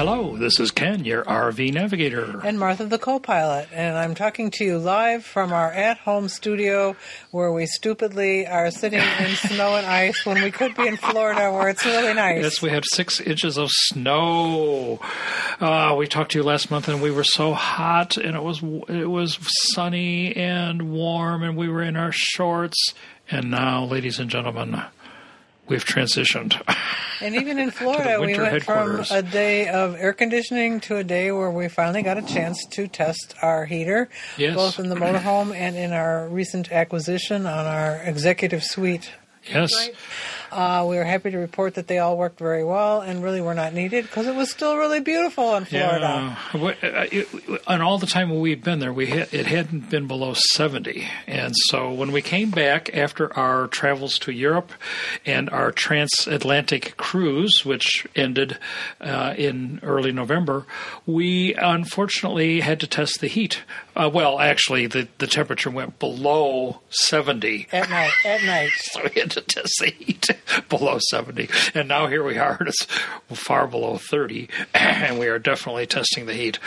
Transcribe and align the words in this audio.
Hello, 0.00 0.34
this 0.34 0.58
is 0.58 0.70
Ken, 0.70 1.04
your 1.04 1.24
RV 1.24 1.74
navigator. 1.74 2.40
And 2.42 2.58
Martha, 2.58 2.86
the 2.86 2.96
co 2.96 3.18
pilot. 3.18 3.68
And 3.70 3.98
I'm 3.98 4.14
talking 4.14 4.50
to 4.52 4.64
you 4.64 4.78
live 4.78 5.26
from 5.26 5.52
our 5.52 5.70
at 5.70 5.98
home 5.98 6.30
studio 6.30 6.96
where 7.32 7.52
we 7.52 7.66
stupidly 7.66 8.46
are 8.46 8.70
sitting 8.70 8.98
in 8.98 9.34
snow 9.34 9.76
and 9.76 9.86
ice 9.86 10.24
when 10.24 10.42
we 10.42 10.52
could 10.52 10.74
be 10.74 10.88
in 10.88 10.96
Florida 10.96 11.52
where 11.52 11.68
it's 11.68 11.84
really 11.84 12.14
nice. 12.14 12.42
Yes, 12.42 12.62
we 12.62 12.70
had 12.70 12.84
six 12.86 13.20
inches 13.20 13.58
of 13.58 13.68
snow. 13.70 15.00
Uh, 15.60 15.94
we 15.98 16.06
talked 16.06 16.30
to 16.30 16.38
you 16.38 16.44
last 16.44 16.70
month 16.70 16.88
and 16.88 17.02
we 17.02 17.10
were 17.10 17.22
so 17.22 17.52
hot 17.52 18.16
and 18.16 18.34
it 18.34 18.42
was, 18.42 18.62
it 18.88 19.10
was 19.10 19.36
sunny 19.74 20.34
and 20.34 20.90
warm 20.92 21.42
and 21.42 21.58
we 21.58 21.68
were 21.68 21.82
in 21.82 21.96
our 21.96 22.10
shorts. 22.10 22.94
And 23.30 23.50
now, 23.50 23.84
ladies 23.84 24.18
and 24.18 24.30
gentlemen, 24.30 24.82
we've 25.70 25.84
transitioned. 25.84 26.60
And 27.22 27.34
even 27.36 27.58
in 27.58 27.70
Florida, 27.80 28.18
we 28.18 28.38
went 28.38 28.62
from 28.62 29.04
a 29.10 29.20
day 29.20 29.68
of 29.68 29.94
air 29.94 30.14
conditioning 30.14 30.80
to 30.80 30.96
a 30.96 31.04
day 31.04 31.30
where 31.30 31.50
we 31.50 31.68
finally 31.68 32.02
got 32.02 32.16
a 32.16 32.22
chance 32.22 32.64
to 32.70 32.88
test 32.88 33.34
our 33.42 33.66
heater, 33.66 34.08
yes. 34.38 34.54
both 34.54 34.78
in 34.78 34.88
the 34.88 34.94
motorhome 34.94 35.54
and 35.54 35.76
in 35.76 35.92
our 35.92 36.26
recent 36.28 36.72
acquisition 36.72 37.44
on 37.44 37.66
our 37.66 37.98
executive 38.04 38.64
suite. 38.64 39.10
Yes. 39.46 39.70
Right? 39.76 39.94
Uh, 40.50 40.86
we 40.88 40.96
were 40.96 41.04
happy 41.04 41.30
to 41.30 41.38
report 41.38 41.74
that 41.74 41.86
they 41.86 41.98
all 41.98 42.16
worked 42.16 42.38
very 42.38 42.64
well 42.64 43.00
and 43.00 43.22
really 43.22 43.40
were 43.40 43.54
not 43.54 43.72
needed 43.72 44.04
because 44.04 44.26
it 44.26 44.34
was 44.34 44.50
still 44.50 44.76
really 44.76 45.00
beautiful 45.00 45.54
in 45.54 45.64
Florida. 45.64 46.36
Yeah. 46.54 46.74
Uh, 46.82 47.58
and 47.68 47.82
all 47.82 47.98
the 47.98 48.06
time 48.06 48.38
we 48.40 48.50
had 48.50 48.64
been 48.64 48.78
there, 48.80 48.92
we 48.92 49.06
had, 49.06 49.32
it 49.32 49.46
hadn't 49.46 49.90
been 49.90 50.06
below 50.06 50.34
70. 50.34 51.06
And 51.26 51.54
so 51.68 51.92
when 51.92 52.12
we 52.12 52.22
came 52.22 52.50
back 52.50 52.94
after 52.94 53.36
our 53.36 53.68
travels 53.68 54.18
to 54.20 54.32
Europe 54.32 54.72
and 55.24 55.48
our 55.50 55.70
transatlantic 55.70 56.96
cruise, 56.96 57.64
which 57.64 58.06
ended 58.16 58.58
uh, 59.00 59.34
in 59.36 59.80
early 59.82 60.12
November, 60.12 60.66
we 61.06 61.54
unfortunately 61.54 62.60
had 62.60 62.80
to 62.80 62.86
test 62.86 63.20
the 63.20 63.28
heat. 63.28 63.62
Uh, 64.00 64.08
well, 64.08 64.40
actually, 64.40 64.86
the, 64.86 65.08
the 65.18 65.26
temperature 65.26 65.70
went 65.70 65.98
below 65.98 66.80
70. 66.88 67.68
At 67.70 67.90
night. 67.90 68.12
At 68.24 68.42
night. 68.44 68.70
so 68.76 69.02
we 69.02 69.20
had 69.20 69.30
to 69.32 69.42
test 69.42 69.74
the 69.78 69.90
heat. 69.90 70.30
below 70.70 70.98
70. 71.10 71.50
And 71.74 71.88
now 71.88 72.06
here 72.06 72.24
we 72.24 72.38
are, 72.38 72.56
it's 72.66 72.84
far 73.28 73.66
below 73.66 73.98
30, 73.98 74.48
and 74.74 75.18
we 75.18 75.26
are 75.26 75.38
definitely 75.38 75.86
testing 75.86 76.24
the 76.24 76.32
heat. 76.32 76.58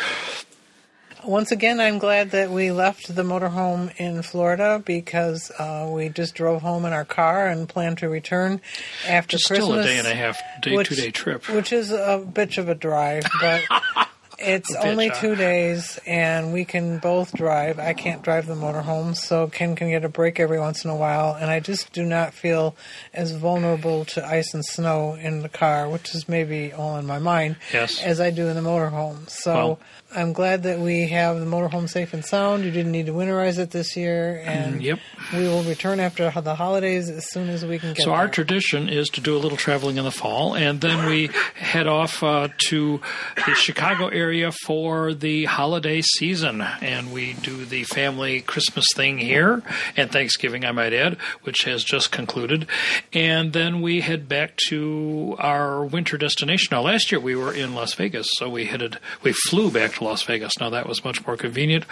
Once 1.25 1.51
again, 1.51 1.79
I'm 1.79 1.99
glad 1.99 2.31
that 2.31 2.51
we 2.51 2.71
left 2.71 3.15
the 3.15 3.23
motorhome 3.23 3.95
in 3.97 4.21
Florida 4.21 4.83
because 4.85 5.51
uh, 5.57 5.89
we 5.89 6.09
just 6.09 6.35
drove 6.35 6.61
home 6.61 6.85
in 6.85 6.91
our 6.91 7.05
car 7.05 7.47
and 7.47 7.67
plan 7.67 7.95
to 7.95 8.09
return 8.09 8.59
after 9.07 9.37
Just 9.37 9.47
Christmas. 9.47 9.69
Still 9.69 9.79
a 9.79 9.83
day 9.83 9.97
and 9.99 10.07
a 10.07 10.13
half, 10.13 10.37
day, 10.61 10.75
which, 10.75 10.89
two 10.89 10.95
day 10.95 11.11
trip. 11.11 11.47
Which 11.47 11.71
is 11.71 11.91
a 11.91 12.19
bitch 12.19 12.57
of 12.57 12.67
a 12.67 12.75
drive, 12.75 13.23
but 13.39 13.61
It's 14.43 14.75
only 14.75 15.11
two 15.19 15.35
days, 15.35 15.99
and 16.05 16.53
we 16.53 16.65
can 16.65 16.99
both 16.99 17.33
drive. 17.33 17.79
I 17.79 17.93
can't 17.93 18.21
drive 18.21 18.47
the 18.47 18.55
motorhome, 18.55 19.15
so 19.15 19.47
Ken 19.47 19.75
can 19.75 19.89
get 19.89 20.03
a 20.03 20.09
break 20.09 20.39
every 20.39 20.59
once 20.59 20.83
in 20.83 20.91
a 20.91 20.95
while. 20.95 21.33
And 21.33 21.49
I 21.49 21.59
just 21.59 21.93
do 21.93 22.03
not 22.03 22.33
feel 22.33 22.75
as 23.13 23.31
vulnerable 23.31 24.05
to 24.05 24.25
ice 24.25 24.53
and 24.53 24.65
snow 24.65 25.15
in 25.15 25.41
the 25.41 25.49
car, 25.49 25.89
which 25.89 26.13
is 26.13 26.27
maybe 26.27 26.73
all 26.73 26.97
in 26.97 27.05
my 27.05 27.19
mind, 27.19 27.55
yes. 27.71 28.01
as 28.01 28.19
I 28.19 28.31
do 28.31 28.47
in 28.47 28.55
the 28.55 28.61
motorhome. 28.61 29.29
So 29.29 29.53
well, 29.53 29.79
I'm 30.15 30.33
glad 30.33 30.63
that 30.63 30.79
we 30.79 31.07
have 31.07 31.39
the 31.39 31.45
motorhome 31.45 31.89
safe 31.89 32.13
and 32.13 32.23
sound. 32.23 32.63
You 32.63 32.71
didn't 32.71 32.91
need 32.91 33.07
to 33.07 33.13
winterize 33.13 33.57
it 33.57 33.71
this 33.71 33.95
year, 33.95 34.41
and 34.45 34.81
yep. 34.83 34.99
we 35.33 35.43
will 35.43 35.63
return 35.63 35.99
after 35.99 36.29
the 36.29 36.55
holidays 36.55 37.09
as 37.09 37.29
soon 37.29 37.49
as 37.49 37.65
we 37.65 37.79
can 37.79 37.93
get. 37.93 38.03
So 38.03 38.09
there. 38.09 38.19
our 38.19 38.27
tradition 38.27 38.89
is 38.89 39.09
to 39.09 39.21
do 39.21 39.35
a 39.35 39.39
little 39.39 39.57
traveling 39.57 39.97
in 39.97 40.03
the 40.03 40.11
fall, 40.11 40.55
and 40.55 40.81
then 40.81 41.07
we 41.07 41.29
head 41.55 41.87
off 41.87 42.21
uh, 42.21 42.49
to 42.69 43.01
the 43.45 43.55
Chicago 43.55 44.07
area 44.07 44.32
for 44.41 45.13
the 45.13 45.45
holiday 45.45 46.01
season, 46.01 46.61
and 46.61 47.13
we 47.13 47.33
do 47.33 47.65
the 47.65 47.83
family 47.83 48.41
Christmas 48.41 48.85
thing 48.95 49.17
here 49.19 49.61
and 49.95 50.11
Thanksgiving, 50.11 50.65
I 50.65 50.71
might 50.71 50.93
add, 50.93 51.17
which 51.43 51.63
has 51.63 51.83
just 51.83 52.11
concluded, 52.11 52.67
and 53.13 53.53
then 53.53 53.81
we 53.81 54.01
head 54.01 54.27
back 54.27 54.57
to 54.69 55.35
our 55.39 55.85
winter 55.85 56.17
destination. 56.17 56.69
Now, 56.71 56.81
last 56.81 57.11
year 57.11 57.19
we 57.19 57.35
were 57.35 57.53
in 57.53 57.75
Las 57.75 57.93
Vegas, 57.93 58.27
so 58.37 58.49
we 58.49 58.65
headed, 58.65 58.97
we 59.21 59.33
flew 59.33 59.69
back 59.69 59.93
to 59.95 60.03
Las 60.03 60.23
Vegas. 60.23 60.59
Now 60.59 60.69
that 60.71 60.87
was 60.87 61.03
much 61.05 61.25
more 61.25 61.37
convenient. 61.37 61.85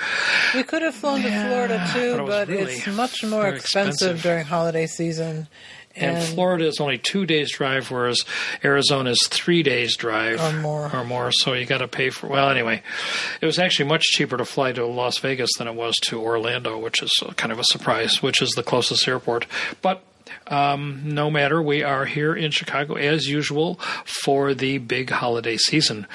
We 0.56 0.63
could 0.63 0.81
have 0.81 0.96
flown 0.96 1.22
yeah, 1.22 1.44
to 1.44 1.50
Florida 1.50 1.90
too, 1.94 2.18
but, 2.18 2.23
it 2.23 2.28
but 2.28 2.47
really 2.47 2.73
it's 2.73 2.88
much 2.88 3.23
more 3.23 3.47
expensive, 3.47 3.91
expensive, 3.94 4.23
during 4.23 4.46
holiday 4.46 4.88
season. 4.88 5.47
And, 5.96 6.18
and, 6.18 6.25
Florida 6.25 6.66
is 6.66 6.79
only 6.79 6.97
two 6.97 7.25
days 7.25 7.52
drive, 7.52 7.91
whereas 7.91 8.24
Arizona 8.63 9.12
is 9.12 9.28
three 9.28 9.63
days 9.63 9.96
drive 9.96 10.41
or 10.41 10.59
more. 10.59 10.96
Or 10.96 11.03
more. 11.03 11.31
So 11.31 11.53
you 11.53 11.66
got 11.66 11.79
to 11.79 11.88
pay 11.88 12.09
for. 12.09 12.28
Well, 12.28 12.50
anyway, 12.50 12.81
it 13.41 13.46
was 13.46 13.59
actually 13.59 13.90
much 13.90 14.03
cheaper 14.03 14.38
to 14.38 14.46
fly 14.46 14.72
to 14.74 14.85
Las 14.85 15.18
Vegas 15.19 15.50
than 15.57 15.68
it 15.68 15.75
was 15.75 15.96
to 16.03 16.22
Orlando, 16.22 16.78
which 16.78 17.02
is 17.02 17.12
kind 17.35 17.52
of 17.52 17.59
a 17.59 17.63
surprise. 17.66 18.22
Which 18.22 18.41
is 18.41 18.52
the 18.52 18.63
closest 18.63 19.07
airport, 19.07 19.46
but 19.81 20.03
um, 20.51 21.01
no 21.06 21.31
matter, 21.31 21.62
we 21.62 21.81
are 21.81 22.06
here 22.06 22.35
in 22.35 22.51
Chicago 22.51 22.95
as 22.95 23.28
usual 23.28 23.75
for 24.03 24.53
the 24.53 24.78
big 24.79 25.09
holiday 25.09 25.56
season. 25.56 26.06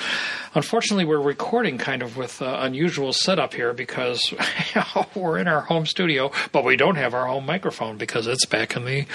Unfortunately, 0.54 1.06
we're 1.06 1.20
recording 1.20 1.78
kind 1.78 2.02
of 2.02 2.16
with 2.16 2.42
uh, 2.42 2.58
unusual 2.60 3.12
setup 3.12 3.54
here 3.54 3.72
because 3.72 4.34
we're 5.14 5.38
in 5.38 5.48
our 5.48 5.62
home 5.62 5.86
studio, 5.86 6.30
but 6.52 6.64
we 6.64 6.76
don't 6.76 6.96
have 6.96 7.14
our 7.14 7.26
home 7.26 7.46
microphone 7.46 7.96
because 7.96 8.26
it's 8.26 8.46
back 8.46 8.76
in 8.76 8.84
the 8.84 9.06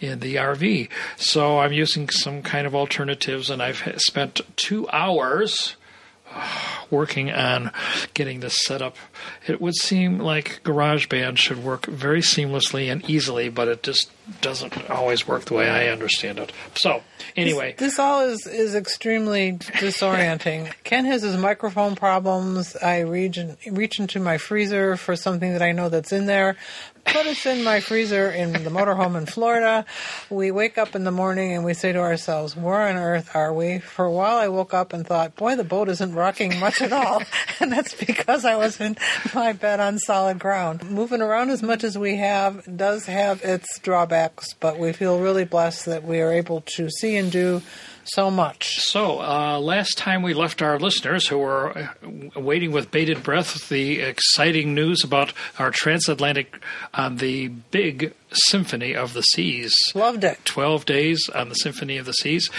in 0.00 0.18
the 0.18 0.34
RV. 0.34 0.88
So 1.16 1.60
I'm 1.60 1.72
using 1.72 2.08
some 2.08 2.42
kind 2.42 2.66
of 2.66 2.74
alternatives, 2.74 3.50
and 3.50 3.62
I've 3.62 3.94
spent 3.98 4.40
two 4.56 4.88
hours 4.90 5.76
working 6.90 7.30
on 7.30 7.70
getting 8.14 8.40
this 8.40 8.64
set 8.64 8.82
up. 8.82 8.96
It 9.46 9.60
would 9.60 9.76
seem 9.76 10.18
like 10.18 10.60
GarageBand 10.64 11.38
should 11.38 11.62
work 11.62 11.86
very 11.86 12.20
seamlessly 12.20 12.90
and 12.90 13.08
easily, 13.08 13.48
but 13.48 13.68
it 13.68 13.82
just 13.82 14.10
doesn't 14.40 14.90
always 14.90 15.28
work 15.28 15.44
the 15.46 15.54
way 15.54 15.68
I 15.68 15.88
understand 15.88 16.38
it. 16.38 16.52
So, 16.74 17.02
anyway. 17.36 17.72
This, 17.72 17.92
this 17.92 17.98
all 17.98 18.22
is, 18.22 18.46
is 18.46 18.74
extremely 18.74 19.52
disorienting. 19.52 20.72
Ken 20.84 21.04
has 21.04 21.22
his 21.22 21.36
microphone 21.36 21.94
problems. 21.94 22.76
I 22.76 23.00
reach, 23.00 23.38
reach 23.70 23.98
into 23.98 24.20
my 24.20 24.38
freezer 24.38 24.96
for 24.96 25.16
something 25.16 25.52
that 25.52 25.62
I 25.62 25.72
know 25.72 25.88
that's 25.88 26.12
in 26.12 26.26
there 26.26 26.56
put 27.04 27.26
us 27.26 27.46
in 27.46 27.62
my 27.62 27.80
freezer 27.80 28.30
in 28.30 28.52
the 28.52 28.70
motorhome 28.70 29.16
in 29.16 29.26
Florida. 29.26 29.84
We 30.30 30.50
wake 30.50 30.78
up 30.78 30.94
in 30.94 31.04
the 31.04 31.10
morning 31.10 31.52
and 31.52 31.64
we 31.64 31.74
say 31.74 31.92
to 31.92 32.00
ourselves, 32.00 32.56
where 32.56 32.88
on 32.88 32.96
earth 32.96 33.34
are 33.34 33.52
we? 33.52 33.78
For 33.78 34.04
a 34.04 34.10
while 34.10 34.36
I 34.36 34.48
woke 34.48 34.74
up 34.74 34.92
and 34.92 35.06
thought, 35.06 35.36
boy, 35.36 35.56
the 35.56 35.64
boat 35.64 35.88
isn't 35.88 36.14
rocking 36.14 36.58
much 36.58 36.82
at 36.82 36.92
all. 36.92 37.22
and 37.60 37.70
that's 37.70 37.94
because 37.94 38.44
I 38.44 38.56
was 38.56 38.80
in 38.80 38.96
my 39.34 39.52
bed 39.52 39.80
on 39.80 39.98
solid 39.98 40.38
ground. 40.38 40.90
Moving 40.90 41.20
around 41.20 41.50
as 41.50 41.62
much 41.62 41.84
as 41.84 41.96
we 41.96 42.16
have 42.16 42.62
does 42.76 43.06
have 43.06 43.42
its 43.42 43.78
drawbacks, 43.78 44.54
but 44.54 44.78
we 44.78 44.92
feel 44.92 45.20
really 45.20 45.44
blessed 45.44 45.86
that 45.86 46.04
we 46.04 46.20
are 46.20 46.32
able 46.32 46.62
to 46.76 46.90
see 46.90 47.16
and 47.16 47.30
do 47.30 47.62
so 48.04 48.30
much. 48.30 48.80
So, 48.80 49.20
uh, 49.20 49.58
last 49.58 49.98
time 49.98 50.22
we 50.22 50.34
left 50.34 50.62
our 50.62 50.78
listeners 50.78 51.26
who 51.28 51.38
were 51.38 51.76
uh, 51.76 52.40
waiting 52.40 52.72
with 52.72 52.90
bated 52.90 53.22
breath 53.22 53.68
the 53.68 54.00
exciting 54.00 54.74
news 54.74 55.04
about 55.04 55.32
our 55.58 55.70
transatlantic 55.70 56.62
on 56.92 57.12
um, 57.12 57.16
the 57.18 57.48
big 57.48 58.14
Symphony 58.32 58.94
of 58.94 59.12
the 59.12 59.22
Seas. 59.22 59.74
Loved 59.94 60.24
it. 60.24 60.44
12 60.44 60.86
days 60.86 61.28
on 61.34 61.48
the 61.48 61.54
Symphony 61.54 61.98
of 61.98 62.06
the 62.06 62.12
Seas. 62.12 62.50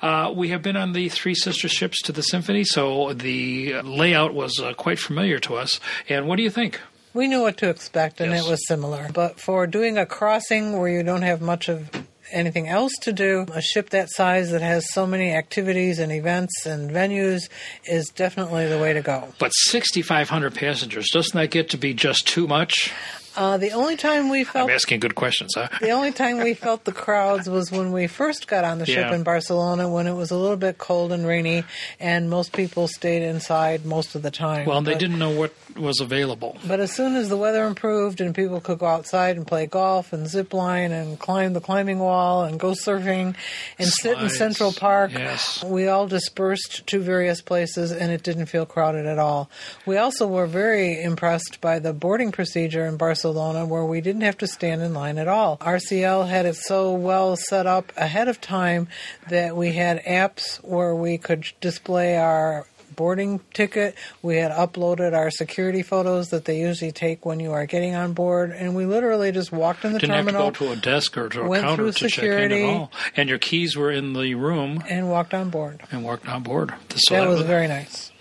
Uh, 0.00 0.32
we 0.34 0.48
have 0.48 0.62
been 0.62 0.76
on 0.76 0.92
the 0.92 1.08
three 1.08 1.34
sister 1.34 1.68
ships 1.68 2.00
to 2.02 2.12
the 2.12 2.22
Symphony, 2.22 2.64
so 2.64 3.12
the 3.12 3.80
layout 3.82 4.34
was 4.34 4.60
uh, 4.60 4.74
quite 4.74 4.98
familiar 4.98 5.38
to 5.40 5.56
us. 5.56 5.80
And 6.08 6.28
what 6.28 6.36
do 6.36 6.42
you 6.42 6.50
think? 6.50 6.80
We 7.12 7.28
knew 7.28 7.42
what 7.42 7.56
to 7.58 7.68
expect, 7.68 8.20
and 8.20 8.32
yes. 8.32 8.44
it 8.44 8.50
was 8.50 8.66
similar. 8.66 9.08
But 9.12 9.38
for 9.38 9.68
doing 9.68 9.98
a 9.98 10.04
crossing 10.04 10.76
where 10.76 10.88
you 10.88 11.04
don't 11.04 11.22
have 11.22 11.40
much 11.40 11.68
of 11.68 11.88
anything 12.34 12.68
else 12.68 12.92
to 13.02 13.12
do. 13.12 13.46
A 13.52 13.62
ship 13.62 13.90
that 13.90 14.10
size 14.10 14.50
that 14.50 14.62
has 14.62 14.92
so 14.92 15.06
many 15.06 15.32
activities 15.32 15.98
and 15.98 16.12
events 16.12 16.66
and 16.66 16.90
venues 16.90 17.48
is 17.86 18.08
definitely 18.08 18.66
the 18.66 18.78
way 18.78 18.92
to 18.92 19.02
go. 19.02 19.28
But 19.38 19.50
6,500 19.50 20.54
passengers, 20.54 21.08
doesn't 21.12 21.36
that 21.38 21.50
get 21.50 21.70
to 21.70 21.76
be 21.76 21.94
just 21.94 22.26
too 22.26 22.46
much? 22.46 22.92
Uh, 23.36 23.56
the 23.56 23.72
only 23.72 23.96
time 23.96 24.28
we 24.28 24.44
felt 24.44 24.68
I'm 24.70 24.74
asking 24.74 25.00
good 25.00 25.16
questions, 25.16 25.54
huh? 25.56 25.68
the 25.80 25.90
only 25.90 26.12
time 26.12 26.38
we 26.38 26.54
felt 26.54 26.84
the 26.84 26.92
crowds 26.92 27.48
was 27.50 27.72
when 27.72 27.90
we 27.90 28.06
first 28.06 28.46
got 28.46 28.62
on 28.64 28.78
the 28.78 28.86
ship 28.86 29.08
Yeah. 29.10 29.14
in 29.14 29.24
Barcelona 29.24 29.88
when 29.88 30.06
it 30.06 30.12
was 30.14 30.30
a 30.30 30.36
little 30.36 30.56
bit 30.56 30.78
cold 30.78 31.10
and 31.10 31.26
rainy, 31.26 31.64
and 31.98 32.30
most 32.30 32.52
people 32.52 32.86
stayed 32.86 33.22
inside 33.22 33.84
most 33.84 34.14
of 34.14 34.22
the 34.22 34.30
time. 34.30 34.66
Well, 34.66 34.78
and 34.78 34.86
they 34.86 34.94
didn't 34.94 35.18
know 35.18 35.30
what 35.30 35.52
was 35.76 35.98
available. 36.00 36.58
But 36.64 36.78
as 36.78 36.92
soon 36.92 37.16
as 37.16 37.28
the 37.28 37.36
weather 37.36 37.64
improved 37.64 38.20
and 38.20 38.32
people 38.34 38.60
could 38.60 38.78
go 38.78 38.86
outside 38.86 39.36
and 39.36 39.44
play 39.44 39.66
golf 39.66 40.12
and 40.12 40.28
zip 40.28 40.54
line 40.54 40.92
and 40.92 41.18
climb 41.18 41.54
the 41.54 41.60
climbing 41.60 41.98
wall 41.98 42.44
and 42.44 42.60
go 42.60 42.70
surfing 42.72 43.34
and 43.80 43.88
sit 43.88 44.16
in 44.18 44.28
Central 44.28 44.72
Park, 44.72 45.10
Yes. 45.12 45.64
we 45.64 45.88
all 45.88 46.06
dispersed 46.06 46.86
to 46.86 47.00
various 47.00 47.40
places 47.40 47.90
and 47.90 48.12
it 48.12 48.22
didn't 48.22 48.46
feel 48.46 48.64
crowded 48.64 49.06
at 49.06 49.18
all. 49.18 49.50
We 49.86 49.96
also 49.96 50.28
were 50.28 50.46
very 50.46 51.02
impressed 51.02 51.60
by 51.60 51.80
the 51.80 51.92
boarding 51.92 52.30
procedure 52.30 52.86
in 52.86 52.96
Barcelona 52.96 53.23
where 53.32 53.84
we 53.84 54.00
didn't 54.00 54.22
have 54.22 54.38
to 54.38 54.46
stand 54.46 54.82
in 54.82 54.94
line 54.94 55.18
at 55.18 55.28
all. 55.28 55.56
RCL 55.58 56.28
had 56.28 56.46
it 56.46 56.56
so 56.56 56.92
well 56.92 57.36
set 57.36 57.66
up 57.66 57.92
ahead 57.96 58.28
of 58.28 58.40
time 58.40 58.88
that 59.28 59.56
we 59.56 59.72
had 59.72 60.02
apps 60.04 60.56
where 60.64 60.94
we 60.94 61.18
could 61.18 61.46
display 61.60 62.16
our 62.16 62.66
boarding 62.94 63.40
ticket. 63.52 63.96
We 64.22 64.36
had 64.36 64.52
uploaded 64.52 65.14
our 65.16 65.30
security 65.30 65.82
photos 65.82 66.28
that 66.30 66.44
they 66.44 66.60
usually 66.60 66.92
take 66.92 67.26
when 67.26 67.40
you 67.40 67.52
are 67.52 67.66
getting 67.66 67.94
on 67.96 68.12
board, 68.12 68.52
and 68.52 68.76
we 68.76 68.86
literally 68.86 69.32
just 69.32 69.50
walked 69.50 69.84
in 69.84 69.92
the 69.92 69.98
Didn't 69.98 70.14
terminal 70.14 70.44
have 70.44 70.54
to 70.54 70.60
go 70.60 70.66
to 70.66 70.72
a 70.72 70.76
desk 70.76 71.16
or 71.16 71.28
to 71.30 71.42
a 71.52 71.60
counter 71.60 71.86
to 71.86 71.92
security. 71.92 72.54
check 72.54 72.62
in 72.62 72.68
at 72.70 72.76
all. 72.76 72.92
And 73.16 73.28
your 73.28 73.38
keys 73.38 73.76
were 73.76 73.90
in 73.90 74.12
the 74.12 74.34
room 74.36 74.82
and 74.88 75.10
walked 75.10 75.34
on 75.34 75.50
board. 75.50 75.80
and 75.90 76.04
walked 76.04 76.28
on 76.28 76.42
board. 76.42 76.72
So 76.94 77.14
that 77.14 77.26
was 77.28 77.38
was, 77.38 77.46
very 77.46 77.66
nice. 77.66 78.12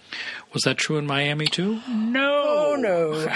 Was 0.54 0.64
that 0.64 0.78
true 0.78 0.98
in 0.98 1.06
Miami 1.06 1.48
too? 1.48 1.82
Oh 1.88 2.76
no. 2.78 3.28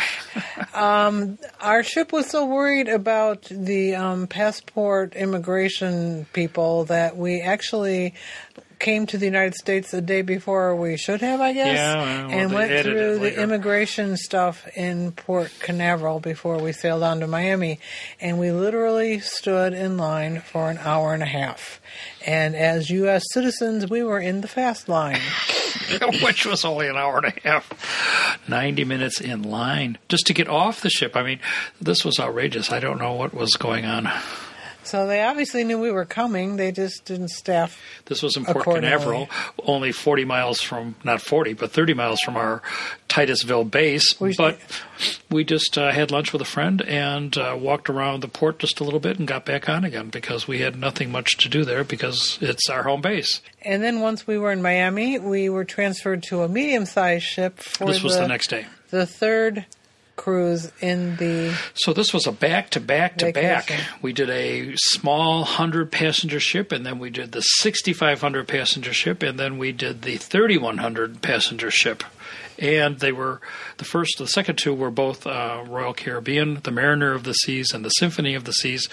um, 0.73 1.37
our 1.59 1.83
ship 1.83 2.11
was 2.11 2.27
so 2.27 2.45
worried 2.45 2.87
about 2.87 3.43
the 3.43 3.95
um, 3.95 4.27
passport 4.27 5.15
immigration 5.15 6.27
people 6.33 6.85
that 6.85 7.17
we 7.17 7.41
actually 7.41 8.13
came 8.79 9.05
to 9.07 9.17
the 9.17 9.25
United 9.25 9.55
States 9.55 9.91
the 9.91 10.01
day 10.01 10.21
before 10.21 10.75
we 10.75 10.97
should 10.97 11.21
have, 11.21 11.41
I 11.41 11.53
guess, 11.53 11.77
Yeah, 11.77 12.27
well, 12.27 12.39
and 12.39 12.53
went 12.53 12.83
through 12.83 13.19
the 13.19 13.41
immigration 13.41 14.17
stuff 14.17 14.67
in 14.75 15.11
Port 15.11 15.51
Canaveral 15.59 16.19
before 16.19 16.59
we 16.59 16.71
sailed 16.71 17.03
on 17.03 17.19
to 17.21 17.27
Miami. 17.27 17.79
And 18.19 18.39
we 18.39 18.51
literally 18.51 19.19
stood 19.19 19.73
in 19.73 19.97
line 19.97 20.41
for 20.41 20.69
an 20.69 20.77
hour 20.79 21.13
and 21.13 21.23
a 21.23 21.27
half. 21.27 21.81
And 22.25 22.55
as 22.55 22.89
U.S. 22.89 23.23
citizens, 23.31 23.89
we 23.89 24.03
were 24.03 24.19
in 24.19 24.41
the 24.41 24.47
fast 24.47 24.89
line. 24.89 25.19
Which 26.23 26.45
was 26.45 26.65
only 26.65 26.87
an 26.87 26.97
hour 26.97 27.17
and 27.17 27.27
a 27.27 27.39
half. 27.47 28.47
90 28.47 28.83
minutes 28.85 29.21
in 29.21 29.43
line 29.43 29.97
just 30.09 30.27
to 30.27 30.33
get 30.33 30.47
off 30.47 30.81
the 30.81 30.89
ship. 30.89 31.15
I 31.15 31.23
mean, 31.23 31.39
this 31.81 32.03
was 32.03 32.19
outrageous. 32.19 32.71
I 32.71 32.79
don't 32.79 32.99
know 32.99 33.13
what 33.13 33.33
was 33.33 33.53
going 33.53 33.85
on. 33.85 34.09
So 34.87 35.05
they 35.07 35.21
obviously 35.23 35.63
knew 35.63 35.79
we 35.79 35.91
were 35.91 36.05
coming. 36.05 36.55
They 36.55 36.71
just 36.71 37.05
didn't 37.05 37.29
staff 37.29 37.79
This 38.05 38.21
was 38.23 38.37
in 38.37 38.45
Port. 38.45 38.63
Canaveral, 38.65 39.29
only 39.63 39.91
40 39.91 40.25
miles 40.25 40.61
from, 40.61 40.95
not 41.03 41.21
40, 41.21 41.53
but 41.53 41.71
30 41.71 41.93
miles 41.93 42.19
from 42.21 42.37
our 42.37 42.61
Titusville 43.07 43.65
base. 43.65 44.19
We- 44.19 44.33
but 44.35 44.59
we 45.29 45.43
just 45.43 45.77
uh, 45.77 45.91
had 45.91 46.11
lunch 46.11 46.31
with 46.33 46.41
a 46.41 46.45
friend 46.45 46.81
and 46.83 47.37
uh, 47.37 47.55
walked 47.59 47.89
around 47.89 48.21
the 48.21 48.27
port 48.27 48.59
just 48.59 48.79
a 48.79 48.83
little 48.83 48.99
bit 48.99 49.19
and 49.19 49.27
got 49.27 49.45
back 49.45 49.67
on 49.69 49.83
again 49.83 50.09
because 50.09 50.47
we 50.47 50.59
had 50.59 50.75
nothing 50.77 51.11
much 51.11 51.37
to 51.37 51.49
do 51.49 51.63
there 51.65 51.83
because 51.83 52.37
it's 52.41 52.69
our 52.69 52.83
home 52.83 53.01
base. 53.01 53.41
And 53.61 53.83
then 53.83 53.99
once 54.01 54.25
we 54.25 54.37
were 54.37 54.51
in 54.51 54.61
Miami, 54.61 55.19
we 55.19 55.49
were 55.49 55.65
transferred 55.65 56.23
to 56.23 56.43
a 56.43 56.47
medium-sized 56.47 57.23
ship 57.25 57.59
for 57.59 57.87
This 57.87 58.03
was 58.03 58.17
the 58.17 58.27
next 58.27 58.47
day. 58.49 58.65
the 58.89 59.05
third 59.05 59.65
cruise 60.17 60.71
in 60.81 61.15
the 61.15 61.55
So 61.75 61.93
this 61.93 62.13
was 62.13 62.27
a 62.27 62.33
back 62.33 62.71
to 62.71 62.81
back 62.81 63.17
to 63.19 63.31
back. 63.31 63.71
We 64.01 64.11
did 64.11 64.29
a 64.29 64.73
small 64.75 65.41
100 65.41 65.91
passenger 65.91 66.41
ship, 66.41 66.73
and 66.73 66.85
then 66.85 66.99
we 66.99 67.09
did 67.09 67.31
the 67.31 67.41
6,500 67.41 68.47
passenger 68.47 68.93
ship, 68.93 69.23
and 69.23 69.39
then 69.39 69.57
we 69.57 69.71
did 69.71 70.01
the 70.01 70.17
3,100 70.17 71.21
passenger 71.21 71.71
ship. 71.71 72.03
And 72.59 72.99
they 72.99 73.11
were 73.11 73.39
the 73.77 73.85
first, 73.85 74.17
the 74.17 74.27
second 74.27 74.57
two 74.57 74.73
were 74.73 74.91
both 74.91 75.27
uh, 75.27 75.63
Royal 75.67 75.93
Caribbean, 75.93 76.59
the 76.63 76.71
Mariner 76.71 77.13
of 77.13 77.23
the 77.23 77.33
Seas, 77.33 77.71
and 77.73 77.85
the 77.85 77.89
Symphony 77.89 78.33
of 78.35 78.45
the 78.45 78.53
Seas. 78.53 78.87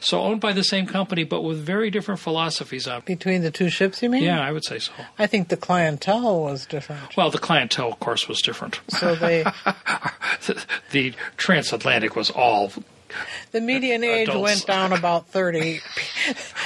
So 0.00 0.20
owned 0.20 0.40
by 0.40 0.52
the 0.52 0.64
same 0.64 0.86
company, 0.86 1.24
but 1.24 1.42
with 1.42 1.58
very 1.58 1.90
different 1.90 2.20
philosophies 2.20 2.86
on. 2.86 3.02
between 3.06 3.42
the 3.42 3.50
two 3.50 3.70
ships. 3.70 4.02
You 4.02 4.10
mean? 4.10 4.22
Yeah, 4.22 4.40
I 4.40 4.52
would 4.52 4.64
say 4.64 4.78
so. 4.78 4.92
I 5.18 5.26
think 5.26 5.48
the 5.48 5.56
clientele 5.56 6.42
was 6.42 6.66
different. 6.66 7.16
Well, 7.16 7.30
the 7.30 7.38
clientele, 7.38 7.88
of 7.88 8.00
course, 8.00 8.28
was 8.28 8.40
different. 8.42 8.80
So 8.88 9.14
they, 9.14 9.44
the 10.90 11.14
transatlantic 11.36 12.16
was 12.16 12.30
all 12.30 12.72
the 13.56 13.62
median 13.62 14.04
age 14.04 14.28
Adults. 14.28 14.42
went 14.42 14.66
down 14.66 14.92
about 14.92 15.28
thirty. 15.28 15.80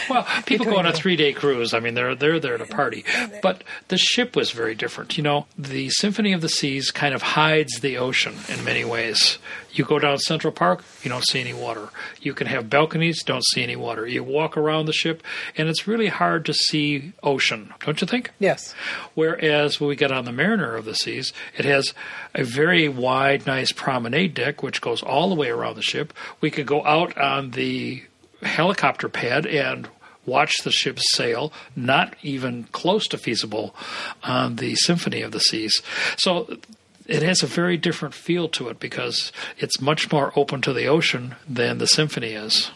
Well, 0.08 0.26
people 0.46 0.66
go 0.66 0.76
on 0.78 0.86
a 0.86 0.92
three 0.92 1.14
day 1.14 1.32
cruise. 1.32 1.72
I 1.72 1.78
mean, 1.78 1.94
they're 1.94 2.16
they're 2.16 2.40
there 2.40 2.58
to 2.58 2.66
party. 2.66 3.04
But 3.42 3.62
the 3.88 3.96
ship 3.96 4.34
was 4.34 4.50
very 4.50 4.74
different. 4.74 5.16
You 5.16 5.22
know, 5.22 5.46
the 5.56 5.88
Symphony 5.90 6.32
of 6.32 6.40
the 6.40 6.48
Seas 6.48 6.90
kind 6.90 7.14
of 7.14 7.22
hides 7.22 7.78
the 7.80 7.96
ocean 7.96 8.34
in 8.48 8.64
many 8.64 8.84
ways. 8.84 9.38
You 9.72 9.84
go 9.84 10.00
down 10.00 10.18
Central 10.18 10.52
Park, 10.52 10.82
you 11.04 11.10
don't 11.10 11.24
see 11.24 11.40
any 11.40 11.52
water. 11.52 11.90
You 12.20 12.34
can 12.34 12.48
have 12.48 12.68
balconies, 12.68 13.22
don't 13.22 13.44
see 13.52 13.62
any 13.62 13.76
water. 13.76 14.04
You 14.04 14.24
walk 14.24 14.56
around 14.56 14.86
the 14.86 14.92
ship, 14.92 15.22
and 15.56 15.68
it's 15.68 15.86
really 15.86 16.08
hard 16.08 16.44
to 16.46 16.52
see 16.54 17.12
ocean, 17.22 17.72
don't 17.84 18.00
you 18.00 18.06
think? 18.06 18.32
Yes, 18.40 18.74
Whereas 19.14 19.78
when 19.78 19.88
we 19.88 19.94
get 19.94 20.10
on 20.10 20.24
the 20.24 20.32
Mariner 20.32 20.74
of 20.74 20.86
the 20.86 20.94
Seas, 20.94 21.32
it 21.56 21.64
has 21.64 21.94
a 22.34 22.42
very 22.42 22.88
wide, 22.88 23.46
nice 23.46 23.70
promenade 23.70 24.34
deck 24.34 24.62
which 24.62 24.80
goes 24.80 25.02
all 25.02 25.28
the 25.28 25.36
way 25.36 25.50
around 25.50 25.76
the 25.76 25.82
ship. 25.82 26.12
We 26.40 26.50
could 26.50 26.66
go 26.66 26.79
out 26.86 27.16
on 27.18 27.52
the 27.52 28.02
helicopter 28.42 29.08
pad 29.08 29.46
and 29.46 29.88
watch 30.26 30.54
the 30.64 30.70
ship 30.70 30.98
sail, 31.12 31.52
not 31.74 32.14
even 32.22 32.64
close 32.72 33.06
to 33.08 33.18
feasible 33.18 33.74
on 34.22 34.56
the 34.56 34.74
Symphony 34.76 35.22
of 35.22 35.32
the 35.32 35.40
Seas. 35.40 35.82
So 36.16 36.58
it 37.06 37.22
has 37.22 37.42
a 37.42 37.46
very 37.46 37.76
different 37.76 38.14
feel 38.14 38.48
to 38.50 38.68
it 38.68 38.78
because 38.78 39.32
it's 39.58 39.80
much 39.80 40.12
more 40.12 40.32
open 40.36 40.60
to 40.62 40.72
the 40.72 40.86
ocean 40.86 41.34
than 41.48 41.78
the 41.78 41.86
Symphony 41.86 42.32
is. 42.32 42.70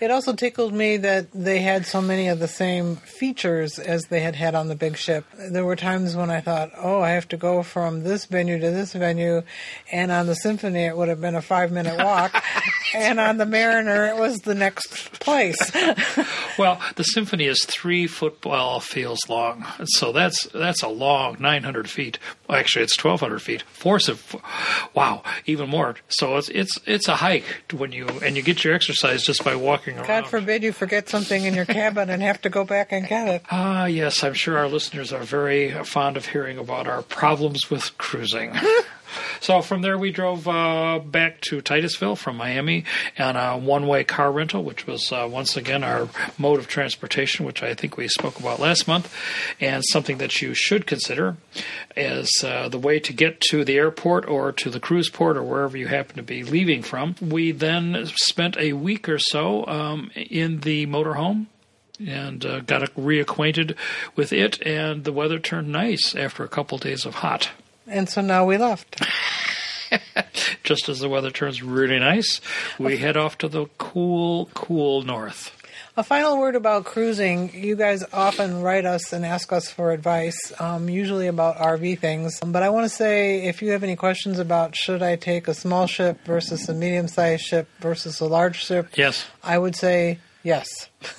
It 0.00 0.10
also 0.10 0.34
tickled 0.34 0.72
me 0.72 0.96
that 0.96 1.30
they 1.32 1.60
had 1.60 1.86
so 1.86 2.00
many 2.00 2.28
of 2.28 2.38
the 2.38 2.48
same 2.48 2.96
features 2.96 3.78
as 3.78 4.04
they 4.04 4.20
had 4.20 4.36
had 4.36 4.54
on 4.54 4.68
the 4.68 4.74
big 4.74 4.96
ship. 4.96 5.24
There 5.50 5.64
were 5.64 5.76
times 5.76 6.16
when 6.16 6.30
I 6.30 6.40
thought, 6.40 6.70
"Oh, 6.76 7.00
I 7.00 7.10
have 7.10 7.28
to 7.28 7.36
go 7.36 7.62
from 7.62 8.02
this 8.02 8.24
venue 8.24 8.58
to 8.58 8.70
this 8.70 8.92
venue," 8.92 9.42
and 9.92 10.10
on 10.10 10.26
the 10.26 10.34
Symphony 10.34 10.84
it 10.84 10.96
would 10.96 11.08
have 11.08 11.20
been 11.20 11.34
a 11.34 11.42
five-minute 11.42 11.98
walk, 11.98 12.42
and 12.94 13.20
on 13.20 13.36
the 13.36 13.46
Mariner 13.46 14.06
it 14.06 14.16
was 14.16 14.38
the 14.38 14.54
next 14.54 15.20
place. 15.20 15.58
Well, 16.58 16.78
the 16.96 17.04
symphony 17.04 17.46
is 17.46 17.64
three 17.64 18.06
football 18.06 18.80
fields 18.80 19.20
long, 19.30 19.64
so 19.84 20.12
that's 20.12 20.44
that's 20.52 20.82
a 20.82 20.88
long 20.88 21.38
900 21.40 21.88
feet. 21.88 22.18
Well, 22.50 22.58
actually, 22.58 22.82
it's 22.82 23.02
1,200 23.02 23.38
feet. 23.40 23.62
Force 23.62 24.08
of, 24.08 24.34
wow, 24.92 25.22
even 25.46 25.70
more. 25.70 25.94
So 26.08 26.36
it's 26.36 26.48
it's 26.48 26.76
it's 26.84 27.06
a 27.06 27.14
hike 27.14 27.44
when 27.72 27.92
you 27.92 28.08
and 28.24 28.36
you 28.36 28.42
get 28.42 28.64
your 28.64 28.74
exercise 28.74 29.22
just 29.22 29.44
by 29.44 29.54
walking 29.54 29.96
around. 29.96 30.08
God 30.08 30.26
forbid 30.26 30.64
you 30.64 30.72
forget 30.72 31.08
something 31.08 31.44
in 31.44 31.54
your 31.54 31.64
cabin 31.64 32.10
and 32.10 32.20
have 32.22 32.42
to 32.42 32.48
go 32.48 32.64
back 32.64 32.90
and 32.90 33.06
get 33.06 33.28
it. 33.28 33.42
Ah, 33.52 33.84
yes, 33.84 34.24
I'm 34.24 34.34
sure 34.34 34.58
our 34.58 34.66
listeners 34.66 35.12
are 35.12 35.22
very 35.22 35.70
fond 35.84 36.16
of 36.16 36.26
hearing 36.26 36.58
about 36.58 36.88
our 36.88 37.02
problems 37.02 37.70
with 37.70 37.96
cruising. 37.98 38.52
so 39.40 39.62
from 39.62 39.82
there, 39.82 39.98
we 39.98 40.10
drove 40.10 40.46
uh, 40.48 40.98
back 40.98 41.40
to 41.42 41.60
Titusville 41.60 42.16
from 42.16 42.36
Miami 42.36 42.84
on 43.18 43.36
a 43.36 43.56
one 43.58 43.86
way 43.86 44.04
car 44.04 44.30
rental, 44.32 44.64
which 44.64 44.86
was 44.86 45.12
uh, 45.12 45.28
once 45.30 45.56
again 45.56 45.84
our 45.84 46.08
mode 46.38 46.58
of 46.58 46.68
transportation, 46.68 47.46
which 47.46 47.62
I 47.62 47.74
think 47.74 47.96
we 47.96 48.08
spoke 48.08 48.38
about 48.38 48.60
last 48.60 48.86
month, 48.86 49.14
and 49.60 49.82
something 49.86 50.18
that 50.18 50.40
you 50.42 50.54
should 50.54 50.86
consider 50.86 51.36
as 51.96 52.30
uh, 52.44 52.68
the 52.68 52.78
way 52.78 52.98
to 53.00 53.12
get 53.12 53.40
to 53.50 53.64
the 53.64 53.76
airport 53.76 54.28
or 54.28 54.52
to 54.52 54.70
the 54.70 54.80
cruise 54.80 55.10
port 55.10 55.36
or 55.36 55.42
wherever 55.42 55.76
you 55.76 55.88
happen 55.88 56.16
to 56.16 56.22
be 56.22 56.42
leaving 56.42 56.82
from. 56.82 57.14
We 57.20 57.52
then 57.52 58.06
spent 58.16 58.56
a 58.56 58.72
week 58.72 59.08
or 59.08 59.18
so 59.18 59.66
um, 59.66 60.10
in 60.14 60.60
the 60.60 60.86
motorhome 60.86 61.46
and 62.06 62.44
uh, 62.46 62.60
got 62.60 62.82
reacquainted 62.94 63.76
with 64.16 64.32
it, 64.32 64.60
and 64.66 65.04
the 65.04 65.12
weather 65.12 65.38
turned 65.38 65.68
nice 65.68 66.14
after 66.14 66.42
a 66.44 66.48
couple 66.48 66.78
days 66.78 67.04
of 67.04 67.16
hot. 67.16 67.50
And 67.90 68.08
so 68.08 68.20
now 68.20 68.44
we 68.44 68.56
left. 68.56 69.02
Just 70.62 70.88
as 70.88 71.00
the 71.00 71.08
weather 71.08 71.30
turns 71.30 71.62
really 71.62 71.98
nice, 71.98 72.40
we 72.78 72.96
head 72.98 73.16
off 73.16 73.36
to 73.38 73.48
the 73.48 73.66
cool, 73.78 74.48
cool 74.54 75.02
north. 75.02 75.56
A 75.96 76.04
final 76.04 76.38
word 76.38 76.54
about 76.54 76.84
cruising. 76.84 77.52
You 77.52 77.74
guys 77.74 78.04
often 78.12 78.62
write 78.62 78.86
us 78.86 79.12
and 79.12 79.26
ask 79.26 79.52
us 79.52 79.68
for 79.68 79.90
advice, 79.90 80.52
um, 80.60 80.88
usually 80.88 81.26
about 81.26 81.56
RV 81.56 81.98
things. 81.98 82.38
But 82.46 82.62
I 82.62 82.70
want 82.70 82.84
to 82.84 82.88
say 82.88 83.46
if 83.48 83.60
you 83.60 83.72
have 83.72 83.82
any 83.82 83.96
questions 83.96 84.38
about 84.38 84.76
should 84.76 85.02
I 85.02 85.16
take 85.16 85.48
a 85.48 85.54
small 85.54 85.86
ship 85.88 86.18
versus 86.24 86.68
a 86.68 86.74
medium 86.74 87.08
sized 87.08 87.42
ship 87.42 87.68
versus 87.80 88.20
a 88.20 88.26
large 88.26 88.64
ship, 88.64 88.90
Yes. 88.96 89.26
I 89.42 89.58
would 89.58 89.74
say 89.74 90.20
yes. 90.44 90.68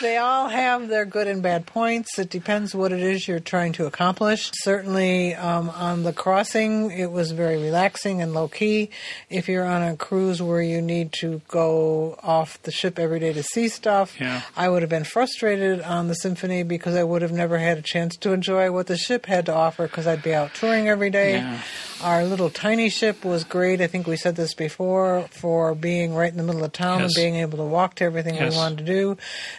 they 0.00 0.16
all 0.16 0.48
have 0.48 0.88
their 0.88 1.04
good 1.04 1.26
and 1.26 1.42
bad 1.42 1.66
points. 1.66 2.18
It 2.18 2.30
depends 2.30 2.74
what 2.74 2.92
it 2.92 3.00
is 3.00 3.26
you're 3.26 3.40
trying 3.40 3.72
to 3.74 3.86
accomplish. 3.86 4.50
Certainly, 4.54 5.34
um, 5.34 5.70
on 5.70 6.04
the 6.04 6.12
crossing, 6.12 6.90
it 6.90 7.10
was 7.10 7.32
very 7.32 7.56
relaxing 7.56 8.22
and 8.22 8.32
low 8.32 8.48
key. 8.48 8.90
If 9.28 9.48
you're 9.48 9.64
on 9.64 9.82
a 9.82 9.96
cruise 9.96 10.40
where 10.40 10.62
you 10.62 10.80
need 10.80 11.12
to 11.20 11.40
go 11.48 12.18
off 12.22 12.62
the 12.62 12.70
ship 12.70 12.98
every 12.98 13.18
day 13.20 13.32
to 13.32 13.42
see 13.42 13.68
stuff, 13.68 14.14
Yeah. 14.20 14.42
I 14.56 14.68
would 14.68 14.82
have 14.82 14.90
been 14.90 15.04
frustrated 15.04 15.80
on 15.82 16.08
the 16.08 16.14
Symphony 16.14 16.62
because 16.62 16.94
I 16.94 17.02
would 17.02 17.22
have 17.22 17.32
never 17.32 17.58
had 17.58 17.78
a 17.78 17.82
chance 17.82 18.16
to 18.18 18.32
enjoy 18.32 18.70
what 18.70 18.86
the 18.86 18.96
ship 18.96 19.26
had 19.26 19.46
to 19.46 19.54
offer 19.54 19.84
because 19.88 20.06
I'd 20.06 20.22
be 20.22 20.34
out 20.34 20.54
touring 20.54 20.88
every 20.88 21.10
day. 21.10 21.32
Yeah. 21.38 21.60
Our 22.02 22.24
little 22.24 22.48
tiny 22.50 22.90
ship 22.90 23.24
was 23.24 23.42
great. 23.42 23.80
I 23.80 23.88
think 23.88 24.06
we 24.06 24.16
said 24.16 24.36
this 24.36 24.54
before 24.54 25.26
for 25.32 25.74
being 25.74 26.14
right 26.14 26.30
in 26.30 26.36
the 26.36 26.44
middle 26.44 26.62
of 26.62 26.72
town 26.72 27.00
Yes. 27.00 27.06
and 27.08 27.14
being 27.16 27.36
able 27.36 27.58
to 27.58 27.64
walk 27.64 27.96
to 27.96 28.04
everything 28.04 28.36
Yes. 28.36 28.52
we 28.52 28.56
wanted 28.56 28.78
to 28.78 28.84
do. 28.84 29.16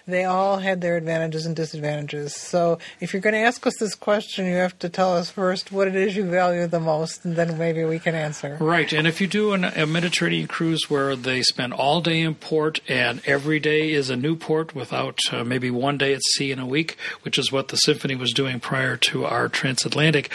They 0.08 0.24
all 0.30 0.58
had 0.58 0.82
their 0.82 0.96
advantages 0.96 1.46
and 1.46 1.56
disadvantages. 1.56 2.36
So 2.36 2.80
if 3.00 3.14
you're 3.14 3.22
going 3.22 3.34
to 3.34 3.40
ask 3.40 3.66
us 3.68 3.78
this 3.78 3.96
question, 3.96 4.46
you 4.46 4.56
have 4.56 4.78
to 4.80 4.90
tell 4.90 5.16
us 5.16 5.30
first 5.30 5.72
what 5.72 5.88
it 5.88 5.96
is 5.96 6.16
you 6.16 6.24
value 6.24 6.68
the 6.68 6.80
most, 6.80 7.26
and 7.26 7.36
then 7.36 7.58
maybe 7.58 7.84
we 7.84 8.00
can 8.00 8.16
answer. 8.16 8.58
Right, 8.60 8.92
and 8.94 9.08
if 9.08 9.20
you 9.20 9.28
do 9.28 9.54
an, 9.54 9.66
a 9.66 9.86
Mediterranean 9.86 10.48
cruise 10.48 10.90
where 10.90 11.16
they 11.16 11.42
spend 11.42 11.74
all 11.74 12.02
day 12.02 12.22
in 12.22 12.36
port 12.36 12.80
and 12.88 13.22
every 13.26 13.60
day 13.60 13.92
is 13.92 14.10
a 14.10 14.16
new 14.16 14.36
port 14.36 14.76
without 14.76 15.20
uh, 15.32 15.44
maybe 15.44 15.72
one 15.72 15.98
day 15.98 16.14
at 16.14 16.22
sea 16.32 16.52
in 16.52 16.60
a 16.60 16.66
week, 16.66 16.98
which 17.24 17.38
is 17.38 17.52
what 17.52 17.70
the 17.70 17.78
Symphony 17.78 18.16
was 18.16 18.32
doing 18.32 18.60
prior 18.60 18.96
to 18.98 19.26
our 19.26 19.50
transatlantic, 19.50 20.32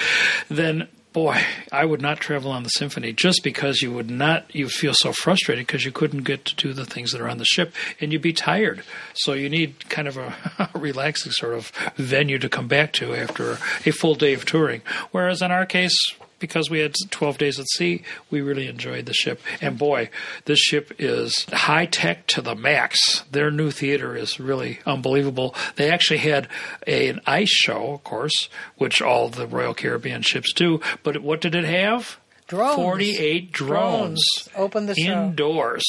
then 0.49 0.89
boy, 1.15 1.41
I 1.73 1.87
would 1.87 2.03
not 2.03 2.19
travel 2.19 2.51
on 2.51 2.65
the 2.65 2.69
Symphony 2.71 3.15
just 3.15 3.43
because 3.43 3.81
you 3.81 3.91
would 3.95 4.11
not 4.11 4.55
you 4.55 4.69
feel 4.69 4.93
so 4.93 5.13
frustrated 5.13 5.67
because 5.67 5.85
you 5.85 5.93
couldn't 5.93 6.25
get 6.25 6.45
to 6.45 6.57
do 6.57 6.75
the 6.75 6.85
things 6.85 7.13
that 7.13 7.21
are 7.23 7.29
on 7.29 7.39
the 7.39 7.47
ship 7.47 7.73
and 8.01 8.13
you'd 8.13 8.21
be 8.21 8.35
tired. 8.35 8.83
So 9.15 9.33
you 9.33 9.49
need 9.49 9.89
kind 9.89 10.09
of 10.09 10.19
a 10.19 10.35
relaxing 10.75 11.33
sort 11.33 11.55
of 11.55 11.71
venue 11.97 12.39
to 12.41 12.49
come 12.51 12.69
back 12.69 12.93
to 12.95 13.15
after 13.15 13.53
a 13.87 13.93
full 13.93 14.17
day 14.17 14.35
of 14.35 14.45
touring. 14.45 14.83
Whereas 15.13 15.41
in 15.41 15.51
our 15.51 15.65
case, 15.65 15.97
because 16.39 16.71
we 16.71 16.81
had 16.81 16.95
12 17.11 17.39
days 17.39 17.59
at 17.59 17.67
sea, 17.69 18.03
we 18.31 18.41
really 18.41 18.67
enjoyed 18.67 19.07
the 19.07 19.15
ship. 19.15 19.41
And 19.61 19.79
boy, 19.79 20.11
this 20.45 20.59
ship 20.59 20.93
is 20.99 21.47
high 21.53 21.87
tech 21.87 22.27
to 22.29 22.43
the 22.43 22.55
max. 22.55 23.23
Their 23.31 23.51
new 23.51 23.71
theater 23.71 24.17
is 24.17 24.41
really 24.41 24.81
unbelievable. 24.87 25.55
They 25.77 25.91
actually 25.91 26.19
had 26.19 26.49
a, 26.87 27.09
an 27.09 27.21
ice 27.27 27.51
show, 27.51 27.95
of 27.95 28.05
course, 28.05 28.49
which 28.77 29.01
all 29.01 29.29
the 29.29 29.47
Royal 29.47 29.75
Caribbean 29.75 30.23
ships 30.23 30.53
do. 30.53 30.81
But 31.03 31.23
what 31.23 31.41
did 31.41 31.55
it 31.55 31.65
have? 31.65 32.19
Drones. 32.47 32.77
48 32.77 33.53
drones. 33.53 34.23
Open 34.55 34.87
the 34.87 34.95
show. 34.95 35.25
Indoors. 35.25 35.85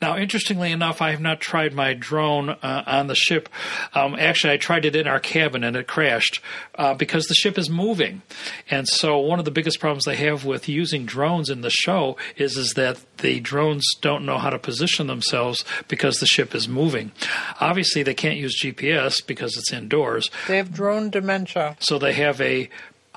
Now, 0.00 0.16
interestingly 0.16 0.72
enough, 0.72 1.00
I 1.00 1.10
have 1.10 1.20
not 1.20 1.40
tried 1.40 1.72
my 1.72 1.94
drone 1.94 2.50
uh, 2.50 2.84
on 2.86 3.06
the 3.06 3.14
ship. 3.14 3.48
Um, 3.94 4.16
actually, 4.18 4.52
I 4.52 4.56
tried 4.56 4.84
it 4.84 4.96
in 4.96 5.06
our 5.06 5.20
cabin 5.20 5.64
and 5.64 5.76
it 5.76 5.86
crashed 5.86 6.40
uh, 6.74 6.94
because 6.94 7.26
the 7.26 7.34
ship 7.34 7.58
is 7.58 7.70
moving. 7.70 8.22
And 8.70 8.88
so, 8.88 9.18
one 9.18 9.38
of 9.38 9.44
the 9.44 9.50
biggest 9.50 9.80
problems 9.80 10.04
they 10.04 10.16
have 10.16 10.44
with 10.44 10.68
using 10.68 11.06
drones 11.06 11.50
in 11.50 11.60
the 11.60 11.70
show 11.70 12.16
is 12.36 12.56
is 12.56 12.74
that 12.74 12.98
the 13.18 13.40
drones 13.40 13.86
don't 14.00 14.26
know 14.26 14.38
how 14.38 14.50
to 14.50 14.58
position 14.58 15.06
themselves 15.06 15.64
because 15.88 16.18
the 16.18 16.26
ship 16.26 16.54
is 16.54 16.68
moving. 16.68 17.12
Obviously, 17.60 18.02
they 18.02 18.14
can't 18.14 18.36
use 18.36 18.60
GPS 18.60 19.24
because 19.26 19.56
it's 19.56 19.72
indoors. 19.72 20.30
They 20.48 20.56
have 20.56 20.72
drone 20.72 21.10
dementia. 21.10 21.76
So 21.80 21.98
they 21.98 22.12
have 22.14 22.40
a 22.40 22.68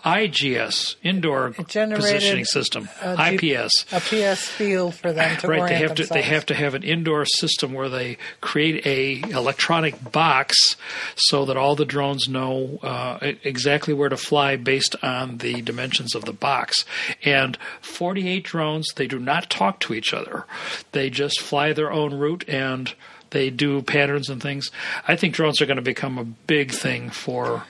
IGS, 0.07 0.95
indoor 1.03 1.51
positioning 1.51 2.45
system, 2.45 2.87
a 3.01 3.37
G- 3.37 3.53
IPS. 3.53 3.85
A 3.91 3.99
PS 3.99 4.47
field 4.47 4.95
for 4.95 5.11
them 5.11 5.37
to 5.37 5.47
Right, 5.47 5.67
they 5.67 5.75
have 5.75 5.95
to 5.95 6.05
they 6.05 6.21
have 6.21 6.45
to 6.47 6.55
have 6.55 6.75
an 6.75 6.83
indoor 6.83 7.25
system 7.25 7.73
where 7.73 7.89
they 7.89 8.17
create 8.39 8.85
a 8.85 9.19
electronic 9.29 10.11
box 10.11 10.55
so 11.15 11.45
that 11.45 11.57
all 11.57 11.75
the 11.75 11.85
drones 11.85 12.27
know 12.29 12.79
uh, 12.81 13.19
exactly 13.43 13.93
where 13.93 14.09
to 14.09 14.17
fly 14.17 14.55
based 14.55 14.95
on 15.03 15.39
the 15.39 15.61
dimensions 15.61 16.15
of 16.15 16.25
the 16.25 16.33
box. 16.33 16.85
And 17.23 17.57
48 17.81 18.43
drones, 18.43 18.87
they 18.95 19.07
do 19.07 19.19
not 19.19 19.49
talk 19.49 19.79
to 19.81 19.93
each 19.93 20.13
other. 20.13 20.45
They 20.93 21.09
just 21.09 21.41
fly 21.41 21.73
their 21.73 21.91
own 21.91 22.13
route 22.13 22.45
and 22.47 22.93
they 23.31 23.49
do 23.49 23.81
patterns 23.81 24.29
and 24.29 24.41
things. 24.41 24.71
I 25.07 25.15
think 25.17 25.33
drones 25.33 25.61
are 25.61 25.65
going 25.65 25.75
to 25.77 25.81
become 25.81 26.17
a 26.17 26.23
big 26.23 26.71
thing 26.71 27.09
for 27.09 27.65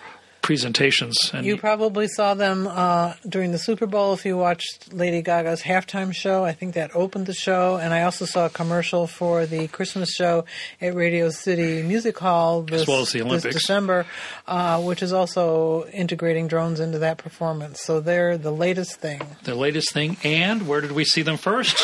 presentations 0.48 1.18
and 1.34 1.46
You 1.46 1.58
probably 1.58 2.08
saw 2.08 2.34
them 2.34 2.68
uh, 2.68 3.16
during 3.28 3.52
the 3.52 3.58
Super 3.58 3.86
Bowl 3.86 4.14
if 4.14 4.26
you 4.26 4.38
watched 4.38 4.94
Lady 4.94 5.22
Gaga's 5.22 5.62
halftime 5.62 6.14
show. 6.16 6.46
I 6.46 6.54
think 6.54 6.74
that 6.76 6.96
opened 6.96 7.26
the 7.26 7.34
show. 7.34 7.76
And 7.76 7.94
I 7.94 8.04
also 8.04 8.24
saw 8.24 8.46
a 8.46 8.50
commercial 8.50 9.08
for 9.08 9.46
the 9.46 9.68
Christmas 9.68 10.10
show 10.14 10.46
at 10.80 10.96
Radio 10.96 11.30
City 11.32 11.84
Music 11.84 12.18
Hall 12.18 12.62
this, 12.62 12.88
well 12.88 13.02
as 13.02 13.12
the 13.12 13.20
this 13.20 13.28
Olympics. 13.28 13.56
December, 13.56 14.06
uh, 14.48 14.82
which 14.82 15.04
is 15.04 15.12
also 15.12 15.86
integrating 15.88 16.48
drones 16.48 16.80
into 16.80 17.00
that 17.00 17.18
performance. 17.18 17.82
So 17.82 18.00
they're 18.00 18.38
the 18.38 18.52
latest 18.54 19.02
thing. 19.02 19.22
the 19.44 19.54
latest 19.54 19.92
thing. 19.92 20.16
And 20.24 20.66
where 20.66 20.80
did 20.80 20.94
we 20.94 21.04
see 21.04 21.24
them 21.24 21.36
first? 21.36 21.76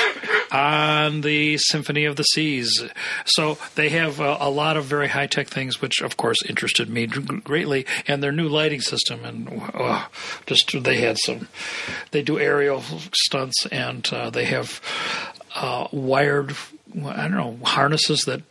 On 0.54 1.20
the 1.20 1.58
Symphony 1.58 2.06
of 2.06 2.16
the 2.16 2.24
Seas. 2.24 2.72
So 3.26 3.58
they 3.76 3.90
have 3.90 4.22
a, 4.22 4.38
a 4.40 4.50
lot 4.50 4.78
of 4.78 4.86
very 4.86 5.10
high 5.10 5.28
tech 5.28 5.48
things, 5.48 5.82
which 5.82 6.02
of 6.02 6.16
course 6.16 6.38
interested 6.48 6.90
me 6.90 7.08
greatly. 7.08 7.86
And 8.08 8.24
their 8.24 8.32
new 8.32 8.53
lighting 8.54 8.82
system, 8.82 9.26
and 9.26 9.62
uh, 9.74 10.06
just 10.46 10.72
they 10.84 10.98
had 10.98 11.18
some. 11.18 11.48
They 12.12 12.22
do 12.22 12.40
aerial 12.40 12.82
stunts, 13.14 13.66
and 13.68 14.08
uh, 14.14 14.30
they 14.30 14.46
have 14.46 14.80
uh, 15.56 15.88
wired. 15.92 16.56
I 17.04 17.28
don't 17.28 17.32
know 17.32 17.60
harnesses 17.64 18.22
that 18.28 18.42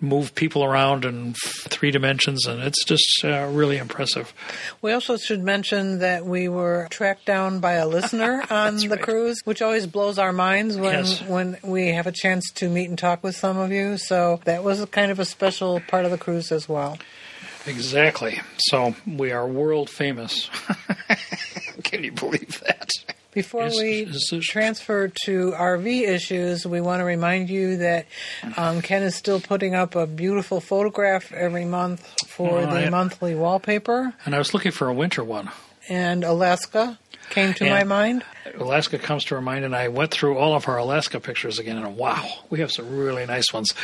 move 0.00 0.32
people 0.36 0.62
around 0.62 1.04
in 1.04 1.34
three 1.44 1.90
dimensions, 1.90 2.46
and 2.46 2.62
it's 2.62 2.84
just 2.84 3.24
uh, 3.24 3.48
really 3.50 3.76
impressive. 3.78 4.32
We 4.80 4.92
also 4.92 5.16
should 5.16 5.42
mention 5.42 5.98
that 5.98 6.24
we 6.24 6.46
were 6.48 6.86
tracked 6.88 7.26
down 7.26 7.58
by 7.58 7.72
a 7.72 7.88
listener 7.88 8.44
on 8.50 8.76
the 8.76 8.88
right. 8.90 9.02
cruise, 9.02 9.40
which 9.44 9.60
always 9.60 9.88
blows 9.88 10.16
our 10.16 10.32
minds 10.32 10.76
when 10.76 10.92
Yes. 11.04 11.22
when 11.22 11.58
we 11.64 11.88
have 11.88 12.06
a 12.06 12.12
chance 12.12 12.48
to 12.56 12.68
meet 12.68 12.88
and 12.88 12.96
talk 12.96 13.24
with 13.24 13.34
some 13.34 13.58
of 13.58 13.72
you. 13.72 13.98
So 13.98 14.40
that 14.44 14.62
was 14.62 14.84
kind 14.86 15.10
of 15.10 15.18
a 15.18 15.24
special 15.24 15.80
part 15.88 16.04
of 16.04 16.12
the 16.12 16.18
cruise 16.18 16.52
as 16.52 16.68
well. 16.68 16.96
Exactly. 17.68 18.40
So 18.58 18.94
we 19.06 19.30
are 19.32 19.46
world 19.46 19.90
famous. 19.90 20.48
Can 21.84 22.02
you 22.04 22.12
believe 22.12 22.60
that? 22.66 22.88
Before 23.32 23.66
Is- 23.66 23.76
we 23.76 24.00
is 24.02 24.32
transfer 24.42 25.08
to 25.24 25.52
RV 25.52 26.08
issues, 26.08 26.66
we 26.66 26.80
want 26.80 27.00
to 27.00 27.04
remind 27.04 27.50
you 27.50 27.76
that 27.76 28.06
um, 28.56 28.80
Ken 28.82 29.02
is 29.02 29.14
still 29.14 29.38
putting 29.40 29.74
up 29.74 29.94
a 29.94 30.06
beautiful 30.06 30.60
photograph 30.60 31.30
every 31.32 31.64
month 31.66 32.00
for 32.26 32.58
Oh, 32.60 32.66
the 32.74 32.82
yeah. 32.82 32.88
monthly 32.90 33.34
wallpaper. 33.34 34.14
And 34.24 34.34
I 34.34 34.38
was 34.38 34.54
looking 34.54 34.72
for 34.72 34.88
a 34.88 34.94
winter 34.94 35.22
one. 35.22 35.50
And 35.88 36.24
Alaska 36.24 36.98
came 37.30 37.52
to 37.54 37.64
Yeah. 37.64 37.70
my 37.78 37.84
mind. 37.84 38.24
Alaska 38.58 38.98
comes 38.98 39.24
to 39.24 39.34
her 39.34 39.40
mind, 39.42 39.64
and 39.64 39.76
I 39.76 39.88
went 39.88 40.10
through 40.10 40.38
all 40.38 40.54
of 40.54 40.66
our 40.68 40.78
Alaska 40.78 41.20
pictures 41.20 41.58
again, 41.58 41.76
and 41.76 41.96
wow, 41.96 42.24
we 42.50 42.60
have 42.60 42.72
some 42.72 42.96
really 42.96 43.26
nice 43.26 43.52
ones. 43.52 43.74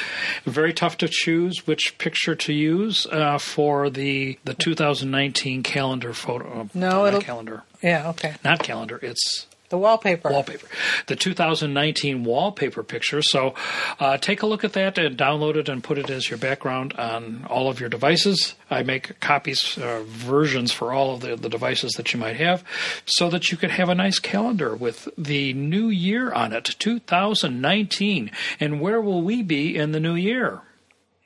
Very 0.47 0.73
tough 0.73 0.97
to 0.99 1.09
choose 1.09 1.67
which 1.67 1.97
picture 1.99 2.35
to 2.35 2.53
use 2.53 3.07
uh, 3.13 3.39
for 3.39 3.91
the 3.91 4.39
the 4.45 4.55
2019 4.55 5.63
calendar 5.63 6.15
photo. 6.15 6.63
Uh, 6.63 6.65
No, 6.75 7.07
it'll- 7.07 7.21
calendar, 7.21 7.63
Yeah, 7.83 8.09
okay. 8.11 8.35
not 8.43 8.63
calendar. 8.63 8.99
It's 9.03 9.47
The 9.71 9.79
wallpaper. 9.79 10.31
wallpaper. 10.31 10.67
The 11.07 11.17
2019 11.17 12.23
wallpaper 12.23 12.83
picture. 12.85 13.23
So 13.23 13.55
uh, 13.99 14.19
take 14.19 14.43
a 14.43 14.47
look 14.47 14.63
at 14.63 14.75
that 14.75 14.99
and 14.99 15.17
download 15.17 15.57
it 15.57 15.69
and 15.69 15.83
put 15.83 15.99
it 15.99 16.11
as 16.11 16.29
your 16.29 16.39
background 16.39 16.93
on 16.93 17.45
all 17.49 17.69
of 17.69 17.81
your 17.81 17.89
devices. 17.89 18.55
I 18.71 18.83
make 18.83 19.19
copies, 19.21 19.77
uh, 19.79 20.03
versions 20.07 20.71
for 20.71 20.93
all 20.93 21.15
of 21.15 21.21
the, 21.23 21.35
the 21.35 21.49
devices 21.49 21.93
that 21.93 22.13
you 22.13 22.21
might 22.21 22.37
have 22.37 22.63
so 23.07 23.29
that 23.31 23.51
you 23.51 23.57
could 23.59 23.71
have 23.71 23.89
a 23.89 23.95
nice 23.95 24.19
calendar 24.19 24.77
with 24.77 25.09
the 25.19 25.53
new 25.55 25.89
year 25.89 26.31
on 26.33 26.53
it, 26.53 26.65
2019. 26.79 28.31
And 28.61 28.81
where 28.81 29.01
will 29.01 29.23
we 29.23 29.43
be 29.43 29.75
in 29.77 29.93
the 29.93 30.01
new 30.01 30.15
year? 30.15 30.61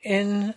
in 0.01 0.53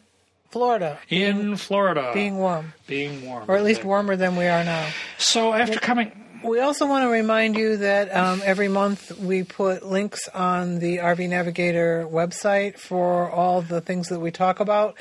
Florida. 0.51 0.99
In 1.09 1.57
Florida. 1.57 2.13
being 2.15 2.39
warm, 2.39 2.75
Being 2.87 3.27
warm. 3.27 3.45
or 3.51 3.57
at 3.57 3.65
least 3.65 3.85
warmer 3.85 4.15
than 4.17 4.37
we 4.37 4.47
are 4.47 4.63
now. 4.65 4.87
So 5.19 5.53
after 5.53 5.81
coming. 5.81 6.13
We 6.45 6.59
also 6.61 6.87
want 6.87 7.05
to 7.05 7.09
remind 7.09 7.57
you 7.57 7.77
that 7.79 8.15
um, 8.15 8.43
every 8.45 8.69
month 8.69 9.17
we 9.19 9.45
put 9.45 9.87
links 9.87 10.27
on 10.29 10.81
the 10.81 10.99
RV 10.99 11.29
Navigator 11.29 12.07
website 12.11 12.79
for 12.79 13.31
all 13.31 13.63
the 13.63 13.81
things 13.81 14.09
that 14.09 14.19
we 14.19 14.31
talk 14.33 14.59
about 14.59 14.97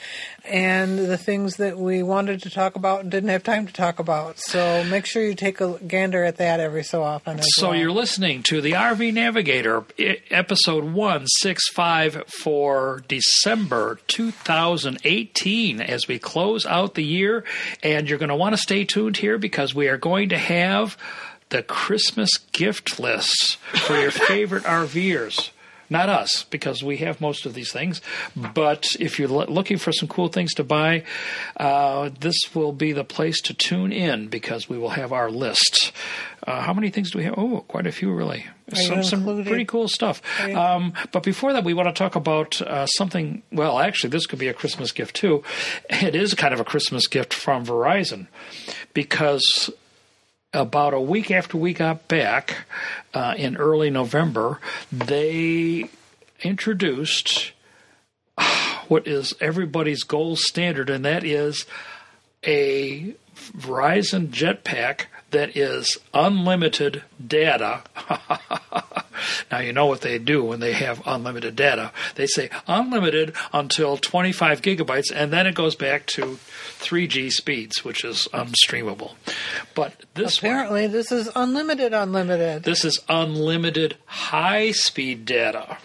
and 0.45 0.99
the 0.99 1.17
things 1.17 1.57
that 1.57 1.79
we 1.79 2.03
wanted 2.03 2.43
to 2.43 2.49
talk 2.49 2.75
about 2.75 3.01
and 3.01 3.11
didn't 3.11 3.29
have 3.29 3.43
time 3.43 3.65
to 3.65 3.73
talk 3.73 3.97
about. 3.97 4.39
So 4.39 4.83
make 4.83 5.05
sure 5.05 5.23
you 5.23 5.33
take 5.33 5.61
a 5.61 5.79
gander 5.79 6.23
at 6.23 6.37
that 6.37 6.59
every 6.59 6.83
so 6.83 7.01
often. 7.01 7.41
So 7.41 7.69
well. 7.69 7.77
you're 7.77 7.91
listening 7.91 8.43
to 8.43 8.61
the 8.61 8.73
RV 8.73 9.13
Navigator, 9.13 9.83
episode 10.29 10.83
165 10.83 12.23
for 12.27 13.03
December 13.07 13.99
2018 14.07 15.81
as 15.81 16.07
we 16.07 16.19
close 16.19 16.65
out 16.65 16.93
the 16.93 17.03
year. 17.03 17.43
And 17.81 18.07
you're 18.07 18.19
going 18.19 18.29
to 18.29 18.35
want 18.35 18.53
to 18.53 18.61
stay 18.61 18.83
tuned 18.83 19.17
here 19.17 19.37
because 19.37 19.73
we 19.73 19.87
are 19.87 19.97
going 19.97 20.29
to 20.29 20.37
have 20.37 20.97
the 21.51 21.61
Christmas 21.61 22.37
gift 22.51 22.99
lists 22.99 23.55
for 23.85 23.97
your 23.97 24.11
favorite 24.11 24.63
RVers. 24.63 25.51
Not 25.89 26.07
us, 26.07 26.45
because 26.49 26.81
we 26.81 26.97
have 26.97 27.19
most 27.19 27.45
of 27.45 27.53
these 27.53 27.73
things. 27.73 27.99
But 28.33 28.85
if 28.97 29.19
you're 29.19 29.27
lo- 29.27 29.45
looking 29.49 29.77
for 29.77 29.91
some 29.91 30.07
cool 30.07 30.29
things 30.29 30.53
to 30.53 30.63
buy, 30.63 31.03
uh, 31.57 32.11
this 32.17 32.37
will 32.53 32.71
be 32.71 32.93
the 32.93 33.03
place 33.03 33.41
to 33.41 33.53
tune 33.53 33.91
in 33.91 34.29
because 34.29 34.69
we 34.69 34.77
will 34.77 34.91
have 34.91 35.11
our 35.11 35.29
list. 35.29 35.91
Uh, 36.47 36.61
how 36.61 36.73
many 36.73 36.91
things 36.91 37.11
do 37.11 37.17
we 37.17 37.25
have? 37.25 37.33
Oh, 37.37 37.65
quite 37.67 37.87
a 37.87 37.91
few, 37.91 38.13
really. 38.13 38.45
you 38.73 38.83
Some, 38.83 39.03
some 39.03 39.43
pretty 39.43 39.65
cool 39.65 39.89
stuff. 39.89 40.21
Um, 40.41 40.93
but 41.11 41.23
before 41.23 41.51
that, 41.51 41.65
we 41.65 41.73
want 41.73 41.89
to 41.89 41.93
talk 41.93 42.15
about 42.15 42.61
uh, 42.61 42.85
something. 42.85 43.43
Well, 43.51 43.77
actually, 43.77 44.11
this 44.11 44.25
could 44.25 44.39
be 44.39 44.47
a 44.47 44.53
Christmas 44.53 44.93
gift 44.93 45.17
too. 45.17 45.43
It 45.89 46.15
is 46.15 46.33
kind 46.35 46.53
of 46.53 46.61
a 46.61 46.63
Christmas 46.63 47.05
gift 47.07 47.33
from 47.33 47.65
Verizon 47.65 48.27
because 48.93 49.69
about 50.53 50.93
a 50.93 50.99
week 50.99 51.31
after 51.31 51.57
we 51.57 51.73
got 51.73 52.07
back 52.07 52.65
uh, 53.13 53.33
in 53.37 53.57
early 53.57 53.89
November, 53.89 54.59
they 54.91 55.89
introduced 56.41 57.51
what 58.87 59.07
is 59.07 59.33
everybody's 59.39 60.03
gold 60.03 60.39
standard, 60.39 60.89
and 60.89 61.05
that 61.05 61.23
is 61.23 61.65
a 62.45 63.15
Verizon 63.35 64.27
Jetpack 64.27 65.05
that 65.31 65.55
is 65.55 65.97
unlimited 66.13 67.03
data. 67.25 67.83
now, 69.51 69.59
you 69.59 69.71
know 69.73 69.85
what 69.85 70.01
they 70.01 70.17
do 70.19 70.43
when 70.43 70.59
they 70.59 70.73
have 70.73 71.01
unlimited 71.05 71.55
data. 71.55 71.91
They 72.15 72.27
say 72.27 72.49
unlimited 72.67 73.33
until 73.53 73.97
25 73.97 74.61
gigabytes, 74.61 75.11
and 75.13 75.31
then 75.31 75.47
it 75.47 75.55
goes 75.55 75.75
back 75.75 76.05
to 76.07 76.37
3G 76.79 77.31
speeds, 77.31 77.83
which 77.83 78.03
is 78.03 78.27
um, 78.33 78.47
unstreamable. 78.51 79.13
But 79.75 79.93
this 80.15 80.41
one, 80.41 80.51
Apparently, 80.51 80.87
this 80.87 81.11
is 81.11 81.29
unlimited, 81.35 81.93
unlimited. 81.93 82.63
this 82.63 82.83
is 82.85 82.99
unlimited 83.09 83.95
high 84.05 84.71
speed 84.71 85.25
data. 85.25 85.77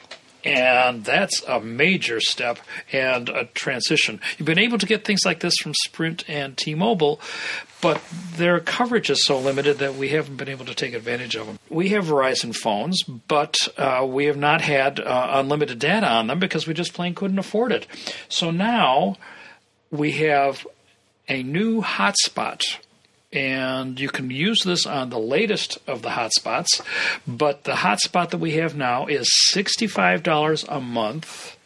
And 0.46 1.04
that's 1.04 1.42
a 1.48 1.60
major 1.60 2.20
step 2.20 2.58
and 2.92 3.28
a 3.28 3.46
transition. 3.46 4.20
You've 4.38 4.46
been 4.46 4.58
able 4.58 4.78
to 4.78 4.86
get 4.86 5.04
things 5.04 5.20
like 5.24 5.40
this 5.40 5.54
from 5.62 5.74
Sprint 5.74 6.24
and 6.28 6.56
T 6.56 6.74
Mobile, 6.74 7.20
but 7.80 8.00
their 8.36 8.60
coverage 8.60 9.10
is 9.10 9.24
so 9.24 9.38
limited 9.38 9.78
that 9.78 9.96
we 9.96 10.10
haven't 10.10 10.36
been 10.36 10.48
able 10.48 10.64
to 10.66 10.74
take 10.74 10.94
advantage 10.94 11.34
of 11.34 11.46
them. 11.46 11.58
We 11.68 11.88
have 11.90 12.04
Verizon 12.04 12.54
phones, 12.54 13.02
but 13.02 13.56
uh, 13.76 14.06
we 14.08 14.26
have 14.26 14.36
not 14.36 14.60
had 14.60 15.00
uh, 15.00 15.30
unlimited 15.34 15.78
data 15.78 16.08
on 16.08 16.28
them 16.28 16.38
because 16.38 16.66
we 16.66 16.74
just 16.74 16.94
plain 16.94 17.14
couldn't 17.14 17.38
afford 17.38 17.72
it. 17.72 17.86
So 18.28 18.50
now 18.50 19.16
we 19.90 20.12
have 20.12 20.66
a 21.28 21.42
new 21.42 21.82
hotspot 21.82 22.78
and 23.32 23.98
you 23.98 24.08
can 24.08 24.30
use 24.30 24.62
this 24.64 24.86
on 24.86 25.10
the 25.10 25.18
latest 25.18 25.78
of 25.86 26.02
the 26.02 26.10
hotspots. 26.10 26.80
But 27.26 27.64
the 27.64 27.72
hotspot 27.72 28.30
that 28.30 28.38
we 28.38 28.52
have 28.52 28.76
now 28.76 29.06
is 29.06 29.28
$65 29.52 30.64
a 30.68 30.80
month, 30.80 31.56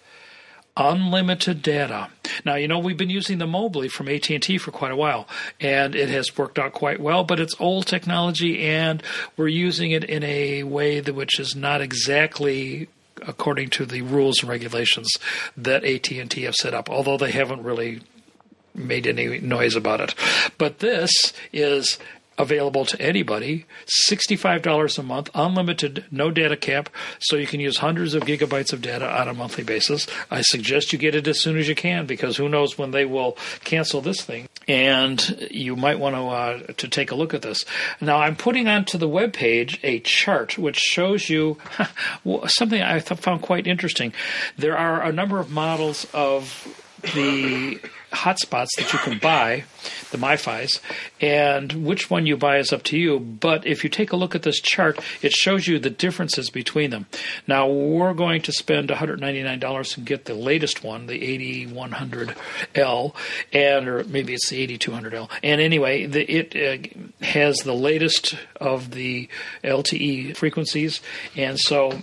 unlimited 0.76 1.62
data. 1.62 2.08
Now 2.44 2.54
you 2.54 2.68
know 2.68 2.78
we've 2.78 2.96
been 2.96 3.10
using 3.10 3.38
the 3.38 3.46
Mobley 3.46 3.88
from 3.88 4.08
AT 4.08 4.30
and 4.30 4.42
T 4.42 4.56
for 4.58 4.70
quite 4.70 4.92
a 4.92 4.96
while, 4.96 5.28
and 5.60 5.94
it 5.94 6.08
has 6.08 6.36
worked 6.36 6.58
out 6.58 6.72
quite 6.72 7.00
well. 7.00 7.24
But 7.24 7.40
it's 7.40 7.54
old 7.60 7.86
technology, 7.86 8.62
and 8.66 9.02
we're 9.36 9.48
using 9.48 9.90
it 9.90 10.04
in 10.04 10.22
a 10.22 10.62
way 10.62 11.00
that 11.00 11.14
which 11.14 11.38
is 11.38 11.54
not 11.54 11.80
exactly 11.80 12.88
according 13.26 13.68
to 13.68 13.84
the 13.84 14.00
rules 14.00 14.40
and 14.40 14.48
regulations 14.48 15.08
that 15.56 15.84
AT 15.84 16.10
and 16.10 16.30
T 16.30 16.42
have 16.42 16.54
set 16.54 16.72
up. 16.72 16.88
Although 16.88 17.18
they 17.18 17.32
haven't 17.32 17.62
really 17.62 18.00
made 18.74 19.06
any 19.06 19.40
noise 19.40 19.76
about 19.76 20.00
it. 20.00 20.14
But 20.58 20.78
this 20.78 21.32
is 21.52 21.98
available 22.40 22.86
to 22.86 23.00
anybody 23.00 23.66
$65 24.08 24.98
a 24.98 25.02
month 25.02 25.30
unlimited 25.34 26.04
no 26.10 26.30
data 26.30 26.56
cap 26.56 26.88
so 27.18 27.36
you 27.36 27.46
can 27.46 27.60
use 27.60 27.76
hundreds 27.78 28.14
of 28.14 28.22
gigabytes 28.22 28.72
of 28.72 28.80
data 28.80 29.08
on 29.08 29.28
a 29.28 29.34
monthly 29.34 29.62
basis. 29.62 30.06
I 30.30 30.40
suggest 30.40 30.92
you 30.92 30.98
get 30.98 31.14
it 31.14 31.28
as 31.28 31.40
soon 31.40 31.58
as 31.58 31.68
you 31.68 31.74
can 31.74 32.06
because 32.06 32.38
who 32.38 32.48
knows 32.48 32.78
when 32.78 32.92
they 32.92 33.04
will 33.04 33.36
cancel 33.64 34.00
this 34.00 34.22
thing. 34.22 34.48
And 34.66 35.48
you 35.50 35.76
might 35.76 35.98
want 35.98 36.16
to 36.16 36.22
uh, 36.22 36.72
to 36.74 36.88
take 36.88 37.10
a 37.10 37.14
look 37.14 37.34
at 37.34 37.42
this. 37.42 37.64
Now 38.00 38.18
i'm 38.18 38.36
putting 38.36 38.68
onto 38.68 38.96
the 38.96 39.08
web 39.08 39.32
page 39.32 39.78
a 39.82 40.00
chart 40.00 40.56
which 40.56 40.78
shows 40.78 41.28
you 41.28 41.58
something 42.46 42.80
i 42.80 43.00
found 43.00 43.42
quite 43.42 43.66
interesting. 43.66 44.12
There 44.56 44.78
are 44.78 45.02
a 45.02 45.12
number 45.12 45.40
of 45.40 45.50
models 45.50 46.06
of 46.14 46.66
the 47.14 47.80
hotspots 48.12 48.68
that 48.76 48.92
you 48.92 48.98
can 48.98 49.18
buy, 49.18 49.64
the 50.10 50.18
MiFi's, 50.18 50.80
and 51.20 51.72
which 51.84 52.10
one 52.10 52.26
you 52.26 52.36
buy 52.36 52.58
is 52.58 52.72
up 52.72 52.82
to 52.84 52.98
you. 52.98 53.18
But 53.18 53.66
if 53.66 53.84
you 53.84 53.90
take 53.90 54.12
a 54.12 54.16
look 54.16 54.34
at 54.34 54.42
this 54.42 54.60
chart, 54.60 54.98
it 55.22 55.32
shows 55.32 55.66
you 55.66 55.78
the 55.78 55.90
differences 55.90 56.50
between 56.50 56.90
them. 56.90 57.06
Now, 57.46 57.68
we're 57.68 58.14
going 58.14 58.42
to 58.42 58.52
spend 58.52 58.88
$199 58.88 59.96
and 59.96 60.06
get 60.06 60.24
the 60.24 60.34
latest 60.34 60.82
one, 60.82 61.06
the 61.06 61.20
8100L, 61.68 63.14
and 63.52 63.88
or 63.88 64.04
maybe 64.04 64.34
it's 64.34 64.50
the 64.50 64.66
8200L. 64.66 65.30
And 65.42 65.60
anyway, 65.60 66.06
the, 66.06 66.24
it 66.30 66.56
uh, 66.56 67.24
has 67.24 67.58
the 67.58 67.74
latest 67.74 68.36
of 68.60 68.90
the 68.92 69.28
LTE 69.64 70.36
frequencies, 70.36 71.00
and 71.36 71.58
so 71.58 72.02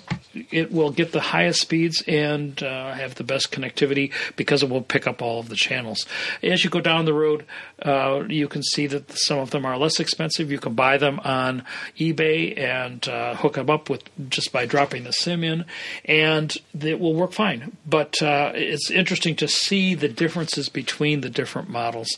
it 0.52 0.72
will 0.72 0.92
get 0.92 1.12
the 1.12 1.20
highest 1.20 1.62
speeds 1.62 2.04
and 2.08 2.62
uh, 2.64 2.94
have 2.94 3.16
the 3.16 3.24
best 3.24 3.52
connectivity 3.52 4.12
because 4.36 4.64
it 4.64 4.70
will 4.70 4.82
pick 4.82 5.08
up 5.08 5.22
all 5.22 5.40
of 5.40 5.50
the 5.50 5.56
channels. 5.56 5.97
As 6.44 6.64
you 6.64 6.70
go 6.70 6.82
down 6.82 7.06
the 7.06 7.14
road, 7.14 7.46
uh, 7.82 8.24
you 8.28 8.48
can 8.48 8.64
see 8.64 8.88
that 8.88 9.12
some 9.12 9.40
of 9.40 9.52
them 9.52 9.66
are 9.66 9.78
less 9.78 10.00
expensive. 10.00 10.52
You 10.52 10.60
can 10.60 10.74
buy 10.74 10.98
them 10.98 11.20
on 11.24 11.64
eBay 11.98 12.58
and 12.58 13.08
uh, 13.08 13.36
hook 13.36 13.54
them 13.54 13.70
up 13.70 13.90
with 13.90 14.04
just 14.30 14.52
by 14.52 14.66
dropping 14.66 15.04
the 15.04 15.14
SIM 15.14 15.44
in, 15.44 15.66
and 16.06 16.56
it 16.80 17.00
will 17.00 17.14
work 17.14 17.34
fine. 17.34 17.78
But 17.86 18.22
uh, 18.22 18.52
it's 18.56 18.92
interesting 18.92 19.36
to 19.38 19.48
see 19.48 19.96
the 19.96 20.10
differences 20.10 20.70
between 20.70 21.22
the 21.22 21.30
different 21.30 21.70
models. 21.70 22.18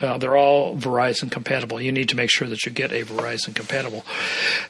Uh, 0.00 0.18
they're 0.18 0.36
all 0.36 0.76
Verizon 0.76 1.30
compatible. 1.30 1.80
You 1.80 1.92
need 1.92 2.08
to 2.08 2.16
make 2.16 2.30
sure 2.30 2.48
that 2.48 2.64
you 2.66 2.72
get 2.72 2.90
a 2.90 3.04
Verizon 3.04 3.54
compatible. 3.54 4.04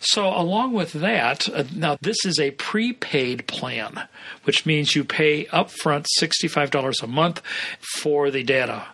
So, 0.00 0.28
along 0.28 0.74
with 0.74 0.92
that, 0.92 1.48
uh, 1.48 1.64
now 1.74 1.96
this 2.00 2.26
is 2.26 2.38
a 2.38 2.50
prepaid 2.52 3.46
plan, 3.46 4.06
which 4.44 4.66
means 4.66 4.94
you 4.94 5.02
pay 5.02 5.46
upfront 5.46 6.06
$65 6.20 7.02
a 7.02 7.06
month 7.06 7.40
for 8.00 8.30
the 8.30 8.42
data, 8.42 8.88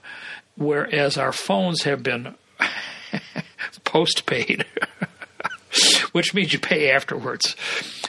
whereas 0.56 1.18
our 1.18 1.32
phones 1.32 1.82
have 1.82 2.02
been 2.02 2.36
postpaid. 3.84 4.64
which 6.12 6.34
means 6.34 6.52
you 6.52 6.58
pay 6.58 6.90
afterwards. 6.90 7.54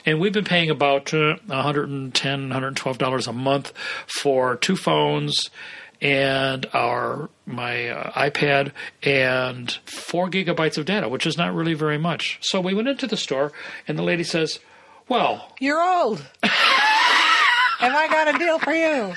And 0.04 0.20
we've 0.20 0.32
been 0.32 0.44
paying 0.44 0.70
about 0.70 1.14
uh, 1.14 1.36
$110, 1.48 2.12
$112 2.12 3.28
a 3.28 3.32
month 3.32 3.72
for 4.06 4.56
two 4.56 4.76
phones 4.76 5.50
and 6.02 6.66
our 6.74 7.30
my 7.46 7.88
uh, 7.88 8.10
iPad 8.28 8.72
and 9.04 9.70
four 9.86 10.28
gigabytes 10.28 10.76
of 10.76 10.84
data, 10.84 11.08
which 11.08 11.26
is 11.26 11.38
not 11.38 11.54
really 11.54 11.74
very 11.74 11.96
much. 11.96 12.38
So 12.42 12.60
we 12.60 12.74
went 12.74 12.88
into 12.88 13.06
the 13.06 13.16
store, 13.16 13.52
and 13.88 13.96
the 13.96 14.02
lady 14.02 14.24
says, 14.24 14.58
"Well, 15.08 15.48
You're 15.60 15.80
old. 15.80 16.26
Have 16.42 17.94
I 17.94 18.08
got 18.08 18.34
a 18.34 18.38
deal 18.38 18.58
for 18.58 18.72
you? 18.74 19.14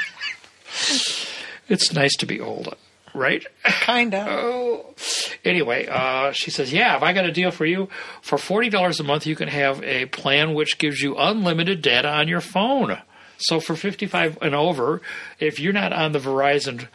it's 1.67 1.91
nice 1.93 2.15
to 2.17 2.25
be 2.25 2.39
old, 2.39 2.75
right?" 3.13 3.45
Kinda. 3.63 4.25
Oh. 4.29 4.93
Anyway, 5.43 5.85
uh, 5.87 6.31
she 6.31 6.49
says, 6.49 6.73
"Yeah, 6.73 6.93
have 6.93 7.03
I 7.03 7.13
got 7.13 7.25
a 7.25 7.31
deal 7.31 7.51
for 7.51 7.65
you? 7.65 7.87
For 8.21 8.37
forty 8.37 8.69
dollars 8.69 8.99
a 8.99 9.03
month, 9.03 9.27
you 9.27 9.35
can 9.35 9.47
have 9.47 9.83
a 9.83 10.05
plan 10.07 10.53
which 10.55 10.77
gives 10.79 11.01
you 11.01 11.15
unlimited 11.17 11.81
data 11.83 12.09
on 12.09 12.27
your 12.27 12.41
phone. 12.41 12.97
So 13.37 13.59
for 13.59 13.75
fifty-five 13.75 14.37
and 14.41 14.55
over, 14.55 15.01
if 15.39 15.59
you're 15.59 15.73
not 15.73 15.93
on 15.93 16.11
the 16.11 16.19
Verizon 16.19 16.87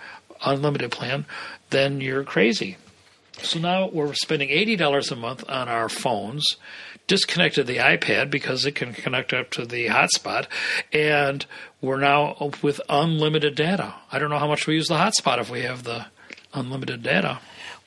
unlimited 0.44 0.90
plan, 0.90 1.26
then 1.70 2.00
you're 2.00 2.24
crazy." 2.24 2.76
So 3.42 3.58
now 3.58 3.88
we're 3.88 4.14
spending 4.14 4.50
eighty 4.50 4.76
dollars 4.76 5.10
a 5.10 5.16
month 5.16 5.48
on 5.48 5.68
our 5.68 5.88
phones. 5.88 6.56
Disconnected 7.06 7.66
the 7.66 7.78
iPad 7.78 8.30
because 8.30 8.64
it 8.64 8.76
can 8.76 8.92
connect 8.92 9.32
up 9.32 9.50
to 9.50 9.66
the 9.66 9.88
hotspot, 9.88 10.46
and 10.92 11.44
we're 11.80 11.98
now 11.98 12.52
with 12.62 12.80
unlimited 12.88 13.56
data. 13.56 13.94
I 14.12 14.20
don't 14.20 14.30
know 14.30 14.38
how 14.38 14.46
much 14.46 14.68
we 14.68 14.74
use 14.74 14.86
the 14.86 14.94
hotspot 14.94 15.40
if 15.40 15.50
we 15.50 15.62
have 15.62 15.82
the 15.82 16.06
unlimited 16.54 17.02
data. 17.02 17.40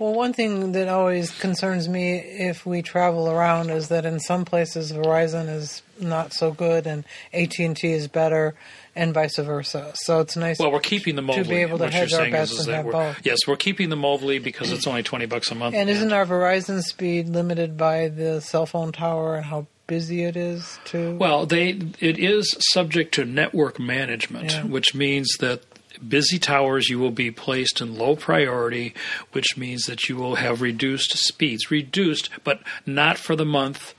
Well, 0.04 0.14
one 0.14 0.34
thing 0.34 0.74
that 0.74 0.90
always 0.90 1.32
concerns 1.32 1.88
me 1.88 2.18
if 2.18 2.66
we 2.66 2.82
travel 2.82 3.30
around 3.30 3.70
is 3.70 3.88
that 3.88 4.06
in 4.06 4.20
some 4.20 4.44
places 4.44 4.92
Verizon 4.92 5.48
is 5.48 5.82
not 5.98 6.34
so 6.34 6.52
good 6.52 6.86
and 6.86 7.06
AT 7.34 7.58
and 7.60 7.78
T 7.78 7.90
is 7.94 8.10
better, 8.10 8.54
and 8.98 9.14
vice 9.14 9.38
versa. 9.38 9.94
So 9.96 10.20
it's 10.20 10.36
nice. 10.36 10.60
Well, 10.60 10.74
we're 10.74 10.82
keeping 10.82 11.16
the 11.16 11.22
Mobley. 11.22 11.44
to 11.44 11.50
be 11.50 11.56
able 11.56 11.78
to 11.78 11.90
hedge 11.90 12.12
our 12.12 12.30
bets 12.30 12.52
is, 12.52 12.60
is 12.60 12.68
and 12.68 12.76
have 12.76 12.92
both. 12.92 13.22
yes, 13.24 13.40
we're 13.48 13.56
keeping 13.56 13.88
the 13.88 13.96
Mobley 13.96 14.40
because 14.40 14.74
it's 14.74 14.88
only 14.88 15.04
twenty 15.04 15.26
bucks 15.26 15.50
a 15.52 15.56
month. 15.56 15.74
and 15.74 15.90
isn't 15.90 16.12
our 16.12 16.26
Verizon 16.26 16.84
speed 16.84 17.30
limited 17.30 17.78
by 17.78 18.10
the 18.10 18.42
cell 18.42 18.66
phone 18.66 18.92
tower 18.92 19.38
and 19.38 19.46
how 19.46 19.68
busy 19.88 20.26
it 20.26 20.36
is 20.36 20.80
too? 20.84 21.16
Well, 21.16 21.46
they 21.46 21.80
it 22.02 22.20
is 22.20 22.54
subject 22.74 23.14
to 23.14 23.24
network 23.24 23.80
management, 23.80 24.52
Yeah. 24.52 24.64
which 24.66 24.94
means 24.94 25.30
that 25.40 25.62
busy 26.08 26.40
towers 26.40 26.90
you 26.90 27.00
will 27.00 27.12
be 27.12 27.32
placed 27.32 27.82
in 27.82 27.98
low 27.98 28.16
priority, 28.16 28.94
which 29.32 29.58
means 29.58 29.84
that 29.84 30.10
you 30.10 30.16
will 30.16 30.36
have 30.36 30.62
reduced 30.62 31.18
speeds, 31.18 31.72
reduced, 31.72 32.30
but 32.44 32.62
not 32.86 33.18
for 33.18 33.36
the 33.36 33.46
month. 33.46 33.94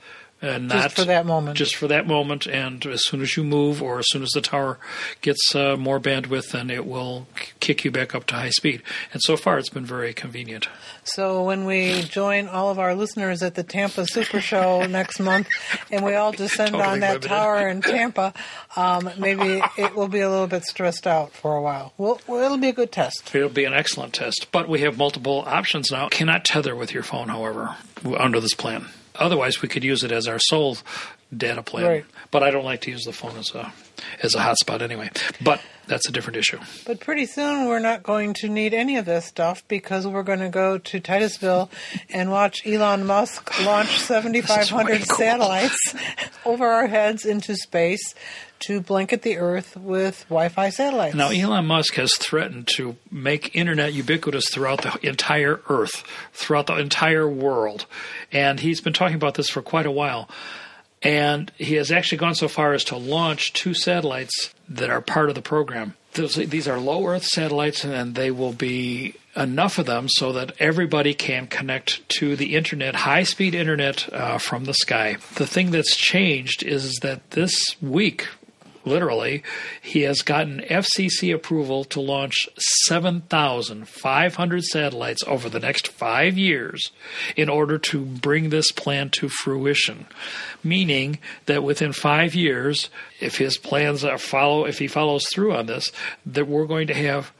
And 0.45 0.69
Just 0.69 0.83
not 0.83 0.91
for 0.91 1.03
that 1.05 1.25
moment. 1.25 1.57
Just 1.57 1.75
for 1.75 1.87
that 1.87 2.07
moment, 2.07 2.45
and 2.47 2.85
as 2.85 3.05
soon 3.05 3.21
as 3.21 3.35
you 3.35 3.43
move, 3.43 3.81
or 3.81 3.99
as 3.99 4.05
soon 4.09 4.23
as 4.23 4.29
the 4.29 4.41
tower 4.41 4.77
gets 5.21 5.55
uh, 5.55 5.75
more 5.77 5.99
bandwidth, 5.99 6.51
then 6.51 6.69
it 6.69 6.85
will 6.85 7.27
k- 7.35 7.51
kick 7.59 7.83
you 7.85 7.91
back 7.91 8.13
up 8.15 8.25
to 8.27 8.35
high 8.35 8.49
speed. 8.49 8.81
And 9.13 9.21
so 9.21 9.35
far, 9.37 9.57
it's 9.57 9.69
been 9.69 9.85
very 9.85 10.13
convenient. 10.13 10.69
So 11.03 11.43
when 11.43 11.65
we 11.65 12.01
join 12.03 12.47
all 12.47 12.69
of 12.69 12.79
our 12.79 12.95
listeners 12.95 13.41
at 13.43 13.55
the 13.55 13.63
Tampa 13.63 14.05
Super 14.07 14.39
Show 14.41 14.85
next 14.89 15.19
month, 15.19 15.47
and 15.91 16.05
we 16.05 16.15
all 16.15 16.31
descend 16.31 16.71
Totally 16.71 16.89
on 16.89 16.99
that 17.01 17.13
riveted. 17.15 17.29
tower 17.29 17.67
in 17.67 17.81
Tampa, 17.81 18.33
um, 18.75 19.09
maybe 19.17 19.61
it 19.77 19.95
will 19.95 20.07
be 20.07 20.19
a 20.21 20.29
little 20.29 20.47
bit 20.47 20.63
stressed 20.63 21.07
out 21.07 21.31
for 21.33 21.55
a 21.55 21.61
while. 21.61 21.93
Well, 21.97 22.19
well, 22.27 22.43
it'll 22.43 22.57
be 22.57 22.69
a 22.69 22.73
good 22.73 22.91
test. 22.91 23.33
It'll 23.35 23.49
be 23.49 23.65
an 23.65 23.73
excellent 23.73 24.13
test, 24.13 24.47
but 24.51 24.67
we 24.69 24.81
have 24.81 24.97
multiple 24.97 25.43
options 25.47 25.91
now. 25.91 26.09
Cannot 26.09 26.45
tether 26.45 26.75
with 26.75 26.93
your 26.93 27.03
phone, 27.03 27.29
however, 27.29 27.75
under 28.17 28.39
this 28.39 28.53
plan. 28.53 28.85
Otherwise, 29.17 29.61
we 29.61 29.67
could 29.67 29.83
use 29.83 30.03
it 30.03 30.11
as 30.11 30.27
our 30.27 30.39
sole 30.39 30.77
data 31.35 31.63
plan. 31.63 31.85
Right. 31.85 32.05
But 32.31 32.43
I 32.43 32.51
don't 32.51 32.65
like 32.65 32.81
to 32.81 32.91
use 32.91 33.03
the 33.03 33.13
phone 33.13 33.37
as 33.37 33.53
a 33.53 33.73
as 34.21 34.35
a 34.35 34.39
hotspot 34.39 34.81
anyway. 34.81 35.09
But 35.41 35.61
that's 35.87 36.07
a 36.07 36.11
different 36.11 36.37
issue. 36.37 36.59
But 36.85 36.99
pretty 36.99 37.25
soon 37.25 37.67
we're 37.67 37.79
not 37.79 38.03
going 38.03 38.33
to 38.35 38.49
need 38.49 38.73
any 38.73 38.97
of 38.97 39.05
this 39.05 39.25
stuff 39.25 39.63
because 39.67 40.07
we're 40.07 40.23
going 40.23 40.39
to 40.39 40.49
go 40.49 40.77
to 40.77 40.99
Titusville 40.99 41.69
and 42.09 42.31
watch 42.31 42.65
Elon 42.65 43.05
Musk 43.05 43.59
launch 43.65 43.99
7,500 43.99 44.45
This 44.45 44.67
is 44.67 44.73
way 44.73 44.97
cool. 45.07 45.17
satellites 45.17 45.95
over 46.45 46.65
our 46.65 46.87
heads 46.87 47.25
into 47.25 47.55
space 47.55 48.15
to 48.65 48.81
blanket 48.81 49.21
the 49.21 49.37
Earth 49.37 49.75
with 49.77 50.25
Wi-Fi 50.29 50.69
satellites. 50.69 51.15
Now, 51.15 51.29
Elon 51.29 51.65
Musk 51.65 51.95
has 51.95 52.13
threatened 52.15 52.67
to 52.75 52.95
make 53.11 53.55
internet 53.55 53.93
ubiquitous 53.93 54.49
throughout 54.49 54.81
the 54.81 55.07
entire 55.07 55.61
Earth, 55.69 56.03
throughout 56.33 56.67
the 56.67 56.77
entire 56.77 57.27
world. 57.29 57.85
And 58.31 58.59
he's 58.59 58.81
been 58.81 58.93
talking 58.93 59.15
about 59.15 59.35
this 59.35 59.49
for 59.49 59.61
quite 59.61 59.85
a 59.85 59.91
while. 59.91 60.29
And 61.01 61.51
he 61.57 61.75
has 61.75 61.91
actually 61.91 62.17
gone 62.17 62.35
so 62.35 62.47
far 62.47 62.73
as 62.73 62.83
to 62.85 62.97
launch 62.97 63.53
two 63.53 63.73
satellites 63.73 64.53
that 64.67 64.89
are 64.89 65.01
part 65.01 65.29
of 65.29 65.35
the 65.35 65.41
program. 65.41 65.95
These 66.13 66.67
are 66.67 66.79
low 66.79 67.05
Earth 67.05 67.25
satellites, 67.25 67.83
and 67.83 68.15
they 68.15 68.31
will 68.31 68.53
be 68.53 69.15
enough 69.35 69.77
of 69.77 69.85
them 69.85 70.07
so 70.07 70.31
that 70.31 70.53
everybody 70.59 71.13
can 71.13 71.45
connect 71.45 72.07
to 72.17 72.37
the 72.37 72.55
internet, 72.55 72.95
high 72.95 73.23
speed 73.23 73.53
internet 73.53 74.11
uh, 74.13 74.37
from 74.37 74.63
the 74.63 74.73
sky. 74.73 75.17
The 75.35 75.45
thing 75.45 75.71
that's 75.71 75.95
changed 75.95 76.63
is 76.63 76.95
that 77.01 77.31
this 77.31 77.53
week, 77.81 78.27
literally, 78.85 79.43
he 79.81 80.01
has 80.01 80.21
gotten 80.21 80.61
FCC 80.61 81.33
approval 81.33 81.83
to 81.85 81.99
launch 81.99 82.47
7,500 82.85 84.63
satellites 84.63 85.23
over 85.27 85.49
the 85.49 85.59
next 85.59 85.87
five 85.87 86.37
years 86.37 86.91
in 87.35 87.49
order 87.49 87.77
to 87.77 88.05
bring 88.05 88.49
this 88.49 88.71
plan 88.71 89.09
to 89.11 89.29
fruition. 89.29 90.05
Meaning 90.63 91.19
that 91.45 91.63
within 91.63 91.91
five 91.93 92.35
years, 92.35 92.89
if 93.19 93.37
his 93.37 93.57
plans 93.57 94.03
are 94.03 94.17
follow, 94.17 94.65
if 94.65 94.79
he 94.79 94.87
follows 94.87 95.27
through 95.27 95.55
on 95.55 95.65
this, 95.65 95.91
that 96.25 96.47
we're 96.47 96.65
going 96.65 96.87
to 96.87 96.93
have 96.93 97.31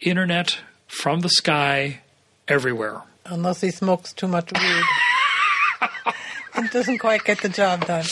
internet 0.00 0.58
from 0.86 1.20
the 1.20 1.28
sky 1.28 2.00
everywhere. 2.48 3.02
Unless 3.24 3.60
he 3.60 3.70
smokes 3.70 4.12
too 4.12 4.28
much 4.28 4.52
weed. 4.52 4.82
it 6.58 6.70
doesn't 6.72 6.98
quite 6.98 7.24
get 7.24 7.40
the 7.42 7.48
job 7.48 7.86
done. 7.86 8.04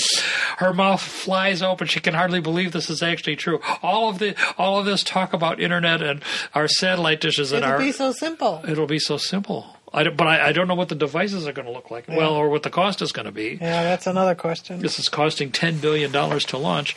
her 0.59 0.73
mouth 0.73 1.01
flies 1.03 1.63
open. 1.63 1.87
She 1.87 2.01
can 2.01 2.15
hardly 2.15 2.41
believe 2.41 2.73
this 2.73 2.91
is 2.91 3.03
actually 3.03 3.37
true. 3.37 3.61
All 3.83 4.09
of 4.09 4.19
the 4.19 4.35
all 4.59 4.79
of 4.79 4.87
this 4.87 5.03
talk 5.03 5.33
about 5.33 5.61
internet 5.61 6.03
and 6.03 6.23
our 6.55 6.69
satellite 6.69 7.21
dishes 7.21 7.53
and 7.53 7.63
It'll 7.65 7.73
our 7.75 7.79
be 7.79 7.93
so 7.93 8.13
simple. 8.13 8.63
it'll 8.69 8.87
be 8.87 8.99
so 8.99 9.17
simple. 9.17 9.67
I 9.93 10.09
but 10.09 10.27
I, 10.27 10.49
I 10.49 10.53
don't 10.53 10.67
know 10.67 10.75
what 10.75 10.89
the 10.89 10.95
devices 10.97 11.47
are 11.47 11.53
going 11.53 11.67
to 11.67 11.73
look 11.73 11.91
like. 11.91 12.09
Well, 12.09 12.33
or 12.35 12.49
what 12.49 12.65
the 12.65 12.71
cost 12.71 13.01
is 13.01 13.13
going 13.13 13.27
to 13.27 13.33
be. 13.33 13.59
Yeah, 13.61 13.85
that's 13.85 14.07
another 14.09 14.35
question. 14.35 14.81
This 14.81 14.99
is 14.99 15.09
costing 15.09 15.53
ten 15.53 15.79
billion 15.79 16.11
dollars 16.11 16.45
to 16.47 16.59
launch, 16.59 16.97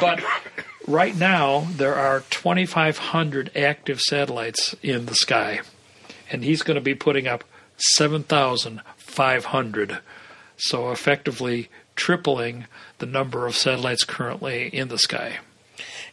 but 0.00 0.22
right 0.86 1.14
now 1.14 1.66
there 1.76 1.94
are 1.94 2.20
twenty 2.30 2.64
five 2.64 2.96
hundred 2.98 3.54
active 3.54 4.00
satellites 4.00 4.74
in 4.82 5.04
the 5.06 5.14
sky, 5.14 5.60
and 6.32 6.42
he's 6.42 6.62
going 6.62 6.76
to 6.76 6.80
be 6.80 6.94
putting 6.94 7.26
up 7.26 7.44
seven 7.76 8.22
thousand 8.22 8.80
five 8.96 9.46
hundred. 9.46 9.98
So 10.58 10.90
effectively 10.90 11.68
tripling 11.96 12.66
the 12.98 13.06
number 13.06 13.46
of 13.46 13.56
satellites 13.56 14.04
currently 14.04 14.68
in 14.68 14.88
the 14.88 14.98
sky. 14.98 15.38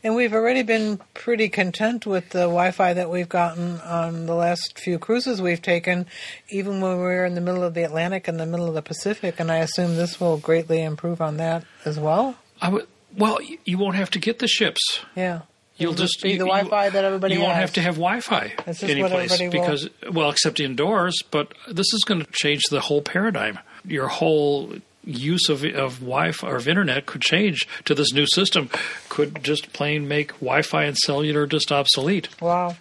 And 0.03 0.15
we've 0.15 0.34
already 0.34 0.62
been 0.62 0.99
pretty 1.15 1.49
content 1.49 2.05
with 2.05 2.29
the 2.29 2.41
Wi-Fi 2.41 2.93
that 2.93 3.10
we've 3.10 3.27
gotten 3.29 3.79
on 3.81 4.27
the 4.27 4.36
last 4.36 4.77
few 4.77 4.99
cruises 4.99 5.41
we've 5.41 5.62
taken, 5.63 6.05
even 6.49 6.79
when 6.79 6.91
we 6.97 7.03
were 7.03 7.25
in 7.25 7.34
the 7.34 7.41
middle 7.41 7.63
of 7.63 7.73
the 7.73 7.84
Atlantic 7.84 8.27
and 8.27 8.39
the 8.39 8.45
middle 8.45 8.67
of 8.67 8.75
the 8.75 8.84
Pacific. 8.84 9.39
And 9.39 9.51
I 9.51 9.58
assume 9.58 9.95
this 9.95 10.19
will 10.19 10.38
greatly 10.38 10.84
improve 10.84 11.21
on 11.21 11.38
that 11.38 11.63
as 11.86 11.99
well. 11.99 12.36
I 12.62 12.69
would, 12.69 12.88
well, 13.17 13.39
you- 13.63 13.77
won't 13.79 13.95
have 13.95 14.12
to 14.12 14.19
get 14.19 14.38
the 14.39 14.47
ships. 14.47 14.99
Yeah, 15.15 15.41
You'll 15.77 15.93
It'll 15.93 16.05
just 16.05 16.21
be 16.21 16.34
you- 16.34 16.38
the 16.38 16.45
Wi-Fi 16.45 16.89
that 16.89 17.03
everybody 17.03 17.34
You 17.34 17.39
has. 17.41 17.47
won't 17.47 17.58
have 17.60 17.73
to 17.73 17.81
have 17.81 17.95
Wi-Fi 17.95 18.53
That's 18.65 18.79
just 18.79 18.91
any 18.91 19.01
what 19.01 19.12
place 19.12 19.34
everybody 19.34 19.58
will- 19.60 19.65
because 19.65 19.89
well, 20.13 20.29
except 20.29 20.60
indoors. 20.60 21.15
But 21.31 21.53
this 21.67 21.91
is 21.93 22.03
going 22.05 22.21
to 22.23 22.27
change 22.31 22.63
the 22.69 22.81
whole 22.81 23.01
paradigm. 23.01 23.58
Your 23.88 24.08
whole 24.08 24.76
use 25.04 25.50
of 25.50 25.63
of 25.63 26.00
Wi-Fi 26.00 26.48
or 26.48 26.56
of 26.56 26.67
internet 26.67 27.06
could 27.06 27.21
change 27.21 27.67
to 27.86 27.95
this 27.95 28.12
new 28.13 28.26
system. 28.26 28.69
Could 29.10 29.43
just 29.43 29.74
plain 29.74 30.08
make 30.08 30.34
Wi-Fi 30.34 30.86
and 30.86 30.98
cellular 30.98 31.48
just 31.48 31.71
obsolete. 31.71 32.30
Wow. 32.41 32.76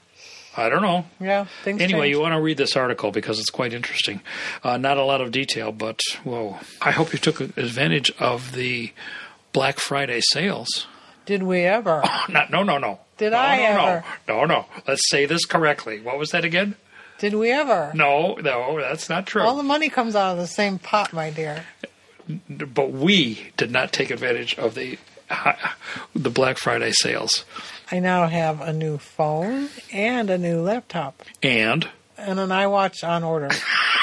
I 0.56 0.68
don't 0.68 0.82
know. 0.82 1.04
Yeah. 1.18 1.46
Anyway, 1.66 1.88
change. 1.88 2.10
you 2.10 2.20
want 2.20 2.34
to 2.34 2.40
read 2.40 2.56
this 2.56 2.76
article 2.76 3.10
because 3.10 3.40
it's 3.40 3.50
quite 3.50 3.72
interesting. 3.72 4.20
Uh, 4.62 4.76
not 4.76 4.98
a 4.98 5.04
lot 5.04 5.20
of 5.20 5.32
detail, 5.32 5.72
but 5.72 6.00
whoa! 6.22 6.58
I 6.80 6.92
hope 6.92 7.12
you 7.12 7.18
took 7.18 7.40
advantage 7.40 8.12
of 8.20 8.52
the 8.52 8.92
Black 9.52 9.78
Friday 9.78 10.20
sales. 10.32 10.86
Did 11.26 11.42
we 11.42 11.60
ever? 11.60 12.02
Not, 12.28 12.50
no, 12.50 12.62
no, 12.62 12.76
no. 12.76 13.00
Did 13.16 13.32
no, 13.32 13.38
I 13.38 13.56
no, 13.56 13.64
ever? 13.64 14.04
No, 14.28 14.40
no, 14.40 14.44
no. 14.44 14.66
Let's 14.86 15.08
say 15.08 15.24
this 15.24 15.46
correctly. 15.46 16.00
What 16.00 16.18
was 16.18 16.30
that 16.30 16.44
again? 16.44 16.76
Did 17.18 17.34
we 17.34 17.50
ever? 17.50 17.92
No, 17.94 18.34
no, 18.34 18.80
that's 18.80 19.08
not 19.08 19.26
true. 19.26 19.42
All 19.42 19.56
the 19.56 19.62
money 19.62 19.88
comes 19.88 20.16
out 20.16 20.32
of 20.32 20.38
the 20.38 20.46
same 20.46 20.78
pot, 20.78 21.12
my 21.12 21.30
dear. 21.30 21.64
but 22.48 22.90
we 22.92 23.50
did 23.56 23.70
not 23.70 23.92
take 23.92 24.10
advantage 24.10 24.56
of 24.58 24.74
the 24.74 24.98
the 26.14 26.30
Black 26.30 26.58
Friday 26.58 26.92
sales. 26.92 27.44
I 27.90 27.98
now 27.98 28.26
have 28.26 28.60
a 28.60 28.72
new 28.72 28.98
phone 28.98 29.68
and 29.92 30.30
a 30.30 30.38
new 30.38 30.60
laptop 30.60 31.22
And 31.42 31.88
and 32.16 32.38
an 32.40 32.50
iWatch 32.50 33.06
on 33.06 33.22
order. 33.24 33.50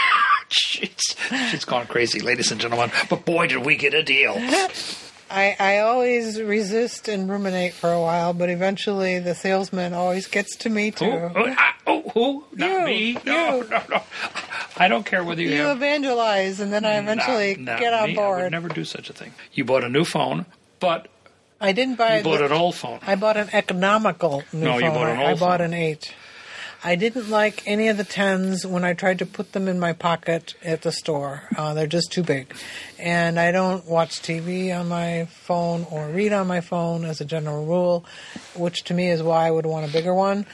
she's, 0.50 1.15
she's 1.50 1.65
gone 1.65 1.88
crazy, 1.88 2.19
ladies 2.19 2.52
and 2.52 2.60
gentlemen. 2.62 2.91
But 3.10 3.26
boy, 3.26 3.47
did 3.47 3.65
we 3.65 3.76
get 3.76 3.93
a 3.93 4.04
deal. 4.04 4.36
I, 5.32 5.56
I 5.60 5.80
always 5.80 6.41
resist 6.41 7.08
and 7.08 7.30
ruminate 7.30 7.74
for 7.74 7.91
a 7.91 8.00
while, 8.02 8.34
but 8.34 8.50
eventually 8.50 9.20
the 9.20 9.34
salesman 9.34 9.94
always 9.94 10.28
gets 10.28 10.56
to 10.58 10.70
me 10.70 10.91
too. 10.91 11.06
Oh, 11.06 11.32
oh, 11.36 11.56
ah, 11.58 11.76
oh, 11.88 12.02
who? 12.13 12.44
Not 12.54 12.70
You, 12.70 12.86
me. 12.86 13.17
No, 13.26 13.56
you. 13.63 13.70
no, 13.70 13.82
no. 13.89 14.04
I 14.78 14.88
don't 14.88 15.06
care 15.06 15.24
whether 15.24 15.41
you, 15.41 15.50
You 15.52 15.62
have. 15.63 15.78
evangelize, 15.78 16.60
and 16.60 16.72
then 16.74 16.84
I 16.86 16.98
eventually 16.98 17.56
not- 17.56 17.74
not 17.74 17.80
get 17.80 17.94
on 17.94 18.04
me. 18.10 18.17
I 18.17 18.28
would 18.28 18.36
board. 18.38 18.52
never 18.52 18.67
do 18.70 18.84
such 18.84 19.10
a 19.10 19.13
thing. 19.13 19.34
You 19.54 19.63
bought 19.65 19.84
a 19.84 19.89
new 19.89 20.04
phone, 20.06 20.46
but 20.80 21.08
I 21.60 21.72
didn't 21.72 21.96
buy. 21.96 22.17
you 22.17 22.24
bought 22.24 22.39
the- 22.39 22.46
an 22.48 22.52
old 22.52 22.76
phone. 22.76 23.00
I 23.06 23.15
bought 23.15 23.38
an 23.38 23.50
economical 23.54 24.44
new 24.52 24.65
No, 24.65 24.72
phone. 24.74 24.84
you 24.84 24.89
bought 24.89 25.08
an 25.10 25.17
I, 25.20 25.24
I 25.24 25.30
old 25.32 25.39
bought 25.39 25.62
an 25.62 25.74
eight. 25.74 26.13
I 26.84 26.96
didn't 26.96 27.30
like 27.30 27.62
any 27.67 27.89
of 27.89 27.98
the 27.98 28.04
tens 28.04 28.65
when 28.65 28.84
I 28.84 28.94
tried 28.94 29.20
to 29.20 29.26
put 29.28 29.52
them 29.52 29.67
in 29.67 29.80
my 29.80 29.94
pocket 29.94 30.56
at 30.63 30.82
the 30.82 30.91
store. 30.91 31.44
Uh, 31.56 31.74
they're 31.76 31.86
just 31.86 32.12
too 32.12 32.24
big, 32.24 32.54
and 32.98 33.39
I 33.39 33.52
don't 33.52 33.86
watch 33.86 34.22
TV 34.22 34.76
on 34.78 34.88
my 34.89 35.26
phone 35.26 35.86
or 35.91 36.08
read 36.10 36.34
on 36.34 36.48
my 36.48 36.62
phone 36.62 37.06
as 37.06 37.22
a 37.22 37.26
general 37.26 37.65
rule, 37.65 38.04
which 38.56 38.84
to 38.86 38.96
me 38.96 39.10
is 39.12 39.22
why 39.22 39.46
I 39.48 39.52
would 39.52 39.65
want 39.67 39.88
a 39.88 39.94
bigger 39.94 40.13
one. 40.13 40.48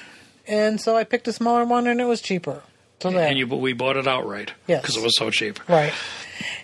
And 0.48 0.82
so 0.82 0.98
I 0.98 1.06
picked 1.06 1.28
a 1.30 1.34
smaller 1.34 1.64
one, 1.66 1.88
and 1.88 2.02
it 2.02 2.06
was 2.06 2.22
cheaper. 2.22 2.62
So 3.00 3.12
there, 3.12 3.28
And 3.28 3.38
you, 3.38 3.46
we 3.48 3.74
bought 3.74 3.96
it 3.96 4.08
outright 4.08 4.54
Yes. 4.66 4.82
because 4.82 4.98
it 4.98 5.04
was 5.04 5.16
so 5.18 5.30
cheap. 5.30 5.60
right? 5.70 5.94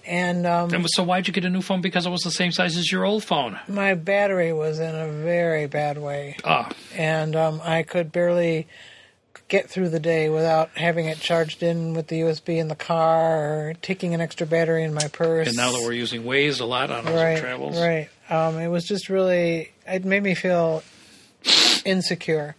And 0.06 0.46
um, 0.48 0.74
And 0.74 0.86
so 0.90 1.04
why'd 1.04 1.28
you 1.28 1.34
get 1.34 1.46
a 1.46 1.50
new 1.50 1.62
phone? 1.62 1.80
Because 1.82 2.06
it 2.06 2.10
was 2.10 2.22
the 2.22 2.32
same 2.32 2.52
size 2.52 2.76
as 2.76 2.92
your 2.92 3.06
old 3.06 3.24
phone. 3.24 3.60
my 3.70 3.94
battery 3.94 4.52
was 4.52 4.80
in 4.80 4.94
a 4.96 5.08
very 5.08 5.68
bad 5.68 5.98
way. 6.00 6.36
Ah, 6.44 6.70
and 6.98 7.36
um, 7.36 7.62
I 7.64 7.84
could 7.84 8.12
barely 8.12 8.68
get 9.54 9.70
through 9.70 9.88
the 9.90 10.00
day 10.00 10.30
without 10.30 10.72
having 10.76 11.06
it 11.06 11.20
charged 11.20 11.62
in 11.62 11.94
with 11.94 12.08
the 12.08 12.22
USB 12.22 12.58
in 12.58 12.70
the 12.70 12.76
car 12.76 13.68
or 13.70 13.74
taking 13.84 14.16
an 14.16 14.20
extra 14.20 14.48
battery 14.48 14.82
in 14.82 14.92
my 14.96 15.08
purse. 15.10 15.48
and 15.48 15.56
now 15.56 15.72
that 15.72 15.80
we're 15.84 15.94
using 15.94 16.24
Waze 16.24 16.60
a 16.60 16.66
lot 16.66 16.90
on 16.90 17.06
our 17.06 17.14
right, 17.14 17.38
travels, 17.38 17.80
right, 17.80 18.10
um, 18.32 18.58
it 18.58 18.68
was 18.68 18.84
just 18.84 19.10
really 19.10 19.72
it 19.86 20.06
made 20.06 20.24
me 20.24 20.34
feel 20.34 20.82
insecure, 21.86 22.56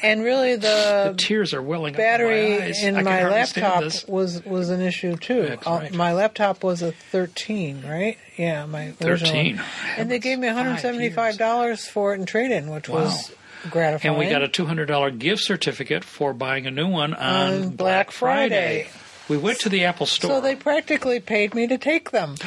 and 0.00 0.22
really 0.22 0.54
the 0.54 1.10
the. 1.10 1.14
tears 1.18 1.52
are 1.52 1.60
welling 1.60 1.94
Battery 1.94 2.54
up 2.54 2.60
my 2.60 2.66
in 2.80 2.96
I 2.96 3.02
my 3.02 3.28
laptop 3.28 3.82
was 4.08 4.44
was 4.44 4.70
an 4.70 4.80
issue 4.80 5.16
too. 5.16 5.42
That's 5.46 5.66
Uh, 5.66 5.88
my 5.94 6.12
laptop 6.12 6.62
was 6.62 6.80
a 6.80 6.92
13, 6.92 7.82
right? 7.84 8.18
Yeah, 8.36 8.66
my 8.66 8.92
13. 8.92 9.56
one. 9.56 9.64
And 9.98 10.08
they 10.12 10.20
gave 10.20 10.38
me 10.38 10.46
$175 10.46 11.88
for 11.88 12.14
it 12.14 12.20
in 12.20 12.26
trade-in, 12.26 12.70
which 12.70 12.88
was 12.88 13.32
gratifying. 13.70 14.14
And 14.14 14.18
we 14.18 14.30
got 14.30 14.42
a 14.42 14.48
two 14.48 14.66
hundred 14.66 14.86
dollar 14.86 15.10
gift 15.10 15.42
certificate 15.42 16.04
for 16.04 16.32
buying 16.32 16.66
a 16.66 16.70
new 16.70 16.88
one 16.88 17.14
on, 17.14 17.52
on 17.64 17.68
Black 17.70 18.10
Friday. 18.10 18.88
We 19.28 19.36
went 19.36 19.58
to 19.60 19.68
the 19.68 19.84
Apple 19.84 20.06
store. 20.06 20.30
So 20.30 20.40
they 20.40 20.54
practically 20.54 21.18
paid 21.20 21.54
me 21.54 21.66
to 21.66 21.78
take 21.78 22.10
them. 22.10 22.36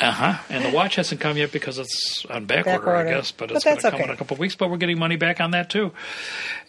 Uh 0.00 0.10
huh. 0.10 0.34
And 0.50 0.64
the 0.64 0.70
watch 0.70 0.96
hasn't 0.96 1.20
come 1.20 1.36
yet 1.36 1.52
because 1.52 1.78
it's 1.78 2.24
on 2.30 2.44
back, 2.46 2.64
Back 2.64 2.80
order, 2.80 2.96
order. 2.96 3.08
I 3.10 3.14
guess. 3.14 3.32
But 3.32 3.48
But 3.48 3.56
it's 3.56 3.64
going 3.64 3.76
to 3.78 3.90
come 3.90 4.00
in 4.00 4.10
a 4.10 4.16
couple 4.16 4.34
of 4.34 4.38
weeks. 4.40 4.54
But 4.54 4.70
we're 4.70 4.76
getting 4.76 4.98
money 4.98 5.16
back 5.16 5.40
on 5.40 5.50
that 5.52 5.70
too. 5.70 5.92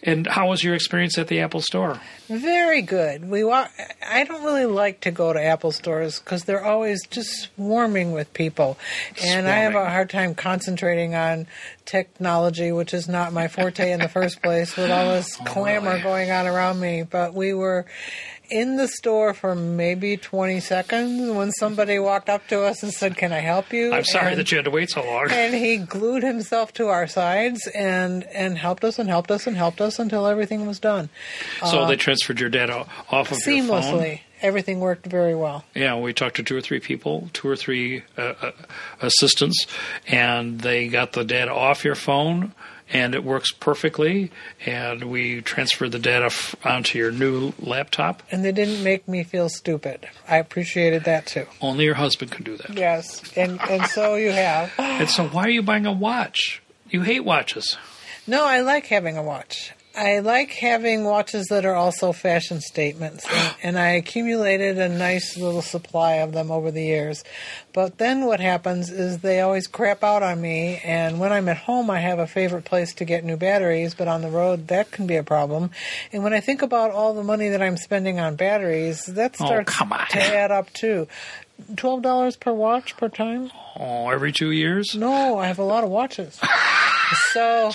And 0.02 0.26
how 0.26 0.48
was 0.48 0.62
your 0.62 0.74
experience 0.74 1.18
at 1.18 1.28
the 1.28 1.40
Apple 1.40 1.60
store? 1.60 2.00
Very 2.28 2.82
good. 2.82 3.28
We 3.28 3.44
wa- 3.44 3.68
I 4.06 4.24
don't 4.24 4.44
really 4.44 4.66
like 4.66 5.00
to 5.02 5.10
go 5.10 5.32
to 5.32 5.42
Apple 5.42 5.72
stores 5.72 6.20
because 6.20 6.44
they're 6.44 6.64
always 6.64 7.04
just 7.06 7.48
swarming 7.56 8.12
with 8.12 8.32
people, 8.34 8.78
and 9.24 9.48
I 9.48 9.56
have 9.58 9.74
a 9.74 9.88
hard 9.90 10.10
time 10.10 10.34
concentrating 10.34 11.14
on 11.14 11.46
technology, 11.84 12.70
which 12.70 12.92
is 12.94 13.08
not 13.08 13.32
my 13.32 13.48
forte 13.48 13.90
in 13.92 14.00
the 14.00 14.08
first 14.08 14.42
place, 14.42 14.76
with 14.76 14.90
all 14.90 15.08
this 15.10 15.36
clamor 15.46 15.90
really? 15.92 16.02
going 16.02 16.30
on 16.30 16.46
around 16.46 16.78
me. 16.80 17.02
But 17.02 17.34
we 17.34 17.52
were 17.54 17.86
in 18.50 18.76
the 18.76 18.88
store 18.88 19.34
for 19.34 19.54
maybe 19.54 20.16
20 20.16 20.60
seconds 20.60 21.30
when 21.30 21.50
somebody 21.52 21.98
walked 21.98 22.28
up 22.28 22.46
to 22.48 22.62
us 22.62 22.82
and 22.82 22.92
said, 22.92 23.16
"Can 23.16 23.32
I 23.32 23.40
help 23.40 23.72
you?" 23.72 23.92
I'm 23.92 24.04
sorry 24.04 24.28
And- 24.32 24.38
that 24.40 24.50
you 24.50 24.56
had 24.58 24.64
to 24.64 24.70
wait 24.70 24.90
so 24.90 25.04
long. 25.04 25.30
and 25.30 25.54
he 25.54 25.76
glued 25.76 26.22
himself 26.22 26.72
to 26.74 26.88
our 26.88 27.06
sides 27.06 27.66
and 27.74 28.24
and 28.32 28.58
helped 28.58 28.84
us 28.84 28.98
and 28.98 29.08
helped 29.08 29.30
us 29.30 29.46
and 29.46 29.56
helped 29.56 29.80
us 29.80 29.98
until 29.98 30.26
everything 30.26 30.66
was 30.66 30.78
done 30.78 31.08
so 31.64 31.86
they 31.86 31.96
transferred 31.96 32.40
your 32.40 32.48
data 32.50 32.86
off 33.10 33.30
of 33.32 33.38
seamlessly. 33.38 34.20
Everything 34.40 34.78
worked 34.78 35.04
very 35.06 35.34
well. 35.34 35.64
Yeah, 35.74 35.96
we 35.98 36.12
talked 36.12 36.36
to 36.36 36.44
two 36.44 36.56
or 36.56 36.60
three 36.60 36.78
people, 36.78 37.28
two 37.32 37.48
or 37.48 37.56
three 37.56 38.04
uh, 38.16 38.34
uh, 38.40 38.52
assistants, 39.02 39.66
and 40.06 40.60
they 40.60 40.86
got 40.88 41.12
the 41.12 41.24
data 41.24 41.52
off 41.52 41.84
your 41.84 41.96
phone, 41.96 42.52
and 42.92 43.14
it 43.14 43.24
works 43.24 43.52
perfectly. 43.52 44.30
And 44.64 45.04
we 45.04 45.40
transferred 45.42 45.92
the 45.92 45.98
data 45.98 46.26
f- 46.26 46.54
onto 46.64 46.98
your 46.98 47.10
new 47.12 47.52
laptop. 47.58 48.22
And 48.30 48.44
they 48.44 48.52
didn't 48.52 48.82
make 48.82 49.06
me 49.08 49.24
feel 49.24 49.48
stupid. 49.48 50.08
I 50.28 50.36
appreciated 50.38 51.04
that 51.04 51.26
too. 51.26 51.46
Only 51.60 51.84
your 51.84 51.94
husband 51.94 52.30
could 52.30 52.44
do 52.44 52.56
that. 52.56 52.74
Yes, 52.74 53.22
and 53.36 53.60
and 53.68 53.86
so 53.86 54.14
you 54.16 54.32
have. 54.32 54.72
And 54.78 55.08
so, 55.08 55.26
why 55.28 55.44
are 55.44 55.50
you 55.50 55.62
buying 55.62 55.86
a 55.86 55.92
watch? 55.92 56.62
You 56.90 57.02
hate 57.02 57.24
watches. 57.24 57.76
No, 58.26 58.44
I 58.46 58.60
like 58.60 58.86
having 58.86 59.16
a 59.16 59.22
watch. 59.22 59.72
I 59.98 60.20
like 60.20 60.52
having 60.52 61.02
watches 61.04 61.46
that 61.48 61.64
are 61.64 61.74
also 61.74 62.12
fashion 62.12 62.60
statements, 62.60 63.26
and, 63.28 63.54
and 63.64 63.78
I 63.78 63.90
accumulated 63.90 64.78
a 64.78 64.88
nice 64.88 65.36
little 65.36 65.60
supply 65.62 66.14
of 66.14 66.32
them 66.32 66.50
over 66.52 66.70
the 66.70 66.82
years. 66.84 67.24
But 67.72 67.98
then 67.98 68.24
what 68.26 68.38
happens 68.40 68.90
is 68.90 69.18
they 69.18 69.40
always 69.40 69.66
crap 69.66 70.04
out 70.04 70.22
on 70.22 70.40
me, 70.40 70.80
and 70.84 71.18
when 71.18 71.32
I'm 71.32 71.48
at 71.48 71.56
home, 71.58 71.90
I 71.90 71.98
have 72.00 72.18
a 72.20 72.26
favorite 72.28 72.64
place 72.64 72.94
to 72.94 73.04
get 73.04 73.24
new 73.24 73.36
batteries, 73.36 73.94
but 73.94 74.06
on 74.08 74.22
the 74.22 74.30
road, 74.30 74.68
that 74.68 74.90
can 74.92 75.06
be 75.08 75.16
a 75.16 75.24
problem. 75.24 75.70
And 76.12 76.22
when 76.22 76.32
I 76.32 76.40
think 76.40 76.62
about 76.62 76.92
all 76.92 77.12
the 77.14 77.24
money 77.24 77.48
that 77.48 77.60
I'm 77.62 77.76
spending 77.76 78.20
on 78.20 78.36
batteries, 78.36 79.04
that 79.06 79.34
Oh, 79.40 79.46
starts 79.46 79.80
on. 79.80 79.88
to 80.10 80.18
add 80.20 80.50
up 80.52 80.72
too. 80.72 81.08
Twelve 81.76 82.02
dollars 82.02 82.36
per 82.36 82.52
watch 82.52 82.96
per 82.96 83.08
time? 83.08 83.50
Oh, 83.78 84.08
every 84.10 84.32
two 84.32 84.50
years? 84.50 84.94
No, 84.94 85.38
I 85.38 85.46
have 85.46 85.58
a 85.58 85.64
lot 85.64 85.84
of 85.84 85.90
watches. 85.90 86.38
So 87.32 87.72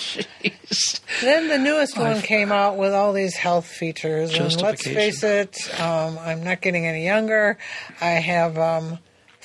then 1.21 1.47
the 1.47 1.57
newest 1.57 1.97
one 1.97 2.21
came 2.21 2.51
out 2.51 2.77
with 2.77 2.93
all 2.93 3.13
these 3.13 3.35
health 3.35 3.65
features, 3.65 4.31
and 4.37 4.61
let's 4.61 4.83
face 4.83 5.23
it, 5.23 5.57
um, 5.81 6.19
I'm 6.19 6.43
not 6.43 6.61
getting 6.61 6.85
any 6.85 7.03
younger. 7.03 7.57
I 7.99 8.09
have 8.11 8.59
um, 8.59 8.99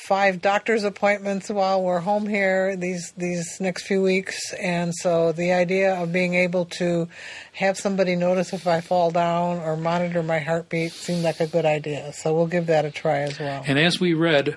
five 0.09 0.41
doctor's 0.41 0.85
appointments 0.85 1.51
while 1.51 1.83
we're 1.83 2.01
home 2.01 2.27
here 2.27 2.75
these 2.77 3.13
these 3.19 3.61
next 3.61 3.87
few 3.87 4.01
weeks, 4.01 4.55
and 4.55 4.95
so 4.95 5.33
the 5.33 5.53
idea 5.53 5.95
of 5.95 6.11
being 6.11 6.35
able 6.35 6.65
to 6.65 7.07
have 7.53 7.77
somebody 7.77 8.17
notice 8.17 8.55
if 8.55 8.67
I 8.67 8.81
fall 8.81 9.11
down 9.11 9.59
or 9.59 9.77
monitor 9.77 10.23
my 10.23 10.39
heartbeat 10.39 10.93
seemed 10.93 11.25
like 11.25 11.41
a 11.41 11.47
good 11.47 11.67
idea. 11.67 12.15
So 12.15 12.35
we'll 12.35 12.47
give 12.47 12.67
that 12.69 12.87
a 12.87 12.91
try 12.91 13.19
as 13.19 13.39
well. 13.39 13.63
And 13.67 13.79
as 13.79 14.01
we 14.01 14.15
read, 14.15 14.57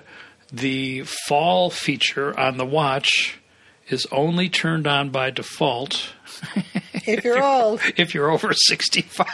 the 0.50 1.02
fall 1.28 1.68
feature 1.68 2.38
on 2.40 2.56
the 2.56 2.64
watch 2.64 3.38
is 3.90 4.06
only 4.10 4.48
turned 4.48 4.86
on 4.86 5.10
by 5.10 5.28
default 5.28 6.14
If 6.94 7.24
you're 7.24 7.42
old, 7.44 7.80
if 7.96 8.14
you're 8.14 8.30
over 8.30 8.54
65. 8.54 9.26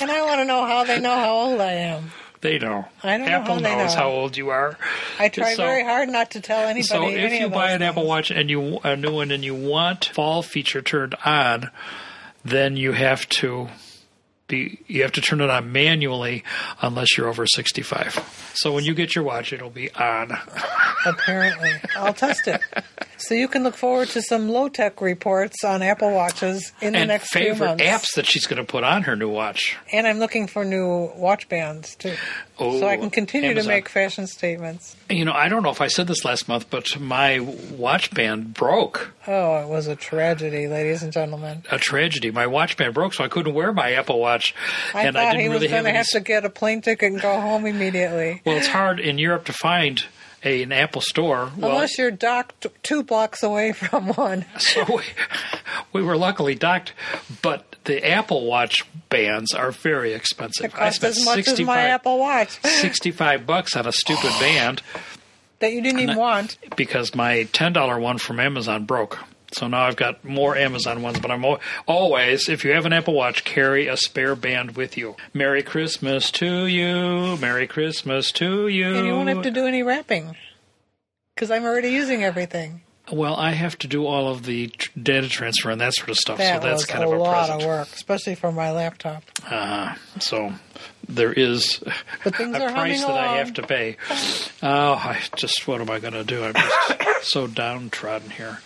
and 0.00 0.10
I 0.10 0.22
want 0.22 0.40
to 0.40 0.44
know 0.44 0.66
how 0.66 0.82
they 0.82 0.98
know 0.98 1.14
how 1.14 1.34
old 1.34 1.60
I 1.60 1.72
am. 1.72 2.10
They 2.42 2.58
know. 2.58 2.86
I 3.04 3.16
don't 3.18 3.26
know 3.28 3.32
Apple 3.32 3.54
how 3.54 3.60
they 3.60 3.76
knows 3.76 3.94
know. 3.94 4.00
how 4.02 4.08
old 4.10 4.36
you 4.36 4.50
are. 4.50 4.76
I 5.18 5.28
try 5.28 5.54
So- 5.54 5.62
very 5.62 5.84
hard 5.84 6.08
not 6.08 6.32
to 6.32 6.40
tell 6.40 6.60
anybody. 6.64 6.82
So 6.82 7.08
if 7.08 7.16
any 7.16 7.38
you 7.40 7.48
buy 7.48 7.70
an 7.70 7.82
Apple. 7.82 8.04
Watch 8.04 8.30
and 8.32 8.50
you 8.50 8.78
a 8.84 8.96
new 8.96 9.12
one 9.14 9.30
and 9.30 9.44
you 9.44 9.54
want 9.54 10.06
fall 10.06 10.42
feature 10.42 10.82
turned 10.82 11.14
on, 11.24 11.70
then 12.44 12.76
you 12.76 12.92
have 12.92 13.28
to 13.28 13.68
be 14.48 14.80
you 14.88 15.02
have 15.02 15.12
to 15.12 15.20
turn 15.20 15.40
it 15.40 15.48
on 15.50 15.70
manually 15.72 16.42
unless 16.80 17.16
you're 17.16 17.28
over 17.28 17.46
65. 17.46 18.50
So 18.54 18.72
when 18.72 18.84
you 18.84 18.92
get 18.94 19.14
your 19.14 19.22
watch, 19.24 19.52
it'll 19.52 19.70
be 19.70 19.90
on. 19.94 20.36
apparently, 21.06 21.70
I'll 21.96 22.12
test 22.12 22.48
it. 22.48 22.60
So 23.22 23.34
you 23.34 23.48
can 23.48 23.62
look 23.62 23.74
forward 23.76 24.08
to 24.10 24.22
some 24.22 24.48
low 24.48 24.68
tech 24.68 25.00
reports 25.00 25.62
on 25.64 25.80
Apple 25.82 26.10
watches 26.12 26.72
in 26.80 26.92
the 26.92 26.98
and 27.00 27.08
next 27.08 27.28
few 27.32 27.54
months. 27.54 27.60
favorite 27.60 27.78
apps 27.80 28.14
that 28.16 28.26
she's 28.26 28.46
going 28.46 28.58
to 28.64 28.70
put 28.70 28.84
on 28.84 29.02
her 29.04 29.16
new 29.16 29.28
watch. 29.28 29.76
And 29.92 30.06
I'm 30.06 30.18
looking 30.18 30.46
for 30.46 30.64
new 30.64 31.10
watch 31.16 31.48
bands 31.48 31.94
too, 31.96 32.14
Oh, 32.58 32.78
so 32.80 32.86
I 32.86 32.96
can 32.96 33.10
continue 33.10 33.50
Amazon. 33.50 33.68
to 33.70 33.76
make 33.76 33.88
fashion 33.88 34.26
statements. 34.26 34.96
You 35.08 35.24
know, 35.24 35.32
I 35.32 35.48
don't 35.48 35.62
know 35.62 35.70
if 35.70 35.80
I 35.80 35.86
said 35.88 36.06
this 36.06 36.24
last 36.24 36.48
month, 36.48 36.68
but 36.70 36.98
my 37.00 37.38
watch 37.40 38.12
band 38.12 38.54
broke. 38.54 39.12
Oh, 39.26 39.56
it 39.62 39.68
was 39.68 39.86
a 39.86 39.96
tragedy, 39.96 40.66
ladies 40.68 41.02
and 41.02 41.12
gentlemen. 41.12 41.64
A 41.70 41.78
tragedy. 41.78 42.30
My 42.30 42.46
watch 42.46 42.76
band 42.76 42.94
broke, 42.94 43.14
so 43.14 43.24
I 43.24 43.28
couldn't 43.28 43.54
wear 43.54 43.72
my 43.72 43.92
Apple 43.92 44.18
Watch, 44.20 44.54
I 44.94 45.04
and 45.04 45.14
thought 45.14 45.24
I 45.26 45.30
didn't 45.32 45.42
he 45.42 45.48
was 45.48 45.56
really 45.62 45.68
going 45.68 45.76
have 45.76 45.84
to 45.84 45.88
any 45.90 45.96
have 45.98 46.06
to 46.08 46.20
get 46.20 46.44
a 46.44 46.50
plane 46.50 46.80
ticket 46.80 47.12
and 47.12 47.20
go 47.20 47.40
home 47.40 47.66
immediately. 47.66 48.42
Well, 48.44 48.56
it's 48.56 48.66
hard 48.68 48.98
in 49.00 49.18
Europe 49.18 49.44
to 49.46 49.52
find 49.52 50.04
a, 50.44 50.62
an 50.62 50.72
Apple 50.72 51.00
store. 51.02 51.50
Well, 51.56 51.72
Unless 51.72 51.98
you're 51.98 52.10
docked 52.10 52.66
two 52.82 53.02
blocks 53.02 53.42
away 53.42 53.72
from 53.72 54.08
one. 54.08 54.44
so 54.58 54.84
we, 54.96 55.02
we 55.92 56.02
were 56.02 56.16
luckily 56.16 56.54
docked, 56.54 56.92
but 57.42 57.76
the 57.84 58.06
Apple 58.08 58.46
Watch 58.46 58.84
bands 59.08 59.52
are 59.54 59.70
very 59.70 60.12
expensive. 60.12 60.66
It 60.66 60.72
cost 60.72 61.02
as 61.04 61.24
much 61.24 61.46
as 61.48 61.60
my 61.60 61.82
Apple 61.82 62.18
Watch 62.18 62.60
65 62.64 63.46
bucks 63.46 63.76
on 63.76 63.86
a 63.86 63.92
stupid 63.92 64.30
band 64.40 64.82
that 65.60 65.72
you 65.72 65.80
didn't 65.82 66.00
even 66.00 66.16
want. 66.16 66.58
because 66.76 67.14
my 67.14 67.44
$10 67.52 68.00
one 68.00 68.18
from 68.18 68.40
Amazon 68.40 68.84
broke. 68.84 69.18
So 69.52 69.68
now 69.68 69.82
I've 69.82 69.96
got 69.96 70.24
more 70.24 70.56
Amazon 70.56 71.02
ones, 71.02 71.18
but 71.20 71.30
I'm 71.30 71.44
always, 71.86 72.48
if 72.48 72.64
you 72.64 72.72
have 72.72 72.86
an 72.86 72.92
Apple 72.92 73.14
Watch, 73.14 73.44
carry 73.44 73.86
a 73.86 73.96
spare 73.96 74.34
band 74.34 74.76
with 74.76 74.96
you. 74.96 75.16
Merry 75.34 75.62
Christmas 75.62 76.30
to 76.32 76.66
you. 76.66 77.36
Merry 77.36 77.66
Christmas 77.66 78.32
to 78.32 78.68
you. 78.68 78.94
And 78.96 79.06
you 79.06 79.12
won't 79.14 79.28
have 79.28 79.42
to 79.42 79.50
do 79.50 79.66
any 79.66 79.82
wrapping 79.82 80.36
because 81.34 81.50
I'm 81.50 81.64
already 81.64 81.90
using 81.90 82.24
everything. 82.24 82.82
Well, 83.12 83.34
I 83.34 83.50
have 83.50 83.76
to 83.78 83.88
do 83.88 84.06
all 84.06 84.28
of 84.28 84.44
the 84.44 84.72
data 85.00 85.28
transfer 85.28 85.70
and 85.70 85.80
that 85.80 85.92
sort 85.92 86.08
of 86.10 86.16
stuff, 86.16 86.38
That 86.38 86.62
so 86.62 86.68
that's 86.68 86.84
kind 86.86 87.02
a 87.04 87.08
of 87.08 87.12
a 87.12 87.16
lot 87.18 87.46
present. 87.48 87.62
of 87.62 87.66
work, 87.68 87.88
especially 87.92 88.36
for 88.36 88.52
my 88.52 88.70
laptop. 88.70 89.24
Uh, 89.50 89.96
so 90.20 90.52
there 91.08 91.32
is 91.32 91.82
a 92.24 92.30
price 92.30 93.00
that 93.02 93.10
I 93.10 93.38
have 93.38 93.54
to 93.54 93.66
pay. 93.66 93.96
Oh, 94.62 94.92
I 94.94 95.18
just 95.36 95.66
what 95.66 95.80
am 95.80 95.90
I 95.90 95.98
going 95.98 96.14
to 96.14 96.22
do? 96.24 96.44
I'm 96.44 96.54
just 96.54 97.22
so 97.32 97.48
downtrodden 97.48 98.30
here. 98.30 98.60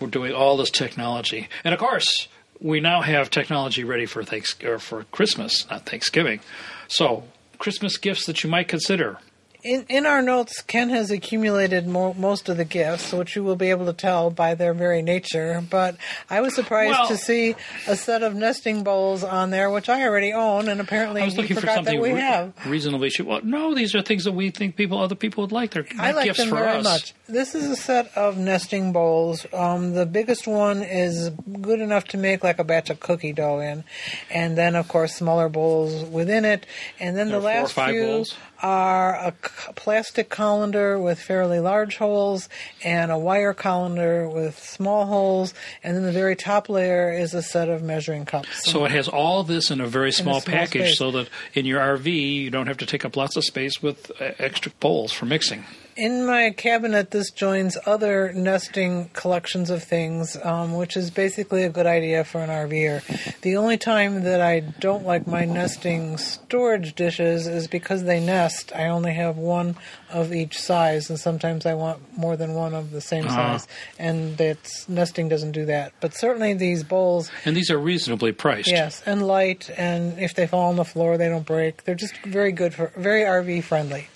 We're 0.00 0.08
doing 0.08 0.32
all 0.32 0.56
this 0.56 0.70
technology, 0.70 1.48
and 1.62 1.72
of 1.72 1.80
course, 1.80 2.28
we 2.60 2.80
now 2.80 3.02
have 3.02 3.30
technology 3.30 3.84
ready 3.84 4.06
for 4.06 4.24
thanks 4.24 4.56
or 4.62 4.78
for 4.78 5.04
Christmas, 5.04 5.68
not 5.70 5.86
Thanksgiving. 5.86 6.40
So, 6.88 7.24
Christmas 7.58 7.96
gifts 7.96 8.26
that 8.26 8.42
you 8.42 8.50
might 8.50 8.68
consider. 8.68 9.18
In, 9.64 9.86
in 9.88 10.04
our 10.04 10.20
notes, 10.20 10.60
Ken 10.60 10.90
has 10.90 11.10
accumulated 11.10 11.86
mo- 11.86 12.12
most 12.18 12.50
of 12.50 12.58
the 12.58 12.66
gifts, 12.66 13.14
which 13.14 13.34
you 13.34 13.42
will 13.42 13.56
be 13.56 13.70
able 13.70 13.86
to 13.86 13.94
tell 13.94 14.30
by 14.30 14.54
their 14.54 14.74
very 14.74 15.00
nature. 15.00 15.64
But 15.70 15.96
I 16.28 16.42
was 16.42 16.54
surprised 16.54 16.90
Well- 16.98 17.08
to 17.08 17.16
see 17.16 17.56
a 17.86 17.96
set 17.96 18.22
of 18.22 18.34
nesting 18.34 18.82
bowls 18.84 19.24
on 19.24 19.48
there, 19.48 19.70
which 19.70 19.88
I 19.88 20.02
already 20.02 20.34
own, 20.34 20.68
and 20.68 20.82
apparently 20.82 21.22
I 21.22 21.24
was 21.24 21.32
he 21.34 21.40
looking 21.40 21.54
for 21.56 21.60
forgot 21.62 21.76
something 21.76 21.94
that 21.96 22.02
we 22.02 22.12
re- 22.12 22.20
have. 22.20 22.52
reasonably 22.66 23.08
cheap. 23.08 23.24
Well, 23.24 23.40
no, 23.42 23.74
these 23.74 23.94
are 23.94 24.02
things 24.02 24.24
that 24.24 24.32
we 24.32 24.50
think 24.50 24.76
people, 24.76 24.98
other 24.98 25.14
people 25.14 25.42
would 25.44 25.52
like. 25.52 25.70
They're 25.70 25.86
I 25.98 26.10
like 26.12 26.26
gifts 26.26 26.40
them 26.40 26.50
for 26.50 26.56
very 26.56 26.76
us. 26.76 26.84
much. 26.84 27.14
This 27.26 27.54
is 27.54 27.64
a 27.70 27.76
set 27.76 28.14
of 28.18 28.36
nesting 28.36 28.92
bowls. 28.92 29.46
Um, 29.54 29.94
the 29.94 30.04
biggest 30.04 30.46
one 30.46 30.82
is 30.82 31.30
good 31.62 31.80
enough 31.80 32.04
to 32.08 32.18
make 32.18 32.44
like 32.44 32.58
a 32.58 32.64
batch 32.64 32.90
of 32.90 33.00
cookie 33.00 33.32
dough 33.32 33.60
in, 33.60 33.82
and 34.30 34.58
then 34.58 34.76
of 34.76 34.88
course 34.88 35.14
smaller 35.14 35.48
bowls 35.48 36.04
within 36.04 36.44
it, 36.44 36.66
and 37.00 37.16
then 37.16 37.30
There 37.30 37.40
the 37.40 37.46
are 37.46 37.50
four 37.50 37.58
or 37.58 37.62
last 37.62 37.72
five 37.72 37.90
few 37.92 38.04
bowls? 38.04 38.36
Are 38.62 39.14
a 39.14 39.32
plastic 39.74 40.28
colander 40.28 40.98
with 40.98 41.18
fairly 41.20 41.60
large 41.60 41.96
holes 41.96 42.48
and 42.82 43.10
a 43.10 43.18
wire 43.18 43.54
colander 43.54 44.28
with 44.28 44.58
small 44.58 45.06
holes, 45.06 45.54
and 45.82 45.96
then 45.96 46.04
the 46.04 46.12
very 46.12 46.36
top 46.36 46.68
layer 46.68 47.12
is 47.12 47.34
a 47.34 47.42
set 47.42 47.68
of 47.68 47.82
measuring 47.82 48.24
cups. 48.24 48.70
So 48.70 48.84
it 48.84 48.90
has 48.90 49.08
all 49.08 49.42
this 49.42 49.70
in 49.70 49.80
a 49.80 49.86
very 49.86 50.12
small, 50.12 50.40
small 50.40 50.54
package, 50.54 50.82
space. 50.82 50.98
so 50.98 51.10
that 51.12 51.28
in 51.54 51.66
your 51.66 51.80
RV 51.80 52.06
you 52.06 52.50
don't 52.50 52.66
have 52.66 52.78
to 52.78 52.86
take 52.86 53.04
up 53.04 53.16
lots 53.16 53.36
of 53.36 53.44
space 53.44 53.82
with 53.82 54.10
uh, 54.20 54.32
extra 54.38 54.72
bowls 54.80 55.12
for 55.12 55.26
mixing. 55.26 55.64
In 55.96 56.26
my 56.26 56.50
cabinet, 56.50 57.12
this 57.12 57.30
joins 57.30 57.78
other 57.86 58.32
nesting 58.32 59.10
collections 59.12 59.70
of 59.70 59.84
things, 59.84 60.36
um, 60.42 60.74
which 60.74 60.96
is 60.96 61.10
basically 61.12 61.62
a 61.62 61.68
good 61.68 61.86
idea 61.86 62.24
for 62.24 62.38
an 62.42 62.50
RVer. 62.50 63.40
The 63.42 63.56
only 63.56 63.76
time 63.78 64.24
that 64.24 64.40
I 64.40 64.58
don't 64.60 65.04
like 65.06 65.28
my 65.28 65.44
nesting 65.44 66.18
storage 66.18 66.94
dishes 66.96 67.46
is 67.46 67.68
because 67.68 68.02
they 68.02 68.18
nest. 68.18 68.72
I 68.74 68.88
only 68.88 69.14
have 69.14 69.36
one 69.36 69.76
of 70.10 70.32
each 70.32 70.58
size, 70.60 71.10
and 71.10 71.20
sometimes 71.20 71.64
I 71.64 71.74
want 71.74 72.00
more 72.18 72.36
than 72.36 72.54
one 72.54 72.74
of 72.74 72.90
the 72.90 73.00
same 73.00 73.26
Uh-huh. 73.26 73.58
size, 73.58 73.68
and 73.96 74.36
that's 74.36 74.88
nesting 74.88 75.28
doesn't 75.28 75.52
do 75.52 75.64
that. 75.66 75.92
But 76.00 76.14
certainly 76.16 76.54
these 76.54 76.82
bowls, 76.82 77.30
And 77.44 77.56
these 77.56 77.70
are 77.70 77.78
reasonably 77.78 78.32
priced. 78.32 78.68
yes, 78.68 79.00
and 79.06 79.24
light, 79.24 79.70
and 79.76 80.18
if 80.18 80.34
they 80.34 80.48
fall 80.48 80.70
on 80.70 80.76
the 80.76 80.84
floor, 80.84 81.16
they 81.18 81.28
don't 81.28 81.46
break. 81.46 81.84
They're 81.84 81.94
just 81.94 82.16
very 82.24 82.50
good 82.50 82.74
for 82.74 82.90
very 82.96 83.22
RV 83.22 83.60
friendly. 83.62 84.08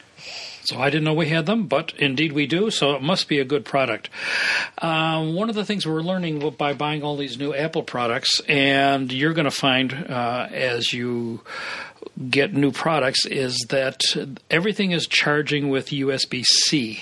So 0.68 0.78
I 0.78 0.90
didn't 0.90 1.04
know 1.04 1.14
we 1.14 1.30
had 1.30 1.46
them, 1.46 1.66
but 1.66 1.94
indeed 1.98 2.32
we 2.32 2.46
do. 2.46 2.70
So 2.70 2.94
it 2.94 3.00
must 3.00 3.26
be 3.26 3.38
a 3.38 3.44
good 3.44 3.64
product. 3.64 4.10
Um, 4.76 5.34
one 5.34 5.48
of 5.48 5.54
the 5.54 5.64
things 5.64 5.86
we're 5.86 6.02
learning 6.02 6.46
by 6.58 6.74
buying 6.74 7.02
all 7.02 7.16
these 7.16 7.38
new 7.38 7.54
Apple 7.54 7.82
products, 7.82 8.42
and 8.46 9.10
you're 9.10 9.32
going 9.32 9.46
to 9.46 9.50
find 9.50 9.94
uh, 9.94 10.46
as 10.52 10.92
you 10.92 11.40
get 12.28 12.52
new 12.52 12.70
products, 12.70 13.24
is 13.24 13.56
that 13.70 14.02
everything 14.50 14.90
is 14.90 15.06
charging 15.06 15.70
with 15.70 15.86
USB 15.86 16.44
C. 16.44 17.00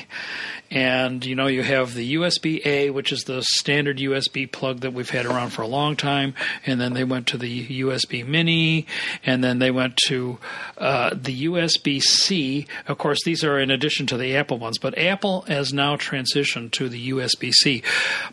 And 0.70 1.24
you 1.24 1.34
know, 1.34 1.46
you 1.46 1.62
have 1.62 1.94
the 1.94 2.14
USB 2.14 2.64
A, 2.66 2.90
which 2.90 3.12
is 3.12 3.24
the 3.24 3.42
standard 3.42 3.98
USB 3.98 4.50
plug 4.50 4.80
that 4.80 4.92
we've 4.92 5.10
had 5.10 5.26
around 5.26 5.50
for 5.50 5.62
a 5.62 5.66
long 5.66 5.96
time, 5.96 6.34
and 6.64 6.80
then 6.80 6.94
they 6.94 7.04
went 7.04 7.28
to 7.28 7.38
the 7.38 7.82
USB 7.82 8.26
Mini, 8.26 8.86
and 9.24 9.44
then 9.44 9.58
they 9.58 9.70
went 9.70 9.96
to 10.08 10.38
uh, 10.78 11.10
the 11.14 11.46
USB 11.46 12.00
C. 12.00 12.66
Of 12.88 12.98
course, 12.98 13.22
these 13.24 13.44
are 13.44 13.58
in 13.58 13.70
addition 13.70 14.06
to 14.08 14.16
the 14.16 14.36
Apple 14.36 14.58
ones, 14.58 14.78
but 14.78 14.98
Apple 14.98 15.42
has 15.42 15.72
now 15.72 15.96
transitioned 15.96 16.72
to 16.72 16.88
the 16.88 17.10
USB 17.10 17.52
C. 17.52 17.82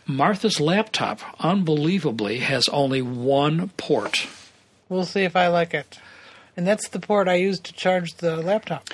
Martha's 0.06 0.60
laptop, 0.60 1.20
unbelievably, 1.38 2.38
has 2.38 2.68
only 2.68 3.02
one 3.02 3.70
port. 3.76 4.26
We'll 4.88 5.04
see 5.04 5.22
if 5.22 5.36
I 5.36 5.48
like 5.48 5.74
it. 5.74 5.98
And 6.56 6.66
that's 6.66 6.88
the 6.88 7.00
port 7.00 7.28
I 7.28 7.34
use 7.34 7.58
to 7.60 7.72
charge 7.72 8.14
the 8.14 8.36
laptop. 8.36 8.88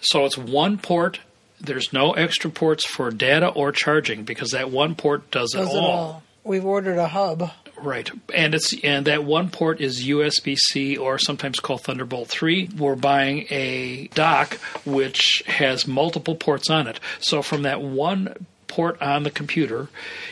So 0.00 0.24
it's 0.24 0.36
one 0.36 0.78
port. 0.78 1.20
There's 1.60 1.92
no 1.92 2.12
extra 2.12 2.50
ports 2.50 2.84
for 2.84 3.10
data 3.10 3.48
or 3.48 3.72
charging 3.72 4.24
because 4.24 4.50
that 4.50 4.70
one 4.70 4.94
port 4.94 5.30
does, 5.30 5.52
Does 5.52 5.72
it 5.72 5.76
all? 5.76 6.22
We've 6.44 6.64
ordered 6.64 6.98
a 6.98 7.08
hub. 7.08 7.50
Right, 7.78 8.10
and 8.34 8.54
it's 8.54 8.72
and 8.82 9.06
that 9.06 9.24
one 9.24 9.50
port 9.50 9.80
is 9.80 10.06
USB 10.06 10.56
C 10.56 10.96
or 10.96 11.18
sometimes 11.18 11.60
called 11.60 11.82
Thunderbolt 11.82 12.28
three. 12.28 12.70
We're 12.76 12.96
buying 12.96 13.46
a 13.50 14.08
dock 14.14 14.54
which 14.86 15.42
has 15.46 15.86
multiple 15.86 16.36
ports 16.36 16.70
on 16.70 16.86
it. 16.86 17.00
So 17.20 17.42
from 17.42 17.62
that 17.62 17.82
one 17.82 18.46
port 18.66 19.00
on 19.02 19.24
the 19.24 19.30
computer, 19.30 19.88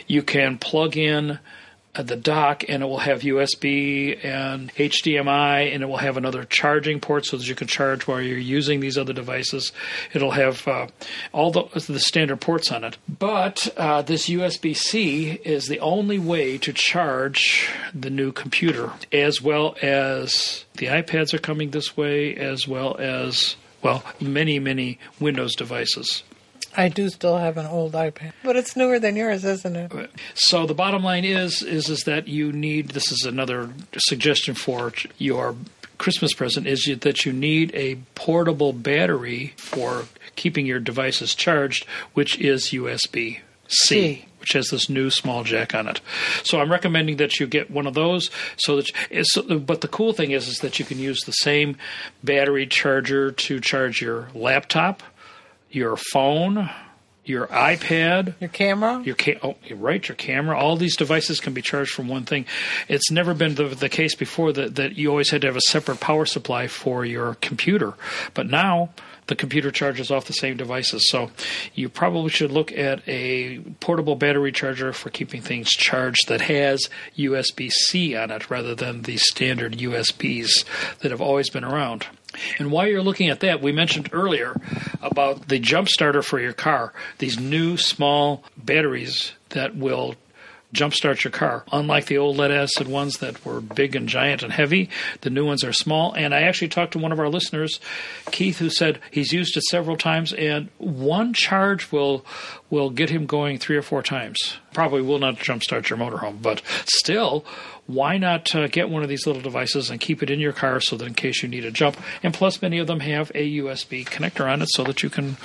you 0.07 0.23
can 0.23 0.57
plug 0.57 0.97
in 0.97 1.39
the 2.03 2.15
dock 2.15 2.63
and 2.67 2.83
it 2.83 2.85
will 2.85 2.99
have 2.99 3.21
USB 3.21 4.23
and 4.23 4.73
HDMI 4.75 5.73
and 5.73 5.83
it 5.83 5.85
will 5.87 5.97
have 5.97 6.17
another 6.17 6.43
charging 6.43 6.99
port 6.99 7.25
so 7.25 7.37
that 7.37 7.47
you 7.47 7.55
can 7.55 7.67
charge 7.67 8.07
while 8.07 8.21
you're 8.21 8.37
using 8.37 8.79
these 8.79 8.97
other 8.97 9.13
devices. 9.13 9.71
It'll 10.13 10.31
have 10.31 10.67
uh, 10.67 10.87
all 11.31 11.51
the, 11.51 11.63
the 11.87 11.99
standard 11.99 12.41
ports 12.41 12.71
on 12.71 12.83
it. 12.83 12.97
But 13.07 13.67
uh, 13.77 14.01
this 14.01 14.29
USB 14.29 14.75
C 14.75 15.31
is 15.43 15.67
the 15.67 15.79
only 15.79 16.19
way 16.19 16.57
to 16.59 16.73
charge 16.73 17.69
the 17.93 18.09
new 18.09 18.31
computer, 18.31 18.91
as 19.11 19.41
well 19.41 19.75
as 19.81 20.65
the 20.77 20.87
iPads 20.87 21.33
are 21.33 21.39
coming 21.39 21.71
this 21.71 21.95
way, 21.95 22.35
as 22.35 22.67
well 22.67 22.95
as, 22.97 23.55
well, 23.81 24.03
many, 24.19 24.59
many 24.59 24.99
Windows 25.19 25.55
devices. 25.55 26.23
I 26.77 26.89
do 26.89 27.09
still 27.09 27.37
have 27.37 27.57
an 27.57 27.65
old 27.65 27.93
iPad, 27.93 28.33
but 28.43 28.55
it's 28.55 28.75
newer 28.75 28.99
than 28.99 29.15
yours, 29.15 29.45
isn't 29.45 29.75
it? 29.75 30.11
So 30.33 30.65
the 30.65 30.73
bottom 30.73 31.03
line 31.03 31.25
is 31.25 31.61
is 31.61 31.89
is 31.89 32.01
that 32.01 32.27
you 32.27 32.51
need 32.51 32.89
this 32.89 33.11
is 33.11 33.25
another 33.25 33.69
suggestion 33.97 34.55
for 34.55 34.91
your 35.17 35.55
Christmas 35.97 36.33
present 36.33 36.67
is 36.67 36.89
that 37.01 37.25
you 37.25 37.33
need 37.33 37.73
a 37.73 37.95
portable 38.15 38.73
battery 38.73 39.53
for 39.57 40.05
keeping 40.35 40.65
your 40.65 40.79
devices 40.79 41.33
charged, 41.35 41.85
which 42.13 42.37
is 42.39 42.71
USB 42.71 43.39
C. 43.67 43.85
C. 43.85 44.25
Which 44.39 44.53
has 44.53 44.67
this 44.67 44.89
new 44.89 45.09
small 45.09 45.43
jack 45.43 45.73
on 45.73 45.87
it, 45.87 46.01
so 46.43 46.61
I'm 46.61 46.71
recommending 46.71 47.17
that 47.17 47.39
you 47.39 47.47
get 47.47 47.71
one 47.71 47.87
of 47.87 47.95
those. 47.95 48.29
So 48.57 48.75
that, 48.75 48.91
it's, 49.09 49.35
but 49.39 49.81
the 49.81 49.87
cool 49.87 50.13
thing 50.13 50.31
is, 50.31 50.47
is 50.47 50.59
that 50.59 50.77
you 50.77 50.85
can 50.85 50.99
use 50.99 51.19
the 51.21 51.31
same 51.31 51.77
battery 52.23 52.67
charger 52.67 53.31
to 53.31 53.59
charge 53.59 54.03
your 54.03 54.27
laptop, 54.35 55.01
your 55.69 55.97
phone, 55.97 56.69
your 57.25 57.47
iPad, 57.47 58.35
Your 58.39 58.49
camera? 58.49 59.01
your 59.03 59.15
ca- 59.15 59.39
oh, 59.41 59.55
you're 59.65 59.77
right, 59.77 60.07
your 60.07 60.15
camera, 60.15 60.57
all 60.57 60.75
these 60.77 60.95
devices 60.95 61.39
can 61.39 61.53
be 61.53 61.61
charged 61.61 61.91
from 61.91 62.07
one 62.07 62.23
thing. 62.23 62.45
It's 62.87 63.09
never 63.11 63.33
been 63.33 63.55
the, 63.55 63.65
the 63.69 63.89
case 63.89 64.15
before 64.15 64.53
that, 64.53 64.75
that 64.75 64.95
you 64.95 65.09
always 65.09 65.31
had 65.31 65.41
to 65.41 65.47
have 65.47 65.55
a 65.55 65.61
separate 65.61 65.99
power 65.99 66.25
supply 66.25 66.67
for 66.67 67.03
your 67.03 67.35
computer. 67.41 67.93
But 68.35 68.47
now 68.47 68.91
the 69.27 69.35
computer 69.35 69.71
charges 69.71 70.11
off 70.11 70.25
the 70.25 70.33
same 70.33 70.55
devices. 70.55 71.09
So 71.09 71.31
you 71.73 71.89
probably 71.89 72.29
should 72.29 72.51
look 72.51 72.71
at 72.71 73.01
a 73.07 73.57
portable 73.79 74.15
battery 74.15 74.51
charger 74.51 74.93
for 74.93 75.09
keeping 75.09 75.41
things 75.41 75.71
charged 75.71 76.27
that 76.27 76.41
has 76.41 76.87
USB 77.17 77.71
C 77.71 78.15
on 78.15 78.29
it 78.29 78.51
rather 78.51 78.75
than 78.75 79.01
the 79.01 79.17
standard 79.17 79.73
USBs 79.79 80.63
that 80.99 81.09
have 81.09 81.21
always 81.21 81.49
been 81.49 81.63
around. 81.63 82.05
And 82.59 82.71
while 82.71 82.87
you're 82.87 83.01
looking 83.01 83.29
at 83.29 83.41
that, 83.41 83.61
we 83.61 83.71
mentioned 83.71 84.09
earlier 84.11 84.59
about 85.01 85.47
the 85.47 85.59
jump 85.59 85.89
starter 85.89 86.21
for 86.21 86.39
your 86.39 86.53
car. 86.53 86.93
These 87.17 87.39
new 87.39 87.77
small 87.77 88.43
batteries 88.57 89.33
that 89.49 89.75
will 89.75 90.15
jumpstart 90.75 91.23
your 91.23 91.31
car. 91.31 91.63
Unlike 91.71 92.05
the 92.05 92.17
old 92.17 92.37
lead 92.37 92.51
acid 92.51 92.87
ones 92.87 93.17
that 93.17 93.43
were 93.45 93.61
big 93.61 93.95
and 93.95 94.07
giant 94.07 94.43
and 94.43 94.53
heavy, 94.53 94.89
the 95.21 95.29
new 95.29 95.45
ones 95.45 95.63
are 95.63 95.73
small. 95.73 96.13
And 96.13 96.33
I 96.33 96.41
actually 96.41 96.69
talked 96.69 96.93
to 96.93 96.99
one 96.99 97.11
of 97.11 97.19
our 97.19 97.29
listeners, 97.29 97.79
Keith, 98.31 98.59
who 98.59 98.69
said 98.69 98.99
he's 99.11 99.31
used 99.31 99.57
it 99.57 99.63
several 99.63 99.97
times, 99.97 100.33
and 100.33 100.69
one 100.77 101.33
charge 101.33 101.91
will 101.91 102.25
will 102.69 102.89
get 102.89 103.09
him 103.09 103.25
going 103.25 103.57
three 103.57 103.77
or 103.77 103.81
four 103.81 104.01
times. 104.01 104.57
Probably 104.73 105.01
will 105.01 105.19
not 105.19 105.35
jumpstart 105.35 105.89
your 105.89 105.99
motorhome, 105.99 106.41
but 106.41 106.61
still, 106.85 107.45
why 107.87 108.17
not 108.17 108.53
uh, 108.55 108.67
get 108.67 108.89
one 108.89 109.03
of 109.03 109.09
these 109.09 109.27
little 109.27 109.41
devices 109.41 109.89
and 109.89 109.99
keep 109.99 110.23
it 110.23 110.31
in 110.31 110.39
your 110.39 110.53
car 110.53 110.79
so 110.79 110.97
that 110.97 111.05
in 111.05 111.13
case 111.13 111.43
you 111.43 111.49
need 111.49 111.65
a 111.65 111.71
jump? 111.71 111.97
And 112.23 112.33
plus, 112.33 112.61
many 112.61 112.79
of 112.79 112.87
them 112.87 113.01
have 113.01 113.31
a 113.35 113.57
USB 113.59 114.05
connector 114.05 114.51
on 114.51 114.61
it 114.61 114.69
so 114.71 114.83
that 114.83 115.03
you 115.03 115.09
can 115.09 115.37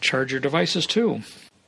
charge 0.00 0.30
your 0.30 0.40
devices 0.40 0.86
too. 0.86 1.22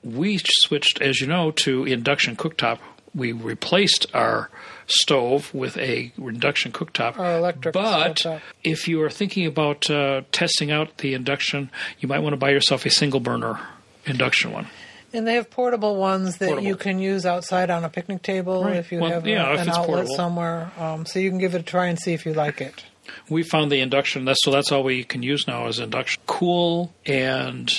We 0.04 0.38
switched, 0.42 1.00
as 1.00 1.20
you 1.20 1.26
know, 1.26 1.50
to 1.62 1.85
induction 1.85 2.37
cooktop. 2.37 2.78
We 3.14 3.33
replaced 3.33 4.07
our 4.14 4.51
stove 4.87 5.53
with 5.55 5.77
a 5.79 6.12
induction 6.18 6.73
cooktop. 6.73 7.18
Our 7.18 7.37
electric 7.38 7.73
But 7.75 8.16
stovetop. 8.16 8.40
if 8.64 8.88
you 8.88 9.03
are 9.03 9.11
thinking 9.11 9.47
about 9.47 9.88
uh, 9.90 10.23
testing 10.33 10.71
out 10.71 10.99
the 10.99 11.14
induction, 11.14 11.71
you 12.01 12.09
might 12.09 12.21
want 12.21 12.33
to 12.33 12.37
buy 12.38 12.51
yourself 12.51 12.87
a 12.87 12.90
single 12.90 13.21
burner 13.21 13.59
induction 14.07 14.53
one. 14.53 14.66
And 15.12 15.27
they 15.27 15.35
have 15.35 15.51
portable 15.51 15.97
ones 15.97 16.37
that 16.37 16.49
Portable. 16.49 16.68
you 16.68 16.77
can 16.77 16.99
use 16.99 17.25
outside 17.25 17.71
on 17.71 17.83
a 17.83 17.88
picnic 17.88 18.21
table 18.23 18.62
Right. 18.64 18.77
if 18.77 18.92
you 18.92 18.99
Well, 19.01 19.11
have 19.11 19.27
a- 19.27 19.31
yeah, 19.31 19.55
if 19.55 19.61
an 19.62 19.68
outlet 19.71 19.87
portable. 19.87 20.16
somewhere. 20.16 20.71
Um, 20.79 21.07
so 21.07 21.18
you 21.18 21.31
can 21.31 21.38
give 21.38 21.55
it 21.55 21.61
a 21.61 21.64
try 21.64 21.87
and 21.87 21.99
see 21.99 22.12
if 22.12 22.27
you 22.27 22.35
like 22.35 22.61
it. 22.61 22.85
We 23.31 23.42
found 23.42 23.73
the 23.73 23.81
induction. 23.81 24.27
That's 24.27 24.38
so 24.44 24.51
that's 24.51 24.71
all 24.71 24.83
we 24.83 25.03
can 25.05 25.23
use 25.23 25.47
now 25.49 25.66
is 25.66 25.79
induction. 25.79 26.21
Cool 26.27 26.92
and 27.07 27.71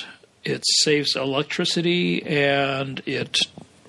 it 0.43 0.63
saves 0.81 1.15
electricity 1.15 2.23
and 2.25 2.99
it 3.05 3.37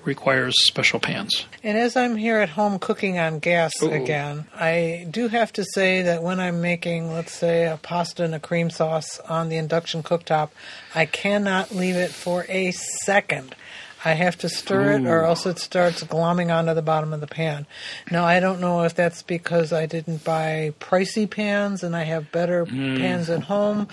requires 0.03 0.55
special 0.65 0.99
pans. 0.99 1.45
And 1.63 1.77
as 1.77 1.95
I'm 1.95 2.15
here 2.15 2.39
at 2.39 2.49
home 2.49 2.79
cooking 2.79 3.19
on 3.19 3.39
gas 3.39 3.71
Ooh. 3.81 3.91
again, 3.91 4.45
I 4.55 5.07
do 5.09 5.27
have 5.27 5.53
to 5.53 5.65
say 5.73 6.01
that 6.03 6.23
when 6.23 6.39
I'm 6.39 6.61
making, 6.61 7.11
let's 7.11 7.33
say, 7.33 7.65
a 7.65 7.77
pasta 7.77 8.23
and 8.23 8.35
a 8.35 8.39
cream 8.39 8.69
sauce 8.69 9.19
on 9.21 9.49
the 9.49 9.57
induction 9.57 10.03
cooktop, 10.03 10.49
I 10.95 11.05
cannot 11.05 11.71
leave 11.71 11.95
it 11.95 12.11
for 12.11 12.45
a 12.49 12.71
second. 12.71 13.55
I 14.03 14.13
have 14.13 14.37
to 14.39 14.49
stir 14.49 14.93
it, 14.93 15.05
or 15.05 15.23
else 15.23 15.45
it 15.45 15.59
starts 15.59 16.03
glomming 16.03 16.51
onto 16.51 16.73
the 16.73 16.81
bottom 16.81 17.13
of 17.13 17.21
the 17.21 17.27
pan. 17.27 17.67
Now, 18.09 18.25
I 18.25 18.39
don't 18.39 18.59
know 18.59 18.81
if 18.81 18.95
that's 18.95 19.21
because 19.21 19.71
I 19.71 19.85
didn't 19.85 20.23
buy 20.23 20.73
pricey 20.79 21.29
pans 21.29 21.83
and 21.83 21.95
I 21.95 22.03
have 22.03 22.31
better 22.31 22.65
pans 22.65 23.29
at 23.29 23.43
home 23.43 23.87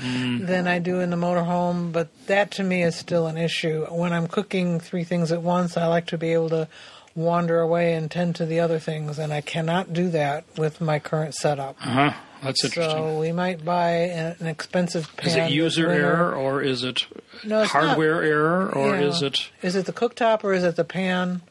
than 0.47 0.67
I 0.67 0.79
do 0.79 1.01
in 1.01 1.11
the 1.11 1.17
motorhome, 1.17 1.93
but 1.93 2.09
that 2.27 2.51
to 2.53 2.65
me 2.65 2.83
is 2.83 2.97
still 2.97 3.27
an 3.27 3.37
issue. 3.37 3.85
When 3.91 4.13
I'm 4.13 4.29
cooking 4.29 4.81
three 4.81 5.05
things 5.05 5.31
at 5.31 5.43
once, 5.43 5.77
I 5.77 5.87
like 5.87 6.07
to 6.07 6.19
be 6.19 6.33
able 6.33 6.49
to 6.51 6.69
wander 7.15 7.61
away 7.61 7.95
and 7.95 8.11
tend 8.11 8.37
to 8.37 8.47
the 8.47 8.61
other 8.61 8.79
things, 8.79 9.19
and 9.19 9.33
I 9.33 9.41
cannot 9.41 9.93
do 9.93 10.09
that 10.11 10.45
with 10.57 10.81
my 10.81 10.99
current 10.99 11.35
setup. 11.35 11.77
Uh 11.85 11.91
huh. 11.91 12.13
That's 12.43 12.65
interesting. 12.65 12.97
So 12.97 13.19
we 13.19 13.33
might 13.33 13.65
buy 13.65 13.91
an 13.91 14.47
expensive 14.47 15.15
pan. 15.17 15.29
is 15.29 15.37
it 15.37 15.51
user 15.51 15.91
error 15.91 16.35
or 16.35 16.63
is 16.63 16.85
it 16.85 17.07
No, 17.45 17.63
it's 17.63 17.75
not. 17.75 17.83
hardware 17.85 18.23
error 18.23 18.69
or 18.73 18.95
Yeah. 18.97 19.03
is 19.09 19.23
it? 19.23 19.49
Is 19.63 19.75
it 19.77 19.87
the 19.87 19.93
cooktop 19.93 20.45
or 20.45 20.53
is 20.53 20.65
it 20.65 20.77
the 20.77 20.85
pan? 20.85 21.43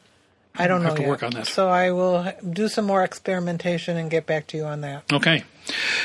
I 0.60 0.66
don't 0.66 0.82
Have 0.82 0.92
know 0.92 0.96
to 0.96 1.02
yet. 1.02 1.08
work 1.08 1.22
on 1.22 1.30
that. 1.32 1.46
So 1.46 1.68
I 1.68 1.92
will 1.92 2.32
do 2.50 2.66
some 2.68 2.84
more 2.84 3.04
experimentation 3.04 3.96
and 3.96 4.10
get 4.10 4.26
back 4.26 4.48
to 4.48 4.56
you 4.56 4.64
on 4.64 4.80
that. 4.80 5.04
Okay. 5.12 5.44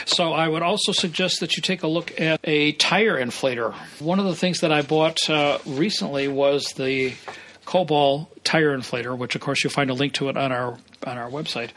So 0.06 0.32
I 0.34 0.48
would 0.48 0.62
also 0.62 0.92
suggest 0.92 1.40
that 1.40 1.56
you 1.56 1.62
take 1.64 1.82
a 1.82 1.88
look 1.88 2.20
at 2.22 2.40
a 2.44 2.74
tire 2.74 3.16
inflator. 3.20 3.74
One 4.00 4.20
of 4.20 4.26
the 4.26 4.36
things 4.36 4.60
that 4.60 4.72
I 4.72 4.82
bought 4.84 5.18
uh, 5.30 5.58
recently 5.66 6.28
was 6.28 6.66
the 6.76 7.14
Kobalt 7.66 8.44
tire 8.44 8.78
inflator, 8.78 9.18
which 9.18 9.34
of 9.36 9.42
course 9.42 9.64
you'll 9.64 9.72
find 9.74 9.90
a 9.90 9.94
link 9.94 10.14
to 10.16 10.30
it 10.30 10.38
on 10.38 10.52
our 10.52 10.78
on 11.08 11.18
our 11.18 11.30
website. 11.30 11.70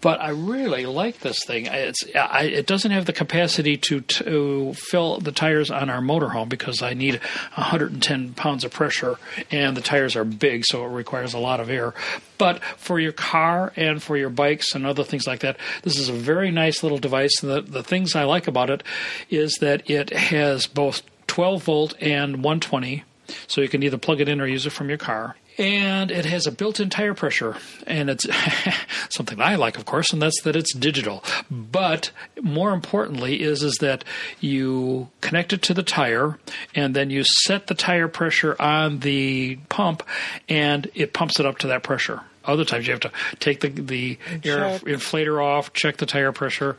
But 0.00 0.20
I 0.20 0.30
really 0.30 0.86
like 0.86 1.20
this 1.20 1.44
thing. 1.44 1.66
It's 1.66 2.04
I, 2.14 2.44
it 2.44 2.66
doesn't 2.66 2.90
have 2.90 3.06
the 3.06 3.12
capacity 3.12 3.76
to 3.78 4.00
to 4.00 4.74
fill 4.74 5.18
the 5.18 5.32
tires 5.32 5.70
on 5.70 5.90
our 5.90 6.00
motorhome 6.00 6.48
because 6.48 6.82
I 6.82 6.94
need 6.94 7.14
110 7.54 8.34
pounds 8.34 8.64
of 8.64 8.72
pressure, 8.72 9.16
and 9.50 9.76
the 9.76 9.80
tires 9.80 10.14
are 10.14 10.24
big, 10.24 10.64
so 10.66 10.84
it 10.84 10.88
requires 10.88 11.34
a 11.34 11.38
lot 11.38 11.60
of 11.60 11.70
air. 11.70 11.94
But 12.36 12.62
for 12.76 13.00
your 13.00 13.12
car 13.12 13.72
and 13.76 14.02
for 14.02 14.16
your 14.16 14.30
bikes 14.30 14.74
and 14.74 14.86
other 14.86 15.04
things 15.04 15.26
like 15.26 15.40
that, 15.40 15.56
this 15.82 15.98
is 15.98 16.08
a 16.08 16.12
very 16.12 16.50
nice 16.50 16.82
little 16.82 16.98
device. 16.98 17.42
And 17.42 17.50
the, 17.50 17.60
the 17.62 17.82
things 17.82 18.14
I 18.14 18.24
like 18.24 18.46
about 18.46 18.70
it 18.70 18.82
is 19.30 19.56
that 19.60 19.88
it 19.90 20.10
has 20.10 20.66
both 20.66 21.02
12 21.26 21.62
volt 21.64 21.94
and 22.00 22.44
120 22.44 23.04
so 23.46 23.60
you 23.60 23.68
can 23.68 23.82
either 23.82 23.98
plug 23.98 24.20
it 24.20 24.28
in 24.28 24.40
or 24.40 24.46
use 24.46 24.66
it 24.66 24.70
from 24.70 24.88
your 24.88 24.98
car. 24.98 25.36
And 25.58 26.12
it 26.12 26.24
has 26.24 26.46
a 26.46 26.52
built-in 26.52 26.88
tire 26.88 27.14
pressure, 27.14 27.56
and 27.84 28.08
it's 28.08 28.26
something 29.10 29.40
I 29.40 29.56
like, 29.56 29.76
of 29.76 29.84
course, 29.84 30.12
and 30.12 30.22
that's 30.22 30.40
that 30.42 30.54
it's 30.54 30.72
digital. 30.72 31.24
But 31.50 32.12
more 32.40 32.72
importantly, 32.72 33.42
is 33.42 33.64
is 33.64 33.74
that 33.80 34.04
you 34.40 35.08
connect 35.20 35.52
it 35.52 35.62
to 35.62 35.74
the 35.74 35.82
tire, 35.82 36.38
and 36.76 36.94
then 36.94 37.10
you 37.10 37.24
set 37.24 37.66
the 37.66 37.74
tire 37.74 38.06
pressure 38.06 38.54
on 38.60 39.00
the 39.00 39.56
pump, 39.68 40.04
and 40.48 40.88
it 40.94 41.12
pumps 41.12 41.40
it 41.40 41.46
up 41.46 41.58
to 41.58 41.66
that 41.66 41.82
pressure. 41.82 42.22
Other 42.44 42.64
times 42.64 42.86
you 42.86 42.92
have 42.92 43.00
to 43.00 43.12
take 43.40 43.60
the 43.60 43.68
the 43.68 44.18
air 44.42 44.78
inflator 44.78 45.42
off, 45.42 45.74
check 45.74 45.98
the 45.98 46.06
tire 46.06 46.32
pressure, 46.32 46.76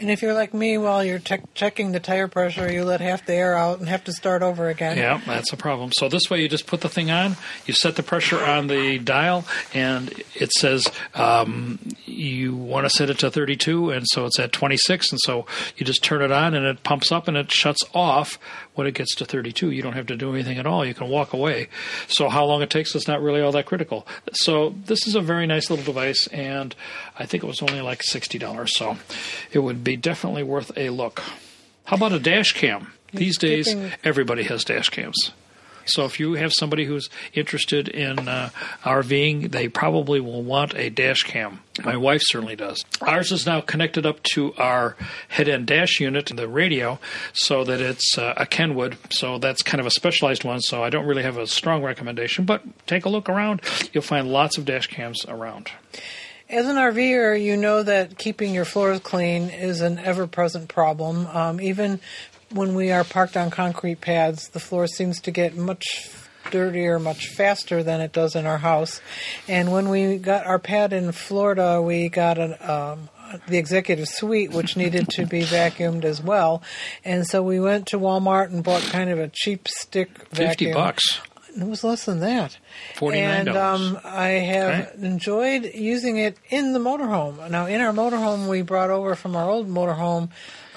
and 0.00 0.10
if 0.10 0.22
you're 0.22 0.34
like 0.34 0.54
me, 0.54 0.78
while 0.78 1.04
you're 1.04 1.18
te- 1.18 1.38
checking 1.54 1.92
the 1.92 2.00
tire 2.00 2.28
pressure, 2.28 2.70
you 2.70 2.84
let 2.84 3.00
half 3.00 3.26
the 3.26 3.34
air 3.34 3.56
out 3.56 3.78
and 3.78 3.88
have 3.88 4.04
to 4.04 4.12
start 4.12 4.42
over 4.42 4.68
again. 4.68 4.96
Yeah, 4.96 5.20
that's 5.26 5.52
a 5.52 5.56
problem. 5.56 5.90
So 5.92 6.08
this 6.08 6.30
way, 6.30 6.40
you 6.40 6.48
just 6.48 6.66
put 6.66 6.80
the 6.80 6.88
thing 6.88 7.10
on, 7.10 7.36
you 7.66 7.74
set 7.74 7.96
the 7.96 8.02
pressure 8.02 8.38
on 8.38 8.68
the 8.68 8.98
dial, 8.98 9.44
and 9.74 10.12
it 10.34 10.52
says 10.52 10.90
um, 11.14 11.78
you 12.04 12.54
want 12.54 12.86
to 12.86 12.90
set 12.90 13.10
it 13.10 13.18
to 13.20 13.30
32, 13.30 13.90
and 13.90 14.06
so 14.08 14.26
it's 14.26 14.38
at 14.38 14.52
26, 14.52 15.12
and 15.12 15.20
so 15.22 15.46
you 15.76 15.84
just 15.84 16.02
turn 16.02 16.22
it 16.22 16.32
on, 16.32 16.54
and 16.54 16.64
it 16.66 16.82
pumps 16.82 17.10
up, 17.12 17.28
and 17.28 17.36
it 17.36 17.50
shuts 17.50 17.82
off 17.94 18.38
when 18.78 18.86
it 18.86 18.94
gets 18.94 19.14
to 19.16 19.24
32. 19.24 19.72
You 19.72 19.82
don't 19.82 19.94
have 19.94 20.06
to 20.06 20.16
do 20.16 20.32
anything 20.32 20.56
at 20.56 20.66
all. 20.66 20.86
You 20.86 20.94
can 20.94 21.08
walk 21.08 21.32
away. 21.32 21.68
So 22.06 22.28
how 22.28 22.44
long 22.44 22.62
it 22.62 22.70
takes 22.70 22.94
is 22.94 23.08
not 23.08 23.20
really 23.20 23.40
all 23.42 23.50
that 23.52 23.66
critical. 23.66 24.06
So 24.32 24.74
this 24.86 25.06
is 25.06 25.16
a 25.16 25.20
very 25.20 25.46
nice 25.46 25.68
little 25.68 25.84
device, 25.84 26.28
and 26.28 26.74
I 27.18 27.26
think 27.26 27.42
it 27.42 27.46
was 27.46 27.60
only 27.60 27.80
like 27.80 28.02
$60. 28.02 28.68
So 28.68 28.96
it 29.50 29.58
would 29.58 29.82
be 29.82 29.96
definitely 29.96 30.44
worth 30.44 30.70
a 30.76 30.90
look. 30.90 31.22
How 31.84 31.96
about 31.96 32.12
a 32.12 32.20
dash 32.20 32.52
cam? 32.52 32.92
These 33.12 33.38
days, 33.38 33.74
everybody 34.04 34.44
has 34.44 34.64
dash 34.64 34.90
cams. 34.90 35.32
So 35.88 36.04
if 36.04 36.20
you 36.20 36.34
have 36.34 36.52
somebody 36.52 36.84
who's 36.84 37.08
interested 37.32 37.88
in 37.88 38.28
uh, 38.28 38.50
RVing, 38.84 39.50
they 39.50 39.68
probably 39.68 40.20
will 40.20 40.42
want 40.42 40.74
a 40.74 40.90
dash 40.90 41.22
cam. 41.22 41.60
My 41.84 41.96
wife 41.96 42.22
certainly 42.24 42.56
does. 42.56 42.84
Ours 43.00 43.30
is 43.30 43.46
now 43.46 43.60
connected 43.60 44.04
up 44.04 44.22
to 44.34 44.54
our 44.54 44.96
head 45.28 45.48
end 45.48 45.66
dash 45.66 46.00
unit, 46.00 46.26
the 46.34 46.48
radio, 46.48 46.98
so 47.32 47.64
that 47.64 47.80
it's 47.80 48.18
uh, 48.18 48.34
a 48.36 48.46
Kenwood. 48.46 48.96
So 49.10 49.38
that's 49.38 49.62
kind 49.62 49.80
of 49.80 49.86
a 49.86 49.90
specialized 49.90 50.44
one. 50.44 50.60
So 50.60 50.82
I 50.82 50.90
don't 50.90 51.06
really 51.06 51.22
have 51.22 51.36
a 51.36 51.46
strong 51.46 51.82
recommendation, 51.82 52.44
but 52.44 52.62
take 52.86 53.04
a 53.04 53.08
look 53.08 53.28
around. 53.28 53.62
You'll 53.92 54.02
find 54.02 54.28
lots 54.28 54.58
of 54.58 54.64
dash 54.64 54.88
cams 54.88 55.24
around. 55.26 55.70
As 56.50 56.66
an 56.66 56.76
RVer, 56.76 57.42
you 57.42 57.58
know 57.58 57.82
that 57.82 58.16
keeping 58.16 58.54
your 58.54 58.64
floors 58.64 59.00
clean 59.00 59.50
is 59.50 59.82
an 59.82 59.98
ever 59.98 60.26
present 60.26 60.70
problem. 60.70 61.26
Um, 61.26 61.60
even 61.60 62.00
when 62.50 62.74
we 62.74 62.90
are 62.90 63.04
parked 63.04 63.36
on 63.36 63.50
concrete 63.50 64.00
pads, 64.00 64.48
the 64.48 64.60
floor 64.60 64.86
seems 64.86 65.20
to 65.22 65.30
get 65.30 65.56
much 65.56 65.84
dirtier 66.50 66.98
much 66.98 67.28
faster 67.28 67.82
than 67.82 68.00
it 68.00 68.12
does 68.12 68.34
in 68.34 68.46
our 68.46 68.56
house. 68.56 69.02
And 69.48 69.70
when 69.70 69.90
we 69.90 70.16
got 70.16 70.46
our 70.46 70.58
pad 70.58 70.94
in 70.94 71.12
Florida, 71.12 71.82
we 71.82 72.08
got 72.08 72.38
an, 72.38 72.54
um, 72.60 73.10
the 73.48 73.58
executive 73.58 74.08
suite, 74.08 74.52
which 74.52 74.74
needed 74.74 75.08
to 75.10 75.26
be 75.26 75.42
vacuumed 75.42 76.04
as 76.04 76.22
well. 76.22 76.62
And 77.04 77.26
so 77.26 77.42
we 77.42 77.60
went 77.60 77.88
to 77.88 77.98
Walmart 77.98 78.46
and 78.46 78.64
bought 78.64 78.82
kind 78.82 79.10
of 79.10 79.18
a 79.18 79.28
cheap 79.28 79.68
stick 79.68 80.08
vacuum. 80.30 80.48
Fifty 80.48 80.72
bucks. 80.72 81.20
It 81.54 81.66
was 81.66 81.82
less 81.82 82.04
than 82.04 82.20
that. 82.20 82.56
Forty-nine 82.94 83.46
dollars. 83.46 83.80
And 83.80 83.96
um, 83.96 84.02
I 84.04 84.28
have 84.28 84.88
okay. 84.88 85.06
enjoyed 85.06 85.70
using 85.74 86.16
it 86.16 86.38
in 86.48 86.72
the 86.72 86.78
motorhome. 86.78 87.50
Now, 87.50 87.66
in 87.66 87.80
our 87.80 87.92
motorhome, 87.92 88.48
we 88.48 88.62
brought 88.62 88.90
over 88.90 89.14
from 89.16 89.34
our 89.34 89.50
old 89.50 89.68
motorhome 89.68 90.30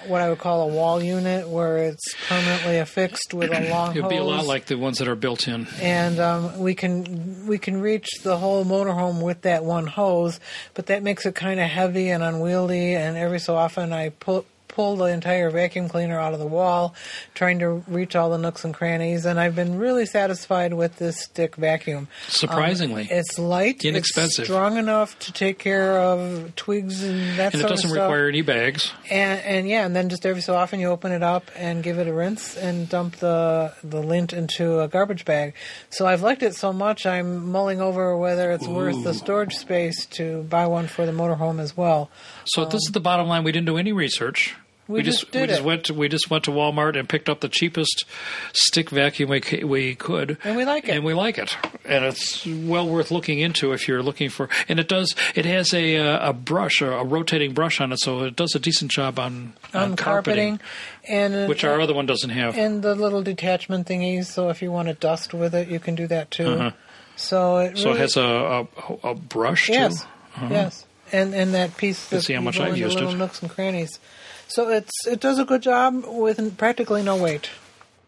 what 0.07 0.21
I 0.21 0.29
would 0.29 0.39
call 0.39 0.69
a 0.69 0.73
wall 0.73 1.01
unit, 1.01 1.47
where 1.47 1.77
it's 1.77 2.13
permanently 2.27 2.77
affixed 2.77 3.33
with 3.33 3.51
a 3.51 3.69
long. 3.69 3.95
It'd 3.95 4.09
be 4.09 4.17
a 4.17 4.23
lot 4.23 4.45
like 4.45 4.65
the 4.65 4.77
ones 4.77 4.97
that 4.99 5.07
are 5.07 5.15
built 5.15 5.47
in. 5.47 5.67
And 5.81 6.19
um, 6.19 6.59
we 6.59 6.75
can 6.75 7.47
we 7.47 7.57
can 7.57 7.81
reach 7.81 8.09
the 8.23 8.37
whole 8.37 8.65
motorhome 8.65 9.21
with 9.21 9.41
that 9.41 9.63
one 9.63 9.87
hose, 9.87 10.39
but 10.73 10.87
that 10.87 11.03
makes 11.03 11.25
it 11.25 11.35
kind 11.35 11.59
of 11.59 11.69
heavy 11.69 12.09
and 12.09 12.23
unwieldy. 12.23 12.95
And 12.95 13.17
every 13.17 13.39
so 13.39 13.55
often, 13.55 13.93
I 13.93 14.09
pull 14.09 14.45
pull 14.71 14.95
the 14.95 15.05
entire 15.05 15.49
vacuum 15.49 15.89
cleaner 15.89 16.19
out 16.19 16.33
of 16.33 16.39
the 16.39 16.47
wall, 16.47 16.95
trying 17.33 17.59
to 17.59 17.83
reach 17.87 18.15
all 18.15 18.29
the 18.29 18.37
nooks 18.37 18.63
and 18.63 18.73
crannies. 18.73 19.25
And 19.25 19.39
I've 19.39 19.55
been 19.55 19.77
really 19.77 20.05
satisfied 20.05 20.73
with 20.73 20.97
this 20.97 21.19
stick 21.19 21.55
vacuum. 21.55 22.07
Surprisingly, 22.27 23.03
um, 23.03 23.09
it's 23.11 23.37
light, 23.37 23.83
inexpensive, 23.83 24.45
strong 24.45 24.77
enough 24.77 25.19
to 25.19 25.33
take 25.33 25.59
care 25.59 25.99
of 25.99 26.55
twigs 26.55 27.03
and 27.03 27.37
that. 27.37 27.51
Stuff 27.51 27.53
and 27.53 27.63
it 27.63 27.67
doesn't 27.67 27.91
require 27.91 28.27
any 28.27 28.41
bags. 28.41 28.91
And, 29.09 29.41
and 29.41 29.67
yeah, 29.67 29.85
and 29.85 29.95
then 29.95 30.09
just 30.09 30.25
every 30.25 30.41
so 30.41 30.55
often 30.55 30.79
you 30.79 30.87
open 30.87 31.11
it 31.11 31.23
up 31.23 31.51
and 31.55 31.83
give 31.83 31.99
it 31.99 32.07
a 32.07 32.13
rinse 32.13 32.57
and 32.57 32.87
dump 32.89 33.17
the 33.17 33.73
the 33.83 34.01
lint 34.01 34.33
into 34.33 34.79
a 34.79 34.87
garbage 34.87 35.25
bag. 35.25 35.53
So 35.89 36.05
I've 36.07 36.21
liked 36.21 36.43
it 36.43 36.55
so 36.55 36.71
much, 36.71 37.05
I'm 37.05 37.51
mulling 37.51 37.81
over 37.81 38.17
whether 38.17 38.51
it's 38.51 38.67
Ooh. 38.67 38.73
worth 38.73 39.03
the 39.03 39.13
storage 39.13 39.55
space 39.55 40.05
to 40.07 40.43
buy 40.43 40.67
one 40.67 40.87
for 40.87 41.05
the 41.05 41.11
motorhome 41.11 41.59
as 41.59 41.75
well. 41.75 42.09
So 42.45 42.63
um, 42.63 42.69
this 42.69 42.81
is 42.85 42.91
the 42.91 42.99
bottom 42.99 43.27
line. 43.27 43.43
We 43.43 43.51
didn't 43.51 43.67
do 43.67 43.77
any 43.77 43.91
research. 43.91 44.55
We, 44.87 44.97
we 44.97 45.03
just, 45.03 45.31
just 45.31 45.35
we 45.35 45.47
just 45.47 45.61
went 45.61 45.85
to, 45.85 45.93
we 45.93 46.09
just 46.09 46.29
went 46.29 46.43
to 46.45 46.51
Walmart 46.51 46.99
and 46.99 47.07
picked 47.07 47.29
up 47.29 47.39
the 47.39 47.47
cheapest 47.47 48.03
stick 48.51 48.89
vacuum 48.89 49.29
we, 49.29 49.63
we 49.63 49.95
could, 49.95 50.37
and 50.43 50.57
we 50.57 50.65
like 50.65 50.89
it. 50.89 50.95
And 50.95 51.05
we 51.05 51.13
like 51.13 51.37
it, 51.37 51.55
and 51.85 52.03
it's 52.03 52.45
well 52.45 52.89
worth 52.89 53.09
looking 53.09 53.39
into 53.39 53.71
if 53.71 53.87
you're 53.87 54.03
looking 54.03 54.29
for. 54.29 54.49
And 54.67 54.81
it 54.81 54.89
does. 54.89 55.15
It 55.33 55.45
has 55.45 55.73
a 55.73 55.95
a 55.95 56.33
brush, 56.33 56.81
a, 56.81 56.91
a 56.91 57.05
rotating 57.05 57.53
brush 57.53 57.79
on 57.79 57.93
it, 57.93 58.01
so 58.01 58.23
it 58.23 58.35
does 58.35 58.53
a 58.53 58.59
decent 58.59 58.91
job 58.91 59.17
on 59.17 59.53
on, 59.73 59.91
on 59.91 59.95
carpeting, 59.95 60.57
carpeting, 60.57 60.59
and 61.07 61.47
which 61.47 61.63
our 61.63 61.79
other 61.79 61.93
one 61.93 62.05
doesn't 62.07 62.31
have. 62.31 62.57
And 62.57 62.81
the 62.81 62.93
little 62.93 63.21
detachment 63.21 63.87
thingies, 63.87 64.25
so 64.25 64.49
if 64.49 64.61
you 64.61 64.73
want 64.73 64.89
to 64.89 64.93
dust 64.93 65.33
with 65.33 65.55
it, 65.55 65.69
you 65.69 65.79
can 65.79 65.95
do 65.95 66.07
that 66.07 66.31
too. 66.31 66.47
Uh-huh. 66.47 66.71
So 67.15 67.57
it 67.59 67.77
so 67.77 67.93
it 67.93 67.97
has 67.97 68.17
a 68.17 68.67
a, 69.03 69.09
a 69.11 69.15
brush 69.15 69.69
yes. 69.69 70.01
too. 70.01 70.07
Uh-huh. 70.35 70.47
Yes, 70.49 70.85
and 71.11 71.33
and 71.33 71.53
that 71.53 71.77
piece 71.77 72.07
that 72.09 72.21
see 72.21 72.33
how 72.33 72.41
much 72.41 72.59
I've 72.59 72.77
used 72.77 72.95
little 72.95 73.11
it. 73.13 73.17
nooks 73.17 73.41
and 73.41 73.51
crannies. 73.51 73.99
So 74.47 74.69
it's 74.69 75.07
it 75.07 75.19
does 75.19 75.39
a 75.39 75.45
good 75.45 75.61
job 75.61 76.05
with 76.07 76.57
practically 76.57 77.03
no 77.03 77.15
weight, 77.15 77.49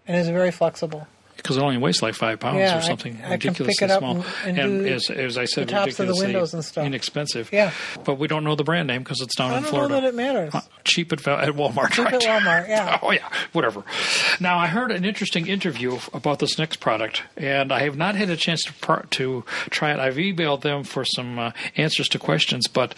and 0.08 0.18
is 0.18 0.28
very 0.30 0.52
flexible 0.52 1.08
because 1.44 1.58
it 1.58 1.62
only 1.62 1.78
weighs 1.78 2.02
like 2.02 2.16
five 2.16 2.40
pounds 2.40 2.60
yeah, 2.60 2.78
or 2.78 2.82
something 2.82 3.20
I, 3.22 3.28
I 3.28 3.32
ridiculously 3.34 3.88
small. 3.90 4.26
And, 4.46 4.58
and, 4.58 4.60
and 4.60 4.88
as, 4.88 5.10
as, 5.10 5.38
I 5.38 5.44
said, 5.44 5.68
the 5.68 5.72
tops 5.74 6.00
of 6.00 6.08
the 6.08 6.16
windows 6.16 6.54
and 6.54 6.64
stuff. 6.64 6.86
inexpensive. 6.86 7.52
Yeah, 7.52 7.72
but 8.06 8.18
we 8.18 8.30
don't 8.30 8.46
know 8.46 8.56
the 8.56 8.64
brand 8.64 8.88
name 8.88 9.04
because 9.04 9.20
it's 9.20 9.36
down 9.36 9.52
I 9.52 9.58
in 9.58 9.64
Florida. 9.64 9.96
know 9.96 10.02
that 10.02 10.08
it 10.08 10.16
matters. 10.16 10.56
Uh, 10.56 10.62
cheap 10.86 11.12
at, 11.12 11.28
at 11.28 11.50
Walmart. 11.50 11.92
Cheap 11.92 12.06
right? 12.06 12.14
at 12.14 12.22
Walmart. 12.22 12.70
Yeah. 12.70 12.98
oh 13.04 13.12
yeah, 13.12 13.30
whatever. 13.52 13.84
Now 14.40 14.58
I 14.58 14.68
heard 14.68 14.92
an 14.92 15.04
interesting 15.04 15.48
interview 15.48 16.00
about 16.14 16.40
this 16.40 16.58
next 16.58 16.80
product, 16.80 17.24
and 17.36 17.74
I 17.74 17.82
have 17.82 17.98
not 17.98 18.16
had 18.16 18.30
a 18.30 18.38
chance 18.38 18.64
to 18.64 18.74
par- 18.76 19.06
to 19.12 19.44
try 19.70 19.92
it. 19.92 20.00
I've 20.00 20.16
emailed 20.16 20.62
them 20.62 20.86
for 20.86 21.04
some 21.04 21.38
uh, 21.38 21.52
answers 21.76 22.08
to 22.10 22.20
questions, 22.20 22.70
but 22.70 22.96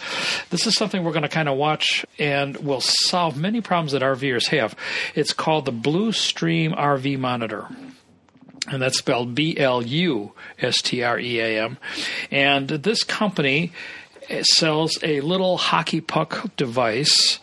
this 0.50 0.68
is 0.68 0.74
something 0.74 1.02
we're 1.02 1.12
going 1.12 1.22
to 1.22 1.28
kind 1.28 1.48
of 1.48 1.56
watch 1.56 2.06
and 2.16 2.56
will 2.58 2.80
solve 2.80 3.36
many 3.36 3.60
problems 3.60 3.90
that 3.90 4.02
RVers 4.02 4.48
have. 4.48 4.76
It's 5.16 5.32
called 5.32 5.64
the 5.64 5.72
BluStream 5.72 6.76
RV 6.76 7.18
Monitor 7.18 7.66
and 8.68 8.82
that's 8.82 8.98
spelled 8.98 9.34
B 9.34 9.56
L 9.58 9.82
U 9.82 10.32
S 10.60 10.80
T 10.82 11.02
R 11.02 11.18
E 11.18 11.40
A 11.40 11.62
M. 11.62 11.78
And 12.30 12.68
this 12.68 13.02
company 13.02 13.72
sells 14.42 14.98
a 15.02 15.20
little 15.20 15.56
hockey 15.56 16.00
puck 16.00 16.56
device 16.56 17.38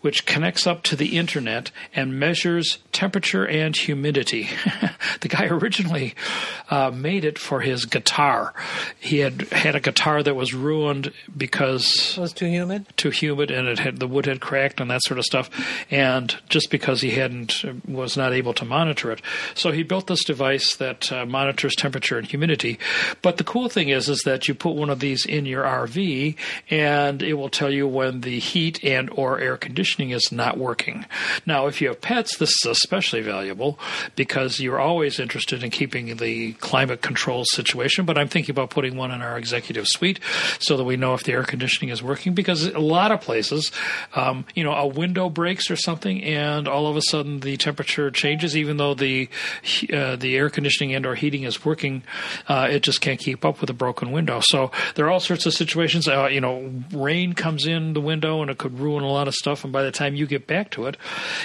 which 0.00 0.26
connects 0.26 0.66
up 0.66 0.82
to 0.82 0.96
the 0.96 1.18
internet 1.18 1.70
and 1.94 2.18
measures 2.18 2.78
temperature 2.92 3.46
and 3.46 3.76
humidity. 3.76 4.48
the 5.20 5.28
guy 5.28 5.46
originally 5.46 6.14
uh, 6.70 6.90
made 6.90 7.24
it 7.24 7.38
for 7.38 7.60
his 7.60 7.84
guitar. 7.84 8.54
He 8.98 9.18
had 9.18 9.42
had 9.52 9.74
a 9.74 9.80
guitar 9.80 10.22
that 10.22 10.34
was 10.34 10.54
ruined 10.54 11.12
because 11.36 12.16
it 12.16 12.20
was 12.20 12.32
too 12.32 12.46
humid. 12.46 12.86
Too 12.96 13.10
humid, 13.10 13.50
and 13.50 13.68
it 13.68 13.78
had 13.78 13.98
the 13.98 14.06
wood 14.06 14.26
had 14.26 14.40
cracked 14.40 14.80
and 14.80 14.90
that 14.90 15.02
sort 15.02 15.18
of 15.18 15.24
stuff. 15.24 15.50
And 15.90 16.34
just 16.48 16.70
because 16.70 17.00
he 17.00 17.10
hadn't 17.10 17.64
was 17.86 18.16
not 18.16 18.32
able 18.32 18.54
to 18.54 18.64
monitor 18.64 19.10
it, 19.10 19.20
so 19.54 19.70
he 19.70 19.82
built 19.82 20.06
this 20.06 20.24
device 20.24 20.76
that 20.76 21.12
uh, 21.12 21.26
monitors 21.26 21.74
temperature 21.74 22.18
and 22.18 22.26
humidity. 22.26 22.78
But 23.22 23.36
the 23.36 23.44
cool 23.44 23.68
thing 23.68 23.90
is, 23.90 24.08
is 24.08 24.22
that 24.24 24.48
you 24.48 24.54
put 24.54 24.74
one 24.74 24.90
of 24.90 25.00
these 25.00 25.26
in 25.26 25.46
your 25.46 25.64
RV, 25.64 26.36
and 26.70 27.22
it 27.22 27.34
will 27.34 27.48
tell 27.50 27.70
you 27.70 27.86
when 27.86 28.22
the 28.22 28.38
heat 28.38 28.82
and 28.82 29.10
or 29.10 29.38
air 29.40 29.56
conditioning 29.56 29.89
conditioning 29.90 30.10
is 30.10 30.30
not 30.32 30.56
working. 30.56 31.04
Now, 31.46 31.66
if 31.66 31.80
you 31.80 31.88
have 31.88 32.00
pets, 32.00 32.36
this 32.36 32.50
is 32.50 32.66
especially 32.66 33.22
valuable 33.22 33.78
because 34.16 34.60
you're 34.60 34.78
always 34.78 35.18
interested 35.18 35.62
in 35.62 35.70
keeping 35.70 36.16
the 36.16 36.52
climate 36.54 37.02
control 37.02 37.44
situation. 37.52 38.04
But 38.04 38.16
I'm 38.16 38.28
thinking 38.28 38.52
about 38.52 38.70
putting 38.70 38.96
one 38.96 39.10
in 39.10 39.20
our 39.22 39.36
executive 39.36 39.86
suite 39.88 40.20
so 40.60 40.76
that 40.76 40.84
we 40.84 40.96
know 40.96 41.14
if 41.14 41.24
the 41.24 41.32
air 41.32 41.44
conditioning 41.44 41.90
is 41.90 42.02
working 42.02 42.34
because 42.34 42.66
a 42.66 42.78
lot 42.78 43.10
of 43.10 43.20
places, 43.20 43.72
um, 44.14 44.44
you 44.54 44.62
know, 44.62 44.72
a 44.72 44.86
window 44.86 45.28
breaks 45.28 45.70
or 45.70 45.76
something 45.76 46.22
and 46.22 46.68
all 46.68 46.86
of 46.86 46.96
a 46.96 47.02
sudden 47.02 47.40
the 47.40 47.56
temperature 47.56 48.10
changes 48.10 48.56
even 48.56 48.76
though 48.76 48.94
the 48.94 49.28
uh, 49.92 50.16
the 50.16 50.36
air 50.36 50.50
conditioning 50.50 50.94
and 50.94 51.06
or 51.06 51.14
heating 51.14 51.44
is 51.44 51.64
working, 51.64 52.02
uh, 52.48 52.68
it 52.70 52.82
just 52.82 53.00
can't 53.00 53.18
keep 53.18 53.44
up 53.44 53.60
with 53.60 53.70
a 53.70 53.74
broken 53.74 54.12
window. 54.12 54.40
So 54.40 54.70
there 54.94 55.06
are 55.06 55.10
all 55.10 55.20
sorts 55.20 55.46
of 55.46 55.52
situations. 55.52 56.06
Uh, 56.06 56.28
you 56.30 56.40
know, 56.40 56.70
rain 56.92 57.32
comes 57.32 57.66
in 57.66 57.92
the 57.92 58.00
window 58.00 58.42
and 58.42 58.50
it 58.50 58.58
could 58.58 58.78
ruin 58.78 59.02
a 59.02 59.10
lot 59.10 59.28
of 59.28 59.34
stuff. 59.34 59.64
And 59.64 59.72
by 59.72 59.79
the 59.82 59.90
time 59.90 60.14
you 60.14 60.26
get 60.26 60.46
back 60.46 60.70
to 60.72 60.86
it, 60.86 60.96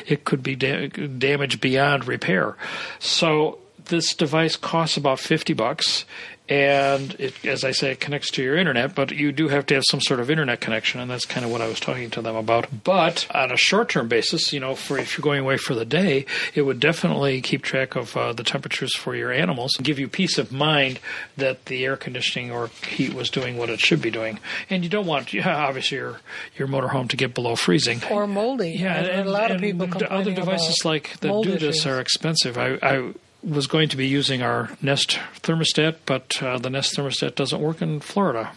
it 0.05 0.25
could 0.25 0.43
be 0.43 0.55
da- 0.55 0.87
damaged 0.87 1.61
beyond 1.61 2.07
repair. 2.07 2.55
So 2.99 3.59
this 3.85 4.15
device 4.15 4.55
costs 4.55 4.97
about 4.97 5.19
50 5.19 5.53
bucks 5.53 6.05
and 6.47 7.15
it, 7.19 7.43
as 7.43 7.63
I 7.63 7.71
say, 7.71 7.93
it 7.93 7.99
connects 7.99 8.29
to 8.31 8.43
your 8.43 8.55
internet, 8.55 8.93
but 8.93 9.11
you 9.11 9.31
do 9.31 9.47
have 9.47 9.65
to 9.67 9.73
have 9.73 9.83
some 9.89 9.99
sort 9.99 10.19
of 10.19 10.29
internet 10.29 10.61
connection, 10.61 10.99
and 10.99 11.09
that's 11.09 11.25
kind 11.25 11.43
of 11.43 11.51
what 11.51 11.61
I 11.61 11.67
was 11.67 11.79
talking 11.79 12.11
to 12.11 12.21
them 12.21 12.35
about. 12.35 12.83
But 12.83 13.25
on 13.33 13.51
a 13.51 13.57
short-term 13.57 14.07
basis, 14.07 14.53
you 14.53 14.59
know, 14.59 14.75
for 14.75 14.99
if 14.99 15.17
you're 15.17 15.23
going 15.23 15.39
away 15.39 15.57
for 15.57 15.73
the 15.73 15.85
day, 15.85 16.27
it 16.53 16.61
would 16.61 16.79
definitely 16.79 17.41
keep 17.41 17.63
track 17.63 17.95
of 17.95 18.15
uh, 18.15 18.33
the 18.33 18.43
temperatures 18.43 18.95
for 18.95 19.15
your 19.15 19.31
animals 19.31 19.71
and 19.77 19.85
give 19.85 19.97
you 19.97 20.07
peace 20.07 20.37
of 20.37 20.51
mind 20.51 20.99
that 21.35 21.65
the 21.65 21.83
air 21.83 21.97
conditioning 21.97 22.51
or 22.51 22.67
heat 22.87 23.15
was 23.15 23.31
doing 23.31 23.57
what 23.57 23.71
it 23.71 23.79
should 23.79 24.01
be 24.01 24.11
doing. 24.11 24.37
And 24.69 24.83
you 24.83 24.89
don't 24.89 25.07
want, 25.07 25.33
yeah, 25.33 25.55
obviously, 25.67 25.97
your 25.97 26.19
your 26.57 26.67
motorhome 26.67 27.09
to 27.09 27.17
get 27.17 27.33
below 27.33 27.55
freezing 27.55 28.01
or 28.11 28.27
moldy. 28.27 28.75
Yeah, 28.77 28.97
and, 28.97 29.07
and, 29.07 29.27
a 29.27 29.31
lot 29.31 29.49
of 29.49 29.61
people 29.61 29.89
other 30.11 30.33
devices 30.33 30.85
like 30.85 31.19
that 31.21 31.43
do 31.43 31.53
this 31.53 31.77
issues. 31.77 31.87
are 31.87 31.99
expensive. 31.99 32.57
I, 32.59 32.77
I 32.83 33.13
was 33.45 33.67
going 33.67 33.89
to 33.89 33.97
be 33.97 34.07
using 34.07 34.41
our 34.41 34.69
Nest 34.81 35.19
thermostat, 35.41 35.97
but 36.05 36.41
uh, 36.41 36.57
the 36.57 36.69
Nest 36.69 36.95
thermostat 36.95 37.35
doesn't 37.35 37.61
work 37.61 37.81
in 37.81 37.99
Florida. 37.99 38.51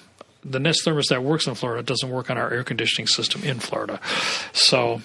The 0.45 0.61
Nest 0.61 0.85
thermostat 0.85 1.23
works 1.23 1.47
in 1.47 1.55
Florida, 1.55 1.83
doesn't 1.83 2.09
work 2.09 2.31
on 2.31 2.39
our 2.39 2.51
air 2.53 2.65
conditioning 2.65 3.07
system 3.07 3.43
in 3.45 3.59
Florida. 3.59 4.01
So 4.53 5.03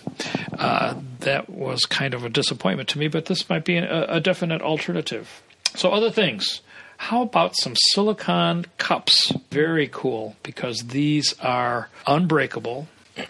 uh, 0.58 0.96
that 1.20 1.50
was 1.50 1.86
kind 1.86 2.14
of 2.14 2.24
a 2.24 2.30
disappointment 2.30 2.90
to 2.90 3.00
me, 3.00 3.08
but 3.08 3.26
this 3.26 3.50
might 3.50 3.66
be 3.66 3.78
a, 3.78 4.16
a 4.16 4.20
definite 4.20 4.62
alternative. 4.62 5.42
So, 5.76 5.90
other 5.90 6.12
things. 6.12 6.62
How 6.98 7.24
about 7.24 7.56
some 7.58 7.74
silicone 7.92 8.66
cups? 8.78 9.34
Very 9.50 9.90
cool 9.92 10.36
because 10.44 10.80
these 10.88 11.34
are 11.40 11.90
unbreakable 12.08 12.88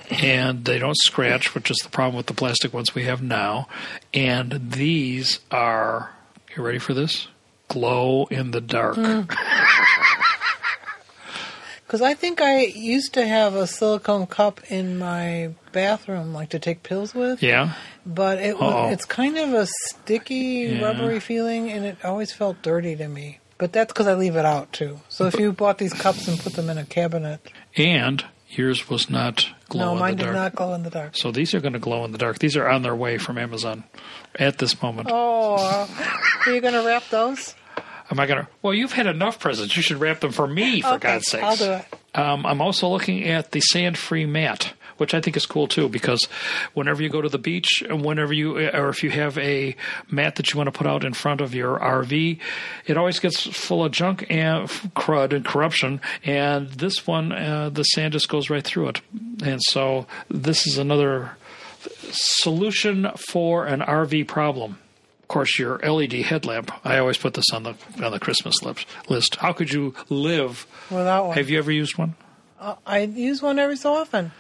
and 0.10 0.66
they 0.66 0.78
don't 0.78 0.98
scratch, 0.98 1.56
which 1.56 1.72
is 1.72 1.78
the 1.78 1.90
problem 1.90 2.16
with 2.16 2.28
the 2.28 2.34
plastic 2.34 2.74
ones 2.74 2.94
we 2.94 3.06
have 3.06 3.24
now. 3.24 3.68
And 4.14 4.72
these 4.72 5.40
are 5.50 6.13
you 6.56 6.64
ready 6.64 6.80
for 6.80 6.94
this? 6.94 7.28
Glow 7.68 8.26
in 8.32 8.52
the 8.52 8.62
dark. 8.62 8.96
Mm. 8.98 9.30
Because 11.86 12.02
I 12.02 12.16
think 12.16 12.42
I 12.42 12.62
used 12.62 13.14
to 13.14 13.28
have 13.28 13.54
a 13.54 13.68
silicone 13.68 14.26
cup 14.26 14.62
in 14.72 14.98
my 14.98 15.54
bathroom, 15.74 16.34
like 16.34 16.50
to 16.50 16.58
take 16.60 16.82
pills 16.82 17.14
with. 17.14 17.44
Yeah. 17.44 17.74
But 18.04 18.40
it 18.40 18.60
was, 18.60 18.94
it's 18.94 19.06
kind 19.06 19.38
of 19.38 19.54
a 19.54 19.68
sticky, 19.68 20.36
Yeah. 20.72 20.84
rubbery 20.86 21.20
feeling, 21.20 21.70
and 21.72 21.86
it 21.86 22.04
always 22.04 22.32
felt 22.34 22.64
dirty 22.64 22.96
to 22.96 23.08
me. 23.08 23.38
But 23.60 23.74
that's 23.74 23.94
because 23.94 24.08
I 24.08 24.16
leave 24.16 24.36
it 24.36 24.46
out 24.46 24.74
too. 24.74 25.02
So 25.08 25.26
if 25.28 25.38
you 25.40 25.52
bought 25.52 25.78
these 25.78 25.94
cups 25.94 26.28
and 26.28 26.40
put 26.40 26.54
them 26.54 26.68
in 26.72 26.80
a 26.80 26.86
cabinet, 26.86 27.48
And 27.78 28.26
yours 28.50 28.90
was 28.90 29.08
not 29.12 29.48
glow 29.74 29.86
no, 29.86 29.94
in 29.94 30.00
mine 30.00 30.16
did 30.16 30.32
not 30.32 30.56
glow 30.56 30.74
in 30.74 30.84
the 30.84 30.90
dark. 30.90 31.18
So 31.18 31.32
these 31.32 31.54
are 31.54 31.60
going 31.60 31.74
to 31.74 31.80
glow 31.80 32.06
in 32.06 32.12
the 32.12 32.18
dark. 32.18 32.40
These 32.40 32.56
are 32.56 32.68
on 32.68 32.82
their 32.84 32.96
way 32.96 33.18
from 33.18 33.38
Amazon 33.38 33.84
at 34.36 34.58
this 34.60 34.82
moment. 34.82 35.10
Oh, 35.12 35.88
are 36.46 36.52
you 36.54 36.62
going 36.62 36.74
to 36.74 36.86
wrap 36.86 37.04
those? 37.10 37.56
Am 38.12 38.20
I 38.20 38.26
going 38.28 38.42
to? 38.44 38.48
Well, 38.62 38.74
you've 38.74 38.94
had 38.94 39.08
enough 39.08 39.40
presents. 39.40 39.76
You 39.76 39.82
should 39.82 39.98
wrap 40.00 40.20
them 40.20 40.32
for 40.32 40.48
me, 40.48 40.82
for 40.82 40.90
Okay, 40.96 41.14
God's 41.14 41.28
sake. 41.28 41.44
I'll 41.44 41.56
do 41.56 41.72
it. 41.72 41.86
Um, 42.14 42.46
I'm 42.46 42.62
also 42.62 42.88
looking 42.90 43.24
at 43.24 43.52
the 43.52 43.60
sand-free 43.60 44.28
mat, 44.28 44.74
which 44.98 45.14
I 45.14 45.22
think 45.22 45.36
is 45.38 45.46
cool 45.46 45.68
too, 45.68 45.90
because 45.90 46.28
whenever 46.74 47.02
you 47.02 47.10
go 47.10 47.22
to 47.22 47.30
the 47.30 47.38
beach, 47.38 47.84
and 47.88 48.04
whenever 48.04 48.34
you, 48.34 48.58
or 48.58 48.90
if 48.90 49.04
you 49.04 49.10
have 49.12 49.38
a 49.38 49.76
mat 50.10 50.36
that 50.36 50.52
you 50.54 50.58
want 50.58 50.68
to 50.68 50.78
put 50.78 50.88
out 50.88 51.04
in 51.04 51.14
front 51.14 51.42
of 51.42 51.54
your 51.54 51.80
RV, 51.80 52.40
it 52.86 52.98
always 52.98 53.20
gets 53.20 53.42
full 53.42 53.84
of 53.84 53.92
junk 53.92 54.26
and 54.30 54.68
crud 54.96 55.34
and 55.34 55.46
corruption. 55.46 56.02
And 56.24 56.70
this 56.70 57.06
one, 57.08 57.32
uh, 57.32 57.70
the 57.70 57.84
sand 57.84 58.14
just 58.14 58.30
goes 58.30 58.50
right 58.50 58.64
through 58.64 58.90
it. 58.90 59.02
And 59.44 59.62
so 59.64 60.08
this 60.30 60.68
is 60.68 60.78
another 60.78 61.32
solution 62.12 63.10
for 63.30 63.66
an 63.66 63.82
RV 63.82 64.28
problem. 64.28 64.78
Of 65.22 65.28
course, 65.28 65.58
your 65.58 65.80
LED 65.80 66.14
headlamp. 66.14 66.72
I 66.86 66.98
always 67.00 67.18
put 67.18 67.34
this 67.34 67.46
on 67.54 67.64
the 67.64 67.76
on 68.04 68.12
the 68.12 68.20
Christmas 68.20 68.56
list. 69.10 69.36
How 69.36 69.54
could 69.54 69.72
you 69.72 69.96
live 70.10 70.68
Without 70.92 71.28
one. 71.28 71.38
have 71.38 71.50
you 71.50 71.58
ever 71.58 71.72
used 71.72 71.98
one? 71.98 72.16
Uh, 72.60 72.76
I 72.86 73.00
use 73.00 73.42
one 73.42 73.58
every 73.58 73.78
so 73.78 73.94
often. 73.96 74.32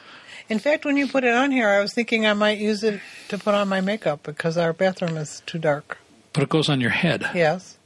In 0.53 0.59
fact, 0.59 0.85
when 0.85 0.97
you 0.97 1.07
put 1.07 1.23
it 1.23 1.33
on 1.33 1.49
here, 1.49 1.67
I 1.67 1.79
was 1.79 1.95
thinking 1.95 2.27
I 2.27 2.33
might 2.33 2.59
use 2.59 2.83
it 2.83 3.01
to 3.29 3.39
put 3.39 3.55
on 3.55 3.67
my 3.67 3.81
makeup 3.81 4.21
because 4.21 4.55
our 4.55 4.71
bathroom 4.71 5.17
is 5.17 5.41
too 5.47 5.57
dark. 5.57 5.97
But 6.31 6.43
it 6.43 6.49
goes 6.49 6.69
on 6.69 6.79
your 6.79 6.91
head. 6.91 7.27
Yes. 7.33 7.79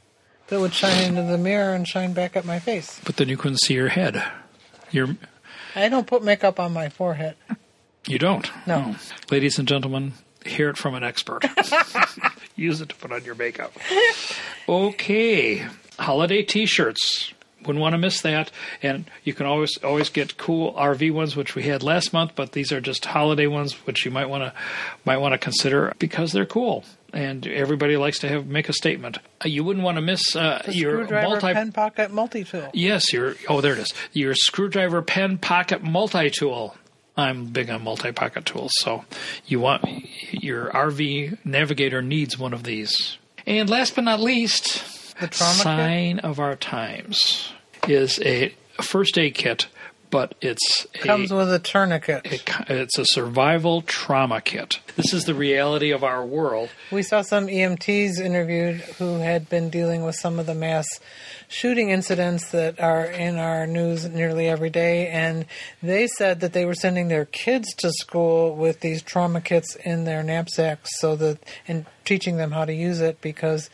But 0.46 0.56
it 0.56 0.58
would 0.58 0.74
shine 0.74 1.04
into 1.04 1.22
the 1.22 1.38
mirror 1.38 1.72
and 1.74 1.88
shine 1.88 2.12
back 2.12 2.36
at 2.36 2.44
my 2.44 2.58
face. 2.58 3.00
But 3.06 3.16
then 3.16 3.30
you 3.30 3.38
couldn't 3.38 3.62
see 3.62 3.72
your 3.72 3.88
head. 3.88 4.22
Your 4.90 5.16
I 5.74 5.88
don't 5.88 6.06
put 6.06 6.22
makeup 6.22 6.60
on 6.60 6.74
my 6.74 6.90
forehead. 6.90 7.36
you 8.06 8.18
don't. 8.18 8.50
No. 8.66 8.94
Oh. 8.94 8.96
Ladies 9.30 9.58
and 9.58 9.66
gentlemen, 9.66 10.12
hear 10.44 10.68
it 10.68 10.76
from 10.76 10.94
an 10.94 11.02
expert. 11.02 11.46
Use 12.54 12.82
it 12.82 12.90
to 12.90 12.94
put 12.96 13.12
on 13.12 13.24
your 13.24 13.34
makeup. 13.34 13.72
Okay. 14.68 15.66
Holiday 15.98 16.42
t-shirts. 16.42 17.32
Wouldn't 17.62 17.80
want 17.80 17.94
to 17.94 17.98
miss 17.98 18.20
that. 18.22 18.50
And 18.82 19.10
you 19.24 19.34
can 19.34 19.46
always 19.46 19.76
always 19.78 20.08
get 20.10 20.36
cool 20.38 20.72
RV 20.74 21.12
ones, 21.12 21.34
which 21.36 21.54
we 21.54 21.64
had 21.64 21.82
last 21.82 22.12
month, 22.12 22.32
but 22.36 22.52
these 22.52 22.70
are 22.72 22.80
just 22.80 23.04
holiday 23.04 23.46
ones, 23.46 23.72
which 23.86 24.04
you 24.04 24.10
might 24.10 24.28
want 24.28 24.44
to 24.44 24.52
might 25.04 25.16
want 25.18 25.32
to 25.32 25.38
consider 25.38 25.92
because 25.98 26.32
they're 26.32 26.46
cool. 26.46 26.84
And 27.12 27.46
everybody 27.46 27.96
likes 27.96 28.18
to 28.20 28.28
have 28.28 28.46
make 28.46 28.68
a 28.68 28.72
statement. 28.72 29.18
Uh, 29.44 29.48
You 29.48 29.64
wouldn't 29.64 29.84
want 29.84 29.96
to 29.96 30.02
miss 30.02 30.36
uh, 30.36 30.62
your 30.68 30.92
screwdriver 31.04 31.28
multi 31.28 31.52
pen 31.52 31.72
pocket 31.72 32.10
multi 32.12 32.44
tool. 32.44 32.68
Yes, 32.74 33.12
your 33.12 33.34
oh 33.48 33.60
there 33.60 33.72
it 33.72 33.78
is. 33.80 33.92
Your 34.12 34.34
screwdriver 34.34 35.02
pen 35.02 35.38
pocket 35.38 35.82
multi 35.82 36.30
tool. 36.30 36.76
I'm 37.16 37.46
big 37.46 37.68
on 37.70 37.82
multi 37.82 38.12
pocket 38.12 38.44
tools, 38.46 38.70
so 38.76 39.04
you 39.46 39.58
want 39.58 39.84
your 40.30 40.70
RV 40.70 41.38
navigator 41.44 42.00
needs 42.02 42.38
one 42.38 42.52
of 42.54 42.62
these. 42.62 43.18
And 43.46 43.68
last 43.68 43.96
but 43.96 44.04
not 44.04 44.20
least, 44.20 44.84
The 45.20 45.28
trauma 45.28 45.52
kit? 45.54 45.62
sign 45.62 46.18
of 46.20 46.38
our 46.40 46.56
times 46.56 47.52
is 47.88 48.20
a 48.20 48.54
first 48.80 49.18
aid 49.18 49.34
kit, 49.34 49.66
but 50.10 50.34
it's 50.40 50.86
a, 50.94 50.98
Comes 50.98 51.32
with 51.32 51.52
a 51.52 51.58
tourniquet. 51.58 52.22
it- 52.26 52.42
it's 52.68 52.98
a 52.98 53.04
survival 53.04 53.82
trauma 53.82 54.40
kit. 54.40 54.78
This 54.96 55.12
is 55.12 55.24
the 55.24 55.34
reality 55.34 55.90
of 55.90 56.02
our 56.04 56.24
world. 56.24 56.70
We 56.90 57.02
saw 57.02 57.22
some 57.22 57.46
EMTs 57.48 58.18
interviewed 58.20 58.76
who 58.98 59.18
had 59.18 59.48
been 59.48 59.70
dealing 59.70 60.04
with 60.04 60.14
some 60.16 60.38
of 60.38 60.46
the 60.46 60.54
mass 60.54 60.86
shooting 61.48 61.90
incidents 61.90 62.50
that 62.50 62.78
are 62.80 63.04
in 63.04 63.38
our 63.38 63.66
news 63.66 64.06
nearly 64.08 64.48
every 64.48 64.70
day, 64.70 65.08
and 65.08 65.46
they 65.82 66.06
said 66.06 66.40
that 66.40 66.52
they 66.52 66.64
were 66.64 66.74
sending 66.74 67.08
their 67.08 67.24
kids 67.24 67.72
to 67.78 67.90
school 67.92 68.54
with 68.54 68.80
these 68.80 69.02
trauma 69.02 69.40
kits 69.40 69.74
in 69.84 70.04
their 70.04 70.22
knapsacks, 70.22 70.90
so 71.00 71.16
that 71.16 71.38
and 71.66 71.86
teaching 72.04 72.36
them 72.36 72.52
how 72.52 72.64
to 72.64 72.72
use 72.74 73.00
it 73.00 73.20
because 73.20 73.68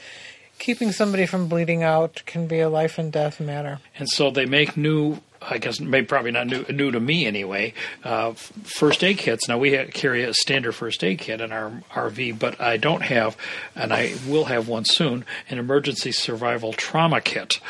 keeping 0.59 0.93
somebody 0.93 1.27
from 1.27 1.49
bleeding 1.49 1.83
out 1.83 2.23
can 2.27 2.47
be 2.47 2.61
a 2.61 2.69
life 2.69 2.99
and 2.99 3.13
death 3.13 3.41
matter. 3.41 3.81
And 3.99 4.09
so 4.09 4.31
they 4.31 4.47
make 4.47 4.77
new, 4.77 5.19
I 5.49 5.59
guess, 5.59 5.81
maybe 5.81 6.07
probably 6.07 6.31
not 6.31 6.47
new, 6.47 6.65
new 6.71 6.91
to 6.91 7.01
me 7.01 7.27
anyway, 7.27 7.75
uh, 8.03 8.33
first 8.33 9.05
aid 9.05 9.19
kits. 9.19 9.49
Now, 9.49 9.59
we 9.59 9.77
carry 9.87 10.25
a 10.25 10.35
standard 10.35 10.73
first 10.73 11.03
aid 11.05 11.19
kit 11.19 11.41
in 11.41 11.53
our 11.53 11.71
RV, 11.93 12.39
but 12.39 12.61
I 12.61 12.77
don't 12.77 13.03
have, 13.03 13.37
and 13.75 13.93
I 13.93 14.15
will 14.27 14.47
have 14.47 14.69
one 14.69 14.85
soon, 14.85 15.25
an 15.51 15.59
emergency 15.59 16.13
survival 16.13 16.73
trauma 16.73 17.21
kit, 17.21 17.61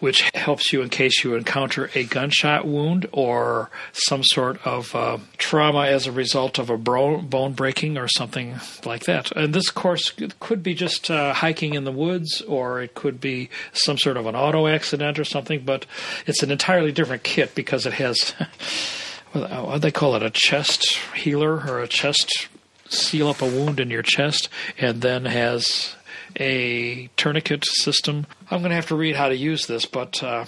which 0.00 0.30
helps 0.34 0.72
you 0.72 0.82
in 0.82 0.88
case 0.88 1.24
you 1.24 1.34
encounter 1.34 1.90
a 1.94 2.04
gunshot 2.04 2.66
wound 2.66 3.08
or 3.12 3.70
some 3.92 4.22
sort 4.22 4.64
of 4.66 4.94
uh, 4.94 5.18
trauma 5.38 5.86
as 5.86 6.06
a 6.06 6.12
result 6.12 6.58
of 6.58 6.70
a 6.70 6.76
bro- 6.76 7.20
bone 7.20 7.52
breaking 7.52 7.98
or 7.98 8.06
something 8.08 8.56
like 8.84 9.04
that. 9.04 9.32
And 9.32 9.54
this 9.54 9.70
course 9.70 10.12
could 10.40 10.62
be 10.62 10.74
just 10.74 11.10
uh, 11.10 11.32
hiking 11.32 11.74
in 11.74 11.84
the 11.84 11.92
woods, 11.92 12.42
or 12.42 12.82
it 12.82 12.94
could 12.94 13.20
be 13.20 13.50
some 13.72 13.98
sort 13.98 14.16
of 14.16 14.26
an 14.26 14.36
auto 14.36 14.66
accident 14.66 15.18
or 15.18 15.24
something. 15.24 15.62
But 15.64 15.86
it's 16.26 16.42
an 16.42 16.50
entirely 16.50 16.92
different 16.92 17.23
kit 17.24 17.54
because 17.54 17.86
it 17.86 17.94
has 17.94 18.30
what 19.32 19.74
do 19.74 19.78
they 19.80 19.90
call 19.90 20.14
it? 20.14 20.22
A 20.22 20.30
chest 20.30 20.98
healer 21.14 21.54
or 21.54 21.80
a 21.80 21.88
chest 21.88 22.48
seal 22.88 23.28
up 23.28 23.42
a 23.42 23.46
wound 23.46 23.80
in 23.80 23.90
your 23.90 24.02
chest, 24.02 24.48
and 24.78 25.02
then 25.02 25.24
has 25.24 25.96
a 26.38 27.08
tourniquet 27.16 27.64
system. 27.66 28.26
I'm 28.50 28.60
going 28.60 28.70
to 28.70 28.76
have 28.76 28.88
to 28.88 28.94
read 28.96 29.16
how 29.16 29.28
to 29.28 29.36
use 29.36 29.66
this, 29.66 29.86
but. 29.86 30.22
Uh, 30.22 30.44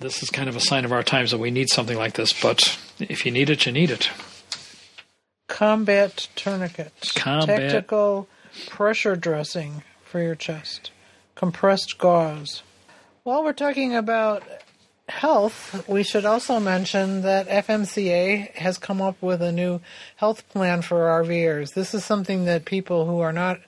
this 0.00 0.24
is 0.24 0.30
kind 0.30 0.48
of 0.48 0.56
a 0.56 0.60
sign 0.60 0.84
of 0.84 0.92
our 0.92 1.04
times 1.04 1.30
that 1.30 1.38
we 1.38 1.52
need 1.52 1.68
something 1.70 1.96
like 1.96 2.14
this, 2.14 2.32
but 2.32 2.78
if 2.98 3.24
you 3.24 3.30
need 3.30 3.48
it, 3.48 3.64
you 3.64 3.70
need 3.70 3.92
it. 3.92 4.10
Combat 5.46 6.28
tourniquet. 6.34 6.92
Combat- 7.14 7.70
Tactical 7.70 8.28
pressure 8.66 9.14
dressing 9.14 9.84
for 10.02 10.20
your 10.20 10.34
chest. 10.34 10.90
Compressed 11.36 11.96
gauze. 11.98 12.62
While 13.22 13.44
we're 13.44 13.52
talking 13.52 13.94
about 13.94 14.42
health, 15.08 15.86
we 15.88 16.02
should 16.02 16.24
also 16.24 16.58
mention 16.60 17.22
that 17.22 17.48
FMCA 17.48 18.52
has 18.54 18.78
come 18.78 19.02
up 19.02 19.20
with 19.20 19.42
a 19.42 19.52
new 19.52 19.80
health 20.16 20.48
plan 20.48 20.82
for 20.82 20.96
RVers. 21.22 21.74
This 21.74 21.94
is 21.94 22.04
something 22.04 22.46
that 22.46 22.64
people 22.64 23.06
who 23.06 23.20
are 23.20 23.32
not 23.32 23.60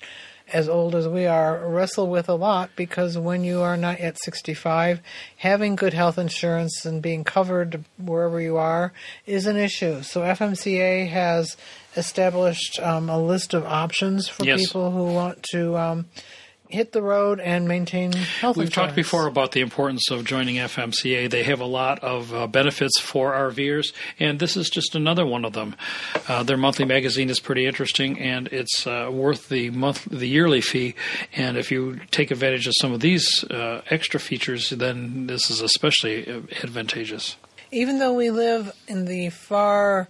as 0.52 0.68
old 0.68 0.94
as 0.94 1.08
we 1.08 1.26
are 1.26 1.66
wrestle 1.68 2.08
with 2.08 2.28
a 2.28 2.34
lot 2.34 2.70
because 2.76 3.18
when 3.18 3.42
you 3.42 3.60
are 3.60 3.76
not 3.76 3.98
yet 3.98 4.16
65, 4.22 5.00
having 5.38 5.74
good 5.74 5.92
health 5.92 6.18
insurance 6.18 6.84
and 6.86 7.02
being 7.02 7.24
covered 7.24 7.84
wherever 7.98 8.40
you 8.40 8.56
are 8.56 8.92
is 9.26 9.46
an 9.46 9.56
issue. 9.56 10.02
So 10.02 10.20
FMCA 10.20 11.08
has 11.08 11.56
established 11.96 12.78
um, 12.80 13.10
a 13.10 13.20
list 13.20 13.54
of 13.54 13.64
options 13.64 14.28
for 14.28 14.44
Yes. 14.44 14.60
people 14.60 14.92
who 14.92 15.12
want 15.12 15.42
to 15.50 15.76
um, 15.76 16.06
hit 16.68 16.92
the 16.92 17.02
road 17.02 17.40
and 17.40 17.66
maintain 17.68 18.12
health 18.12 18.56
We've 18.56 18.66
insurance. 18.66 18.88
talked 18.88 18.96
before 18.96 19.26
about 19.26 19.52
the 19.52 19.60
importance 19.60 20.10
of 20.10 20.24
joining 20.24 20.56
FMCA. 20.56 21.30
They 21.30 21.42
have 21.44 21.60
a 21.60 21.66
lot 21.66 21.98
of 22.02 22.32
uh, 22.34 22.46
benefits 22.46 23.00
for 23.00 23.32
RVers, 23.32 23.92
and 24.18 24.38
this 24.38 24.56
is 24.56 24.68
just 24.70 24.94
another 24.94 25.26
one 25.26 25.44
of 25.44 25.52
them. 25.52 25.76
Uh, 26.28 26.42
their 26.42 26.56
monthly 26.56 26.84
magazine 26.84 27.30
is 27.30 27.40
pretty 27.40 27.66
interesting, 27.66 28.18
and 28.18 28.48
it's 28.48 28.86
uh, 28.86 29.08
worth 29.12 29.48
the 29.48 29.70
month, 29.70 30.04
the 30.10 30.28
yearly 30.28 30.60
fee. 30.60 30.94
And 31.34 31.56
if 31.56 31.70
you 31.70 32.00
take 32.10 32.30
advantage 32.30 32.66
of 32.66 32.74
some 32.80 32.92
of 32.92 33.00
these 33.00 33.44
uh, 33.44 33.82
extra 33.90 34.18
features, 34.20 34.70
then 34.70 35.26
this 35.26 35.50
is 35.50 35.60
especially 35.60 36.26
uh, 36.30 36.40
advantageous. 36.62 37.36
even 37.72 37.98
though 37.98 38.12
we 38.12 38.30
live 38.30 38.72
in 38.86 39.06
the 39.06 39.28
far 39.30 40.08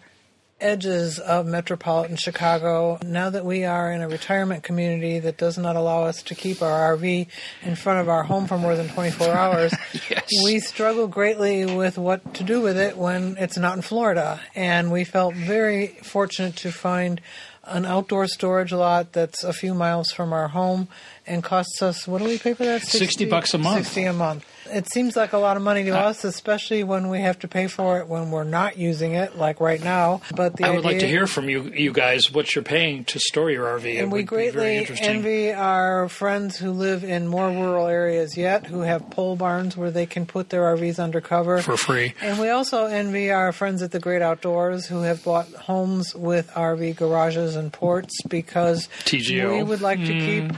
edges 0.61 1.19
of 1.19 1.47
metropolitan 1.47 2.17
Chicago, 2.17 2.99
now 3.05 3.29
that 3.31 3.45
we 3.45 3.65
are 3.65 3.93
in 3.93 4.01
a 4.01 4.09
retirement 4.09 4.63
community 4.63 5.19
that 5.19 5.37
does 5.37 5.59
not 5.59 5.77
allow 5.77 6.05
us 6.05 6.23
to 6.23 6.35
keep 6.35 6.63
our 6.63 6.97
RV 6.97 7.27
in 7.63 7.77
front 7.77 8.01
of 8.01 8.09
our 8.09 8.23
home 8.23 8.47
for 8.47 8.57
more 8.57 8.75
than 8.75 8.89
24 8.89 9.29
hours, 9.33 9.75
Yes. 10.09 10.29
we 10.45 10.59
struggle 10.61 11.07
greatly 11.09 11.67
with 11.67 11.99
what 11.99 12.35
to 12.35 12.45
do 12.45 12.61
with 12.61 12.79
it 12.79 12.97
when 12.97 13.37
it's 13.39 13.59
not 13.59 13.77
in 13.77 13.83
Florida. 13.83 14.41
And 14.55 14.91
we 14.91 15.05
felt 15.05 15.35
very 15.35 15.89
fortunate 16.03 16.57
to 16.57 16.73
find 16.73 17.21
an 17.65 17.85
outdoor 17.85 18.27
storage 18.29 18.73
lot 18.73 19.13
that's 19.13 19.43
a 19.45 19.53
few 19.53 19.75
miles 19.75 20.11
from 20.13 20.33
our 20.33 20.49
home 20.49 20.89
and 21.27 21.43
costs 21.43 21.83
us 21.83 22.07
what 22.07 22.19
do 22.19 22.25
we 22.25 22.39
pay 22.39 22.55
for 22.55 22.65
that 22.65 22.83
60 22.83 23.25
bucks 23.25 23.53
a 23.55 23.59
month. 23.59 23.85
60 23.87 24.05
a 24.05 24.13
month 24.13 24.47
it 24.71 24.91
seems 24.93 25.17
like 25.17 25.33
a 25.33 25.39
lot 25.39 25.57
of 25.57 25.63
money 25.63 25.85
to 25.85 25.97
us 25.97 26.25
especially 26.25 26.83
when 26.85 27.09
we 27.09 27.21
have 27.21 27.39
to 27.39 27.49
pay 27.49 27.67
for 27.67 27.99
it 27.99 28.07
when 28.09 28.31
we're 28.31 28.45
not 28.45 28.77
using 28.77 29.15
it 29.15 29.37
like 29.37 29.61
right 29.61 29.83
now 29.83 30.21
but 30.35 30.57
the 30.57 30.65
I 30.65 30.71
would 30.71 30.85
like 30.85 30.99
to 31.01 31.09
hear 31.09 31.27
from 31.27 31.49
you, 31.49 31.65
you 31.73 31.93
guys, 31.93 32.31
what 32.33 32.55
you're 32.55 32.65
paying 32.65 33.05
to 33.07 33.19
store 33.19 33.51
your 33.51 33.67
RV. 33.79 33.85
It 33.85 33.99
and 33.99 34.13
we 34.13 34.23
be 34.23 34.27
very 34.27 34.51
greatly 34.85 34.97
envy 35.01 35.53
our 35.53 36.09
friends 36.09 36.57
who 36.57 36.71
live 36.73 37.05
in 37.05 37.27
more 37.29 37.49
rural 37.51 37.87
areas 37.87 38.37
yet, 38.37 38.67
who 38.67 38.81
have 38.81 39.09
pole 39.11 39.37
barns 39.37 39.77
where 39.77 39.91
they 39.91 40.07
can 40.07 40.27
put 40.27 40.51
their 40.51 40.63
RVs 40.77 40.99
under 40.99 41.21
cover. 41.21 41.63
for 41.63 41.77
free. 41.77 42.15
And 42.21 42.39
we 42.41 42.51
also 42.51 42.87
envy 42.87 43.31
our 43.31 43.53
friends 43.53 43.83
at 43.83 43.93
the 43.93 44.01
Great 44.01 44.23
Outdoors 44.23 44.87
who 44.87 45.03
have 45.03 45.23
bought 45.25 45.49
homes 45.53 46.15
with 46.15 46.51
RV 46.55 46.97
garages 46.97 47.57
and 47.57 47.73
ports 47.73 48.21
because 48.29 48.89
TGO. 49.05 49.57
we 49.59 49.63
would 49.63 49.81
like 49.81 49.99
to 50.05 50.13
Hmm. 50.13 50.27
keep 50.51 50.53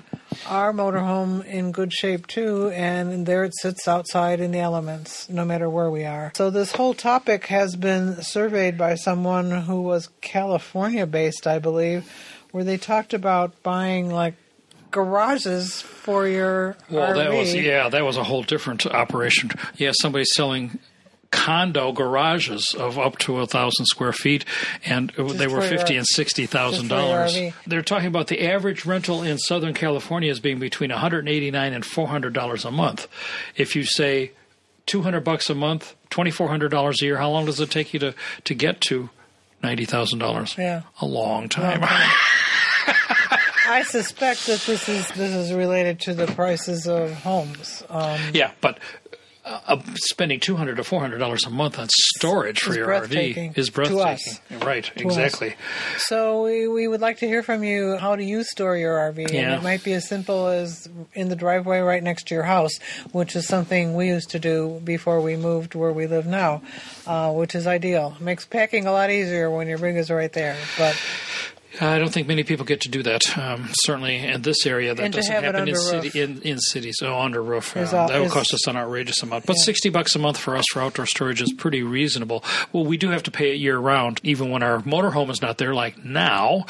our 0.47 0.73
motorhome 0.73 1.45
in 1.45 1.73
good 1.73 1.93
shape 1.93 2.27
too, 2.27 2.69
and 2.71 3.27
there 3.27 3.45
it 3.45 3.53
sits 3.61 3.89
outside 3.89 4.41
in 4.41 4.53
the 4.53 4.59
elements, 4.61 5.29
no 5.29 5.45
matter 5.45 5.69
where 5.69 5.91
we 5.91 6.05
are. 6.05 6.33
So 6.37 6.51
this 6.51 6.73
whole 6.73 6.95
topic 6.95 7.47
has 7.47 7.77
been 7.77 8.23
surveyed 8.23 8.77
by 8.79 8.95
someone 8.95 9.51
who 9.51 9.83
was 9.83 10.09
California 10.21 11.07
based, 11.07 11.47
I 11.47 11.59
believe, 11.59 12.11
where 12.53 12.65
they 12.65 12.77
talked 12.77 13.15
about 13.15 13.63
buying 13.63 14.11
like 14.11 14.35
garages 14.91 15.83
for 15.83 16.27
your 16.27 16.77
Well, 16.91 17.13
RV. 17.13 17.17
that 17.17 17.33
was 17.33 17.55
yeah, 17.55 17.89
that 17.89 18.05
was 18.05 18.17
a 18.17 18.25
whole 18.25 18.43
different 18.43 18.87
operation. 18.87 19.51
Yeah, 19.77 19.93
somebody's 20.01 20.31
selling 20.35 20.79
condo 21.31 21.93
garages 21.93 22.75
of 22.79 22.99
up 22.99 23.19
to 23.19 23.39
a 23.41 23.47
thousand 23.47 23.87
square 23.87 24.13
feet, 24.13 24.45
and 24.85 25.11
they 25.11 25.47
were 25.47 25.61
for 25.61 25.69
your- 25.69 25.79
fifty 25.79 25.97
and 25.97 26.07
sixty 26.07 26.47
thousand 26.47 26.89
just 26.89 27.01
dollars. 27.01 27.37
They're 27.67 27.83
talking 27.83 28.07
about 28.09 28.29
the 28.29 28.43
average 28.51 28.85
rental 28.87 29.23
in 29.23 29.39
Southern 29.39 29.75
California 29.75 30.31
as 30.31 30.41
being 30.41 30.59
between 30.59 30.91
one 30.91 30.99
hundred 31.01 31.29
eighty 31.29 31.51
nine 31.51 31.73
and 31.75 31.85
four 31.85 32.09
hundred 32.09 32.33
dollars 32.33 32.65
a 32.65 32.71
month. 32.71 33.07
If 33.57 33.77
you 33.77 33.85
say 33.85 34.33
two 34.87 35.03
hundred 35.03 35.21
bucks 35.25 35.51
a 35.51 35.55
month, 35.55 35.95
twenty 36.11 36.31
four 36.31 36.49
hundred 36.49 36.71
dollars 36.71 37.03
a 37.03 37.05
year, 37.05 37.19
how 37.19 37.31
long 37.31 37.45
does 37.47 37.61
it 37.61 37.71
take 37.71 37.93
you 37.93 38.01
to 38.01 38.15
to 38.45 38.55
get 38.55 38.81
to 38.83 39.11
ninety 39.63 39.85
thousand 39.85 40.19
dollars? 40.21 40.55
Yeah. 40.57 40.83
a 41.01 41.07
long 41.07 41.49
time. 41.49 41.81
I 43.71 43.83
suspect 43.83 44.47
that 44.47 44.61
this 44.61 44.89
is 44.89 45.07
this 45.09 45.35
is 45.35 45.53
related 45.53 46.01
to 46.01 46.15
the 46.15 46.27
prices 46.29 46.87
of 46.89 47.13
homes. 47.13 47.83
Um, 47.91 48.19
Yeah, 48.33 48.53
but 48.63 48.79
uh, 49.49 49.61
uh, 49.67 49.83
spending 49.95 50.41
two 50.41 50.57
hundred 50.57 50.77
to 50.77 50.85
four 50.85 51.01
hundred 51.01 51.19
dollars 51.19 51.45
a 51.47 51.51
month 51.51 51.79
on 51.79 51.89
storage 51.91 52.61
for 52.61 52.75
your 52.75 52.89
RV 52.89 53.57
is 53.57 53.67
to 53.67 53.73
breathtaking. 53.73 53.99
us. 54.05 54.41
Right, 54.63 54.85
us. 54.85 54.93
exactly. 54.97 55.55
so 55.97 56.45
we, 56.45 56.69
we 56.69 56.87
would 56.87 57.01
like 57.01 57.19
to 57.19 57.27
hear 57.27 57.43
from 57.43 57.65
you. 57.65 57.97
How 57.97 58.15
do 58.15 58.23
you 58.23 58.45
store 58.45 58.77
your 58.77 58.99
RV? 58.99 59.33
And 59.33 59.55
it 59.55 59.63
might 59.63 59.83
be 59.83 59.95
as 59.95 60.07
simple 60.07 60.49
as 60.49 60.89
in 61.15 61.31
the 61.31 61.37
driveway 61.37 61.81
right 61.81 62.03
next 62.03 62.29
to 62.29 62.35
your 62.35 62.45
house, 62.45 62.79
which 63.13 63.35
is 63.35 63.49
something 63.49 63.95
we 63.95 64.09
used 64.09 64.31
to 64.31 64.39
do 64.39 64.81
before 64.85 65.21
we 65.21 65.37
moved 65.37 65.75
where 65.75 65.93
we 65.93 66.07
live 66.07 66.27
now, 66.27 66.63
uh, 67.07 67.33
which 67.33 67.55
is 67.55 67.67
ideal. 67.67 68.17
Makes 68.21 68.45
packing 68.45 68.87
a 68.87 68.93
lot 68.93 69.11
easier 69.11 69.51
when 69.51 69.67
your 69.67 69.79
rig 69.79 69.97
is 69.97 70.11
right 70.11 70.33
there. 70.33 70.57
But 70.77 71.01
I 71.81 71.99
don't 71.99 72.13
think 72.13 72.27
many 72.27 72.43
people 72.45 72.65
get 72.65 72.81
to 72.83 72.89
do 72.89 73.03
that. 73.05 73.37
Um, 73.39 73.69
certainly 73.83 74.17
in 74.17 74.43
this 74.43 74.67
area, 74.67 74.95
that 74.95 75.13
doesn't 75.13 75.33
happen 75.33 75.69
in 75.69 75.77
city 75.77 76.21
in, 76.21 76.43
in 76.43 76.59
cities. 76.59 76.97
Oh, 77.03 77.19
under 77.19 77.43
roof, 77.43 77.77
uh, 77.77 77.81
all- 77.97 78.09
that 78.09 78.21
would 78.21 78.31
cost 78.31 78.53
us 78.55 78.67
an 78.67 78.77
outrageous 78.77 79.23
amount. 79.23 79.47
But 79.47 79.57
Yeah. 79.59 79.65
sixty 79.65 79.89
bucks 79.89 80.15
a 80.15 80.19
month 80.19 80.39
for 80.39 80.57
us 80.57 80.65
for 80.73 80.81
outdoor 80.83 81.07
storage 81.07 81.41
is 81.43 81.53
pretty 81.53 81.83
reasonable. 81.83 82.45
Well, 82.73 82.85
we 82.85 82.97
do 82.97 83.11
have 83.11 83.23
to 83.25 83.31
pay 83.31 83.53
it 83.53 83.57
year 83.59 83.79
round, 83.79 84.21
even 84.23 84.51
when 84.51 84.63
our 84.63 84.81
motorhome 84.81 85.31
is 85.31 85.41
not 85.43 85.59
there. 85.59 85.75
Like 85.75 86.05
now. 86.05 86.67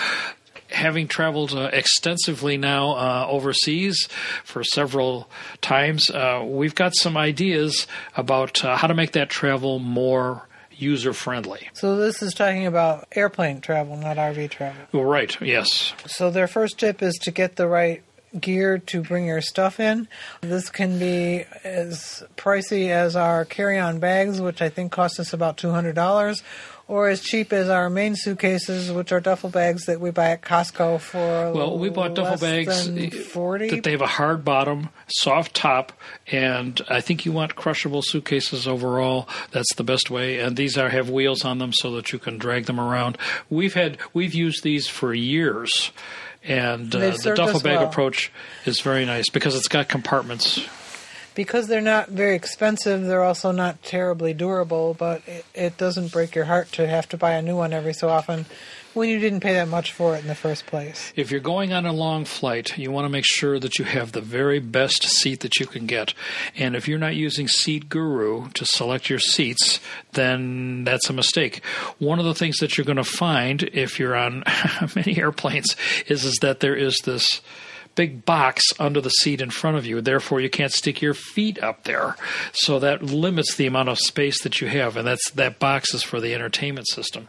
Having 0.70 1.08
traveled 1.08 1.54
uh, 1.54 1.70
extensively 1.72 2.58
now 2.58 2.90
uh, 2.90 3.26
overseas 3.26 4.06
for 4.44 4.62
several 4.62 5.30
times, 5.62 6.10
uh, 6.10 6.42
we've 6.44 6.74
got 6.74 6.94
some 6.94 7.16
ideas 7.16 7.86
about 8.18 8.62
uh, 8.62 8.76
how 8.76 8.86
to 8.86 8.92
make 8.92 9.12
that 9.12 9.30
travel 9.30 9.78
more 9.78 10.46
user 10.78 11.12
friendly. 11.12 11.68
so 11.74 11.96
this 11.96 12.22
is 12.22 12.32
talking 12.34 12.66
about 12.66 13.06
airplane 13.12 13.60
travel, 13.60 13.96
not 13.96 14.16
RV 14.16 14.50
travel. 14.50 15.04
Right, 15.04 15.40
yes. 15.40 15.92
So 16.06 16.30
their 16.30 16.46
first 16.46 16.78
tip 16.78 17.02
is 17.02 17.14
to 17.22 17.30
get 17.30 17.56
the 17.56 17.66
right 17.66 18.02
gear 18.38 18.78
to 18.78 19.02
bring 19.02 19.26
your 19.26 19.40
stuff 19.40 19.80
in. 19.80 20.06
This 20.42 20.68
can 20.68 20.98
be 20.98 21.44
as 21.64 22.22
pricey 22.36 22.90
as 22.90 23.16
our 23.16 23.44
carry-on 23.44 23.98
bags, 24.00 24.40
which 24.40 24.60
I 24.60 24.68
think 24.68 24.92
cost 24.92 25.18
us 25.18 25.32
about 25.32 25.56
two 25.56 25.70
hundred 25.70 25.94
dollars, 25.94 26.42
or 26.88 27.08
as 27.08 27.20
cheap 27.20 27.52
as 27.52 27.68
our 27.68 27.90
main 27.90 28.16
suitcases, 28.16 28.90
which 28.90 29.12
are 29.12 29.20
duffel 29.20 29.50
bags 29.50 29.84
that 29.84 30.00
we 30.00 30.10
buy 30.10 30.30
at 30.30 30.40
Costco 30.40 30.98
for. 30.98 31.52
Well, 31.52 31.78
we 31.78 31.90
bought 31.90 32.14
duffel 32.14 32.38
bags 32.38 32.88
forty. 33.28 33.68
that 33.68 33.84
they 33.84 33.90
have 33.92 34.00
a 34.00 34.06
hard 34.06 34.44
bottom, 34.44 34.88
soft 35.06 35.54
top, 35.54 35.92
and 36.26 36.80
I 36.88 37.02
think 37.02 37.26
you 37.26 37.32
want 37.32 37.54
crushable 37.54 38.02
suitcases 38.02 38.66
overall. 38.66 39.28
That's 39.50 39.74
the 39.74 39.84
best 39.84 40.10
way. 40.10 40.38
And 40.38 40.56
these 40.56 40.78
are 40.78 40.88
have 40.88 41.10
wheels 41.10 41.44
on 41.44 41.58
them 41.58 41.72
so 41.74 41.92
that 41.92 42.12
you 42.12 42.18
can 42.18 42.38
drag 42.38 42.64
them 42.64 42.80
around. 42.80 43.18
We've 43.50 43.74
had 43.74 43.98
we've 44.14 44.34
used 44.34 44.62
these 44.62 44.88
for 44.88 45.12
years, 45.12 45.92
and 46.42 46.94
uh, 46.94 47.10
the 47.10 47.34
duffel 47.36 47.60
bag 47.60 47.80
well. 47.80 47.88
approach 47.88 48.32
is 48.64 48.80
very 48.80 49.04
nice 49.04 49.28
because 49.28 49.54
it's 49.54 49.68
got 49.68 49.88
compartments. 49.88 50.66
Because 51.34 51.68
they're 51.68 51.80
not 51.80 52.08
very 52.08 52.34
expensive, 52.34 53.02
they're 53.02 53.24
also 53.24 53.52
not 53.52 53.82
terribly 53.82 54.34
durable, 54.34 54.94
but 54.94 55.22
it, 55.26 55.44
it 55.54 55.76
doesn't 55.76 56.12
break 56.12 56.34
your 56.34 56.46
heart 56.46 56.72
to 56.72 56.86
have 56.86 57.08
to 57.10 57.16
buy 57.16 57.32
a 57.32 57.42
new 57.42 57.56
one 57.56 57.72
every 57.72 57.94
so 57.94 58.08
often 58.08 58.46
when 58.98 59.08
you 59.08 59.18
didn't 59.18 59.40
pay 59.40 59.54
that 59.54 59.68
much 59.68 59.92
for 59.92 60.16
it 60.16 60.22
in 60.22 60.26
the 60.26 60.34
first 60.34 60.66
place. 60.66 61.12
If 61.14 61.30
you're 61.30 61.40
going 61.40 61.72
on 61.72 61.86
a 61.86 61.92
long 61.92 62.24
flight, 62.24 62.76
you 62.76 62.90
want 62.90 63.04
to 63.04 63.08
make 63.08 63.24
sure 63.24 63.58
that 63.58 63.78
you 63.78 63.84
have 63.84 64.12
the 64.12 64.20
very 64.20 64.58
best 64.58 65.04
seat 65.04 65.40
that 65.40 65.58
you 65.60 65.66
can 65.66 65.86
get. 65.86 66.14
And 66.56 66.74
if 66.74 66.88
you're 66.88 66.98
not 66.98 67.14
using 67.14 67.46
SeatGuru 67.46 68.52
to 68.52 68.64
select 68.66 69.08
your 69.08 69.20
seats, 69.20 69.80
then 70.12 70.84
that's 70.84 71.08
a 71.08 71.12
mistake. 71.12 71.64
One 71.98 72.18
of 72.18 72.24
the 72.24 72.34
things 72.34 72.56
that 72.58 72.76
you're 72.76 72.84
going 72.84 72.96
to 72.96 73.04
find 73.04 73.62
if 73.62 73.98
you're 73.98 74.16
on 74.16 74.42
many 74.96 75.18
airplanes 75.18 75.76
is, 76.06 76.24
is 76.24 76.36
that 76.42 76.60
there 76.60 76.76
is 76.76 76.98
this 77.04 77.40
big 77.98 78.24
box 78.24 78.62
under 78.78 79.00
the 79.00 79.10
seat 79.10 79.40
in 79.40 79.50
front 79.50 79.76
of 79.76 79.84
you. 79.84 80.00
Therefore, 80.00 80.40
you 80.40 80.48
can't 80.48 80.70
stick 80.72 81.02
your 81.02 81.14
feet 81.14 81.60
up 81.60 81.82
there. 81.82 82.14
So 82.52 82.78
that 82.78 83.02
limits 83.02 83.56
the 83.56 83.66
amount 83.66 83.88
of 83.88 83.98
space 83.98 84.40
that 84.44 84.60
you 84.60 84.68
have. 84.68 84.96
And 84.96 85.04
that's 85.04 85.32
that 85.32 85.58
box 85.58 85.92
is 85.92 86.04
for 86.04 86.20
the 86.20 86.32
entertainment 86.32 86.86
system. 86.88 87.26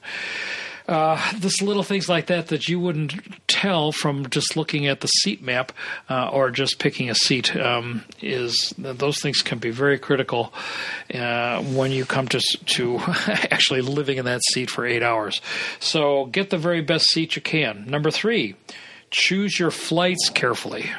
uh, 0.87 1.19
this 1.37 1.61
little 1.61 1.83
things 1.83 2.09
like 2.09 2.27
that 2.27 2.47
that 2.47 2.67
you 2.67 2.79
wouldn't 2.79 3.13
tell 3.47 3.91
from 3.91 4.27
just 4.29 4.57
looking 4.57 4.87
at 4.87 5.01
the 5.01 5.07
seat 5.07 5.41
map 5.41 5.71
uh, 6.09 6.29
or 6.29 6.49
just 6.49 6.79
picking 6.79 7.09
a 7.09 7.15
seat 7.15 7.55
um, 7.55 8.03
is 8.21 8.73
those 8.77 9.19
things 9.21 9.41
can 9.41 9.59
be 9.59 9.69
very 9.69 9.99
critical 9.99 10.51
uh, 11.13 11.61
when 11.61 11.91
you 11.91 12.05
come 12.05 12.27
to 12.27 12.39
to 12.65 12.99
actually 13.27 13.81
living 13.81 14.17
in 14.17 14.25
that 14.25 14.41
seat 14.51 14.69
for 14.69 14.85
eight 14.85 15.03
hours. 15.03 15.41
So 15.79 16.25
get 16.25 16.49
the 16.49 16.57
very 16.57 16.81
best 16.81 17.05
seat 17.09 17.35
you 17.35 17.41
can. 17.41 17.85
Number 17.87 18.09
three, 18.09 18.55
choose 19.11 19.59
your 19.59 19.71
flights 19.71 20.29
carefully. 20.29 20.89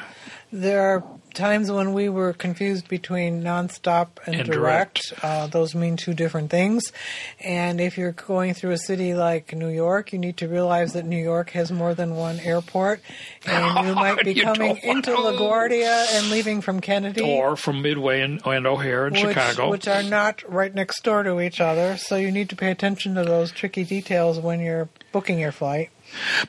There 0.53 0.81
are 0.81 1.03
times 1.33 1.71
when 1.71 1.93
we 1.93 2.09
were 2.09 2.33
confused 2.33 2.89
between 2.89 3.41
nonstop 3.41 4.07
and, 4.25 4.35
And 4.35 4.49
direct. 4.51 5.07
direct. 5.11 5.23
Uh, 5.23 5.47
those 5.47 5.73
mean 5.73 5.95
two 5.95 6.13
different 6.13 6.49
things. 6.51 6.91
And 7.39 7.79
if 7.79 7.97
you're 7.97 8.11
going 8.11 8.53
through 8.53 8.71
a 8.71 8.77
city 8.77 9.13
like 9.13 9.55
New 9.55 9.69
York, 9.69 10.11
you 10.11 10.19
need 10.19 10.35
to 10.37 10.49
realize 10.49 10.91
that 10.91 11.05
New 11.05 11.15
York 11.23 11.51
has 11.51 11.71
more 11.71 11.93
than 11.93 12.15
one 12.17 12.41
airport, 12.41 12.99
and 13.45 13.87
you 13.87 13.95
might 13.95 14.25
be 14.25 14.33
You 14.33 14.43
coming 14.43 14.75
into 14.83 15.11
LaGuardia 15.11 16.07
and 16.17 16.29
leaving 16.31 16.59
from 16.59 16.81
Kennedy. 16.81 17.21
Or 17.23 17.55
from 17.55 17.81
Midway 17.81 18.19
and, 18.19 18.41
and 18.45 18.67
O'Hare 18.67 19.07
in 19.07 19.13
which, 19.13 19.21
Chicago. 19.21 19.69
which 19.69 19.87
are 19.87 20.03
not 20.03 20.43
right 20.51 20.75
next 20.75 21.01
door 21.05 21.23
to 21.23 21.39
each 21.39 21.61
other, 21.61 21.95
so 21.95 22.17
you 22.17 22.29
need 22.29 22.49
to 22.49 22.57
pay 22.57 22.71
attention 22.71 23.15
to 23.15 23.23
those 23.23 23.53
tricky 23.53 23.85
details 23.85 24.37
when 24.37 24.59
you're 24.59 24.89
booking 25.13 25.39
your 25.39 25.53
flight. 25.53 25.91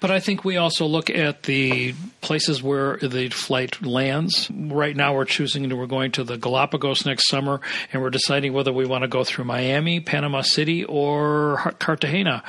But 0.00 0.10
I 0.10 0.20
think 0.20 0.44
we 0.44 0.56
also 0.56 0.86
look 0.86 1.10
at 1.10 1.44
the 1.44 1.94
places 2.20 2.62
where 2.62 2.96
the 2.98 3.28
flight 3.30 3.82
lands. 3.82 4.50
Right 4.50 4.96
now, 4.96 5.14
we're 5.14 5.24
choosing 5.24 5.76
we're 5.76 5.86
going 5.86 6.12
to 6.12 6.24
the 6.24 6.36
Galapagos 6.36 7.06
next 7.06 7.28
summer, 7.28 7.60
and 7.92 8.02
we're 8.02 8.10
deciding 8.10 8.52
whether 8.52 8.72
we 8.72 8.86
want 8.86 9.02
to 9.02 9.08
go 9.08 9.24
through 9.24 9.44
Miami, 9.44 10.00
Panama 10.00 10.42
City, 10.42 10.84
or 10.84 11.74
Cartagena 11.78 12.42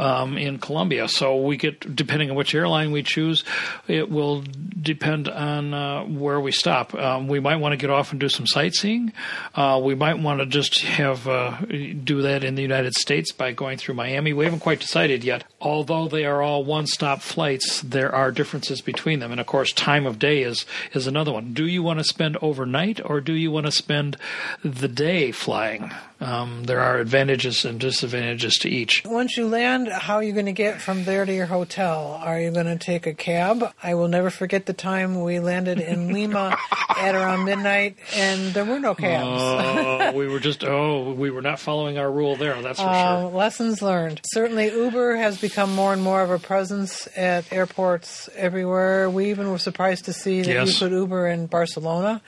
um, 0.00 0.38
in 0.38 0.58
Colombia. 0.58 1.06
So 1.08 1.36
we 1.36 1.56
get 1.56 1.94
depending 1.94 2.30
on 2.30 2.36
which 2.36 2.54
airline 2.54 2.90
we 2.90 3.02
choose, 3.02 3.44
it 3.86 4.10
will 4.10 4.42
depend 4.80 5.28
on 5.28 5.74
uh, 5.74 6.04
where 6.04 6.40
we 6.40 6.52
stop. 6.52 6.94
Um, 6.94 7.28
we 7.28 7.38
might 7.38 7.56
want 7.56 7.72
to 7.72 7.76
get 7.76 7.90
off 7.90 8.10
and 8.10 8.18
do 8.18 8.28
some 8.28 8.46
sightseeing. 8.46 9.12
Uh, 9.54 9.80
we 9.82 9.94
might 9.94 10.18
want 10.18 10.40
to 10.40 10.46
just 10.46 10.80
have 10.80 11.28
uh, 11.28 11.58
do 11.60 12.22
that 12.22 12.42
in 12.42 12.54
the 12.54 12.62
United 12.62 12.94
States 12.94 13.32
by 13.32 13.52
going 13.52 13.76
through 13.76 13.94
Miami. 13.94 14.32
We 14.32 14.44
haven't 14.44 14.60
quite 14.60 14.80
decided 14.80 15.22
yet. 15.22 15.44
Although 15.60 16.08
they 16.08 16.24
are 16.24 16.40
all 16.40 16.64
one-stop 16.64 17.20
flights, 17.20 17.82
there 17.82 18.14
are 18.14 18.32
differences 18.32 18.80
between 18.80 19.20
them, 19.20 19.30
and 19.30 19.40
of 19.40 19.46
course, 19.46 19.72
time 19.72 20.06
of 20.06 20.18
day 20.18 20.42
is 20.42 20.64
is 20.94 21.06
another 21.06 21.32
one. 21.32 21.52
Do 21.52 21.66
you 21.66 21.82
want 21.82 21.98
to 21.98 22.04
spend 22.04 22.38
overnight, 22.40 23.00
or 23.04 23.20
do 23.20 23.34
you 23.34 23.50
want 23.50 23.66
to 23.66 23.72
spend 23.72 24.16
the 24.64 24.88
day 24.88 25.32
flying? 25.32 25.92
Um, 26.20 26.64
there 26.64 26.80
are 26.80 26.98
advantages 26.98 27.64
and 27.64 27.80
disadvantages 27.80 28.54
to 28.60 28.68
each. 28.68 29.02
Once 29.06 29.36
you 29.38 29.46
land, 29.48 29.88
how 29.88 30.16
are 30.16 30.22
you 30.22 30.32
going 30.34 30.46
to 30.46 30.52
get 30.52 30.80
from 30.80 31.04
there 31.04 31.24
to 31.24 31.32
your 31.34 31.46
hotel? 31.46 32.20
Are 32.22 32.38
you 32.38 32.50
going 32.50 32.66
to 32.66 32.76
take 32.76 33.06
a 33.06 33.14
cab? 33.14 33.64
I 33.82 33.94
will 33.94 34.08
never 34.08 34.28
forget 34.28 34.66
the 34.66 34.74
time 34.74 35.22
we 35.22 35.40
landed 35.40 35.80
in 35.80 36.12
Lima 36.12 36.58
at 36.98 37.14
around 37.14 37.44
midnight, 37.46 37.96
and 38.14 38.52
there 38.52 38.66
were 38.66 38.78
no 38.78 38.94
cabs. 38.94 39.26
Oh, 39.26 40.12
we 40.12 40.28
were 40.32 40.40
just 40.40 40.62
oh, 40.62 41.12
we 41.14 41.30
were 41.30 41.40
not 41.42 41.58
following 41.58 41.96
our 41.98 42.10
rule 42.12 42.36
there. 42.36 42.60
That's 42.60 42.80
for 42.80 42.86
Uh, 42.86 43.20
sure. 43.22 43.30
lessons 43.30 43.80
learned. 43.80 44.20
Certainly, 44.32 44.72
Uber 44.74 45.16
has 45.16 45.40
become 45.40 45.74
more 45.74 45.94
and 45.94 46.02
more 46.02 46.20
of 46.22 46.30
a 46.30 46.38
presence 46.38 47.08
at 47.16 47.50
airports 47.50 48.28
everywhere. 48.36 49.08
We 49.08 49.30
even 49.30 49.50
were 49.50 49.58
surprised 49.58 50.04
to 50.04 50.12
see 50.12 50.42
that 50.42 50.52
Yes. 50.52 50.72
you 50.80 50.88
could 50.88 50.92
Uber 50.94 51.28
in 51.28 51.46
Barcelona. 51.46 52.20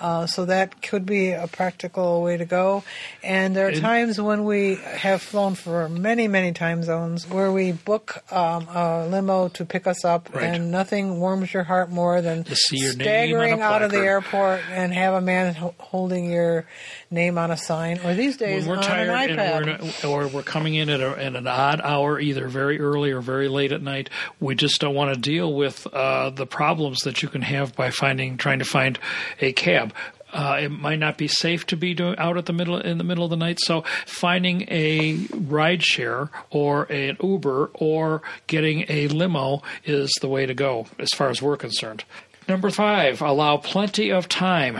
Uh, 0.00 0.26
so 0.26 0.44
that 0.44 0.82
could 0.82 1.06
be 1.06 1.30
a 1.30 1.46
practical 1.46 2.22
way 2.22 2.36
to 2.36 2.44
go. 2.44 2.84
And 3.22 3.33
there 3.56 3.66
are 3.66 3.70
And- 3.70 3.80
times 3.80 4.20
when 4.20 4.44
we 4.44 4.76
have 4.76 5.20
flown 5.22 5.54
for 5.54 5.88
many, 5.88 6.28
many 6.28 6.52
time 6.52 6.82
zones 6.82 7.28
where 7.28 7.50
we 7.50 7.72
book 7.72 8.22
um, 8.30 8.66
a 8.68 9.06
limo 9.08 9.48
to 9.48 9.64
pick 9.64 9.86
us 9.86 10.04
up, 10.04 10.28
Right. 10.34 10.44
and 10.44 10.70
nothing 10.70 11.20
warms 11.20 11.52
your 11.52 11.64
heart 11.64 11.90
more 11.90 12.20
than 12.20 12.44
To 12.44 12.54
see 12.56 12.78
your 12.78 12.94
name 12.94 13.00
on 13.00 13.00
a 13.00 13.04
staggering 13.04 13.60
out 13.62 13.82
of 13.82 13.90
the 13.90 13.98
airport 13.98 14.60
and 14.70 14.92
have 14.92 15.14
a 15.14 15.20
man 15.20 15.54
ho- 15.54 15.74
holding 15.78 16.30
your 16.30 16.66
name 17.10 17.38
on 17.38 17.50
a 17.50 17.56
sign, 17.56 17.98
or 18.04 18.14
these 18.14 18.36
days 18.36 18.66
When 18.66 18.76
we're 18.78 18.82
tired 18.82 19.08
an 19.08 19.36
iPad. 19.36 19.38
and 19.38 19.66
we're 19.66 19.72
not, 19.86 20.04
or 20.04 20.28
we're 20.28 20.42
coming 20.42 20.74
in 20.74 20.88
at, 20.90 21.00
a, 21.00 21.10
at 21.24 21.34
an 21.36 21.46
odd 21.46 21.80
hour, 21.82 22.20
either 22.20 22.48
very 22.48 22.78
early 22.80 23.10
or 23.10 23.20
very 23.20 23.48
late 23.48 23.72
at 23.72 23.82
night, 23.82 24.10
we 24.40 24.54
just 24.54 24.80
don't 24.80 24.94
want 24.94 25.14
to 25.14 25.20
deal 25.20 25.52
with 25.54 25.86
uh, 25.92 26.30
the 26.30 26.46
problems 26.46 26.98
that 27.00 27.22
you 27.22 27.28
can 27.28 27.42
have 27.42 27.74
by 27.74 27.90
finding 27.90 28.36
trying 28.36 28.58
to 28.58 28.64
find 28.64 28.98
a 29.40 29.52
cab. 29.52 29.92
Uh, 30.34 30.58
it 30.62 30.68
might 30.68 30.98
not 30.98 31.16
be 31.16 31.28
safe 31.28 31.64
to 31.64 31.76
be 31.76 31.96
out 32.18 32.36
at 32.36 32.46
the 32.46 32.52
middle 32.52 32.78
in 32.78 32.98
the 32.98 33.04
middle 33.04 33.22
of 33.22 33.30
the 33.30 33.36
night. 33.36 33.60
So 33.60 33.84
finding 34.04 34.62
a 34.68 35.16
ride 35.32 35.82
share 35.84 36.28
or 36.50 36.84
an 36.84 37.16
Uber 37.22 37.70
or 37.74 38.20
getting 38.48 38.84
a 38.88 39.06
limo 39.08 39.62
is 39.84 40.10
the 40.20 40.28
way 40.28 40.44
to 40.44 40.52
go 40.52 40.86
as 40.98 41.08
far 41.14 41.30
as 41.30 41.40
we're 41.40 41.56
concerned. 41.56 42.04
Number 42.48 42.70
five, 42.70 43.22
allow 43.22 43.56
plenty 43.58 44.10
of 44.10 44.28
time. 44.28 44.76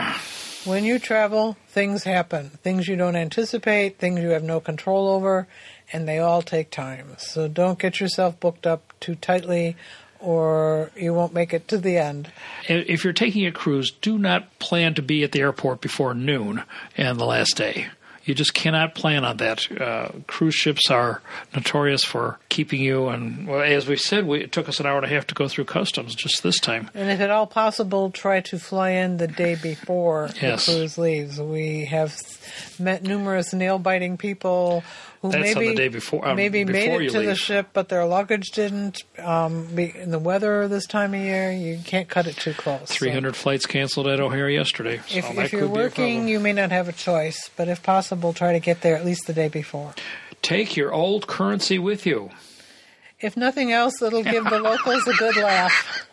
When 0.65 0.83
you 0.83 0.99
travel, 0.99 1.55
things 1.69 2.03
happen. 2.03 2.49
Things 2.49 2.87
you 2.87 2.95
don't 2.95 3.15
anticipate, 3.15 3.97
things 3.97 4.19
you 4.19 4.29
have 4.29 4.43
no 4.43 4.59
control 4.59 5.07
over, 5.07 5.47
and 5.93 6.07
they 6.07 6.19
all 6.19 6.41
take 6.41 6.69
time. 6.69 7.15
So 7.17 7.47
don't 7.47 7.79
get 7.79 7.99
yourself 7.99 8.39
booked 8.39 8.67
up 8.67 8.93
too 8.99 9.15
tightly 9.15 9.77
or 10.25 10.91
you 10.95 11.13
won't 11.13 11.33
make 11.33 11.53
it 11.53 11.67
to 11.69 11.77
the 11.77 11.97
end. 11.97 12.31
if 12.67 13.03
you're 13.03 13.13
taking 13.13 13.45
a 13.45 13.51
cruise, 13.51 13.91
do 14.01 14.17
not 14.17 14.57
plan 14.59 14.93
to 14.95 15.01
be 15.01 15.23
at 15.23 15.31
the 15.31 15.39
airport 15.41 15.81
before 15.81 16.13
noon 16.13 16.63
and 16.97 17.19
the 17.19 17.25
last 17.25 17.55
day. 17.55 17.87
You 18.23 18.33
just 18.33 18.55
cannot 18.55 18.95
plan 18.95 19.23
on 19.23 19.37
that. 19.37 19.71
Uh, 19.71 20.09
cruise 20.25 20.55
ships 20.55 20.89
are 20.89 21.21
notorious 21.53 22.03
for 22.03 22.39
keeping 22.49 22.81
you, 22.81 23.07
and 23.09 23.47
well, 23.47 23.61
as 23.61 23.87
we 23.87 23.97
said, 23.97 24.25
we, 24.25 24.41
it 24.41 24.51
took 24.51 24.67
us 24.67 24.79
an 24.79 24.87
hour 24.87 24.95
and 24.97 25.05
a 25.05 25.09
half 25.09 25.27
to 25.27 25.35
go 25.35 25.47
through 25.47 25.65
customs 25.65 26.15
just 26.15 26.41
this 26.41 26.59
time. 26.59 26.89
And 26.95 27.11
if 27.11 27.19
at 27.19 27.29
all 27.29 27.45
possible, 27.45 28.09
try 28.09 28.41
to 28.41 28.57
fly 28.57 28.89
in 28.91 29.17
the 29.17 29.27
day 29.27 29.53
before 29.53 30.31
Yes. 30.41 30.65
the 30.65 30.71
cruise 30.71 30.97
leaves. 30.97 31.39
We 31.39 31.85
have 31.85 32.17
met 32.79 33.03
numerous 33.03 33.53
nail 33.53 33.77
biting 33.77 34.17
people 34.17 34.83
who 35.25 35.31
That's 35.31 35.55
on 35.55 35.61
maybe 35.61 35.69
the 35.75 35.75
day 35.81 35.87
before- 35.87 36.27
um, 36.27 36.35
maybe 36.35 36.63
made 36.65 36.89
it 36.91 37.01
you 37.03 37.09
to 37.09 37.21
the 37.21 37.35
ship, 37.35 37.69
but 37.73 37.89
their 37.89 38.05
luggage 38.05 38.51
didn't. 38.51 39.03
Um, 39.19 39.65
be, 39.75 39.93
in 39.95 40.11
the 40.11 40.19
weather 40.19 40.67
this 40.67 40.85
time 40.85 41.13
of 41.13 41.19
year, 41.21 41.51
you 41.51 41.79
can't 41.85 42.07
cut 42.07 42.27
it 42.27 42.37
too 42.37 42.53
close. 42.53 42.89
So- 42.89 42.95
300 42.95 43.35
flights 43.35 43.65
canceled 43.65 44.07
at 44.07 44.19
O'Hare 44.19 44.49
yesterday. 44.49 45.01
So 45.07 45.17
If, 45.19 45.29
if 45.31 45.35
you're 45.51 45.61
could 45.61 45.73
be 45.73 45.79
a 45.79 45.83
working, 45.83 46.27
you 46.27 46.39
may 46.39 46.53
not 46.53 46.71
have 46.71 46.87
a 46.89 46.93
choice, 46.93 47.49
but 47.55 47.67
if 47.67 47.83
possible, 47.83 48.33
try 48.33 48.53
to 48.53 48.59
get 48.59 48.81
there 48.81 48.95
at 48.95 49.05
least 49.05 49.27
the 49.27 49.33
day 49.33 49.47
before. 49.47 49.93
take 50.41 50.75
your 50.77 50.93
old 50.93 51.27
currency 51.27 51.79
with 51.79 52.05
you. 52.05 52.29
If 53.19 53.35
nothing 53.37 53.71
else, 53.71 54.01
it'll 54.01 54.23
give 54.23 54.43
the 54.43 54.59
locals 54.69 55.07
a 55.07 55.13
good 55.13 55.37
laugh. 55.37 56.05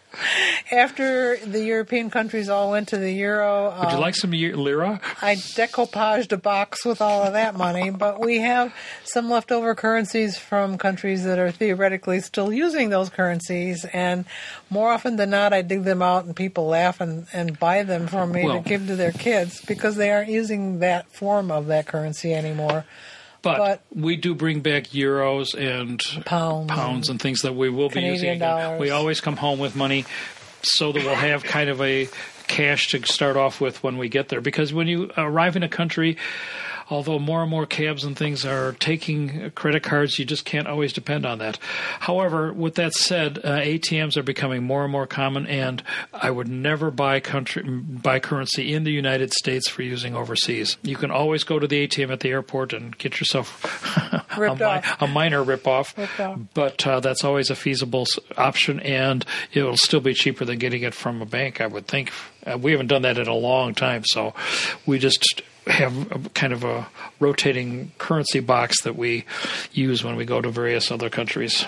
After 0.70 1.36
the 1.38 1.62
European 1.62 2.10
countries 2.10 2.48
all 2.48 2.70
went 2.70 2.88
to 2.88 2.98
the 2.98 3.12
euro, 3.12 3.70
Would 3.78 3.90
you 3.90 3.96
um, 3.96 4.00
like 4.00 4.14
some 4.14 4.30
lira? 4.30 5.00
I 5.20 5.34
decoupaged 5.34 6.32
a 6.32 6.36
box 6.36 6.84
with 6.84 7.00
all 7.00 7.22
of 7.22 7.32
that 7.34 7.54
money, 7.54 7.90
but 7.90 8.20
we 8.20 8.38
have 8.38 8.74
some 9.04 9.28
leftover 9.30 9.74
currencies 9.74 10.38
from 10.38 10.78
countries 10.78 11.24
that 11.24 11.38
are 11.38 11.50
theoretically 11.50 12.20
still 12.20 12.52
using 12.52 12.90
those 12.90 13.10
currencies, 13.10 13.84
and 13.92 14.24
more 14.70 14.90
often 14.90 15.16
than 15.16 15.30
not, 15.30 15.52
I 15.52 15.62
dig 15.62 15.84
them 15.84 16.02
out 16.02 16.24
and 16.24 16.34
people 16.34 16.66
laugh 16.66 17.00
and, 17.00 17.26
and 17.32 17.58
buy 17.58 17.82
them 17.82 18.06
for 18.06 18.26
me 18.26 18.44
Well- 18.44 18.62
to 18.62 18.68
give 18.68 18.86
to 18.86 18.96
their 18.96 19.12
kids 19.12 19.60
because 19.66 19.96
they 19.96 20.10
aren't 20.10 20.30
using 20.30 20.78
that 20.80 21.10
form 21.12 21.50
of 21.50 21.66
that 21.66 21.86
currency 21.86 22.32
anymore. 22.34 22.84
But, 23.42 23.58
But- 23.58 23.82
we 23.94 24.16
do 24.16 24.34
bring 24.34 24.60
back 24.60 24.84
euros 24.88 25.54
and 25.58 26.00
Pounds. 26.24 26.70
pounds 26.70 27.08
and 27.08 27.20
things 27.20 27.40
that 27.42 27.54
we 27.54 27.68
will 27.70 27.88
be 27.88 27.94
Canadian 27.94 28.14
using. 28.14 28.38
dollars. 28.38 28.80
We 28.80 28.90
always 28.90 29.20
come 29.20 29.36
home 29.36 29.58
with 29.58 29.74
money 29.74 30.04
so 30.62 30.92
that 30.92 31.02
we'll 31.04 31.14
have 31.16 31.42
kind 31.42 31.68
of 31.68 31.80
a 31.82 32.08
cash 32.46 32.88
to 32.88 33.04
start 33.06 33.36
off 33.36 33.60
with 33.60 33.82
when 33.82 33.98
we 33.98 34.08
get 34.08 34.28
there. 34.28 34.40
Because 34.40 34.72
when 34.72 34.86
you 34.86 35.10
arrive 35.16 35.56
in 35.56 35.62
a 35.64 35.68
country, 35.68 36.16
although 36.92 37.18
more 37.18 37.40
and 37.42 37.50
more 37.50 37.64
cabs 37.66 38.04
and 38.04 38.16
things 38.16 38.44
are 38.44 38.72
taking 38.74 39.50
credit 39.52 39.82
cards, 39.82 40.18
you 40.18 40.24
just 40.24 40.44
can't 40.44 40.68
always 40.68 40.92
depend 40.92 41.24
on 41.24 41.38
that. 41.38 41.58
However, 42.00 42.52
with 42.52 42.74
that 42.74 42.92
said, 42.92 43.38
uh, 43.38 43.58
ATMs 43.58 44.16
are 44.16 44.22
becoming 44.22 44.62
more 44.62 44.82
and 44.84 44.92
more 44.92 45.06
common, 45.06 45.46
and 45.46 45.82
I 46.12 46.30
would 46.30 46.48
never 46.48 46.90
buy 46.90 47.18
country 47.20 47.62
buy 47.62 48.20
currency 48.20 48.72
in 48.74 48.84
the 48.84 48.92
United 48.92 49.32
States 49.32 49.68
for 49.68 49.82
using 49.82 50.14
overseas. 50.14 50.76
You 50.82 50.96
can 50.96 51.10
always 51.10 51.44
go 51.44 51.58
to 51.58 51.66
the 51.66 51.88
ATM 51.88 52.10
at 52.12 52.20
the 52.20 52.28
airport 52.28 52.72
and 52.72 52.96
get 52.98 53.18
yourself 53.20 53.64
a, 54.36 54.54
mi- 54.54 54.90
a 55.00 55.06
minor 55.08 55.42
ripoff, 55.44 55.96
Ripped 55.96 56.20
off. 56.20 56.38
but 56.54 56.86
uh, 56.86 57.00
that's 57.00 57.24
always 57.24 57.48
a 57.50 57.56
feasible 57.56 58.06
option, 58.36 58.80
and 58.80 59.24
it'll 59.52 59.76
still 59.78 60.00
be 60.00 60.12
cheaper 60.14 60.44
than 60.44 60.58
getting 60.58 60.82
it 60.82 60.92
from 60.94 61.22
a 61.22 61.26
bank, 61.26 61.60
I 61.60 61.66
would 61.66 61.86
think. 61.86 62.12
Uh, 62.46 62.58
we 62.58 62.72
haven't 62.72 62.88
done 62.88 63.02
that 63.02 63.18
in 63.18 63.28
a 63.28 63.34
long 63.34 63.74
time, 63.74 64.02
so 64.04 64.34
we 64.84 64.98
just 64.98 65.42
have 65.66 66.10
a, 66.10 66.28
kind 66.30 66.52
of 66.52 66.64
a 66.64 66.88
rotating 67.20 67.92
currency 67.98 68.40
box 68.40 68.82
that 68.82 68.96
we 68.96 69.24
use 69.72 70.02
when 70.02 70.16
we 70.16 70.24
go 70.24 70.40
to 70.40 70.50
various 70.50 70.90
other 70.90 71.08
countries. 71.08 71.64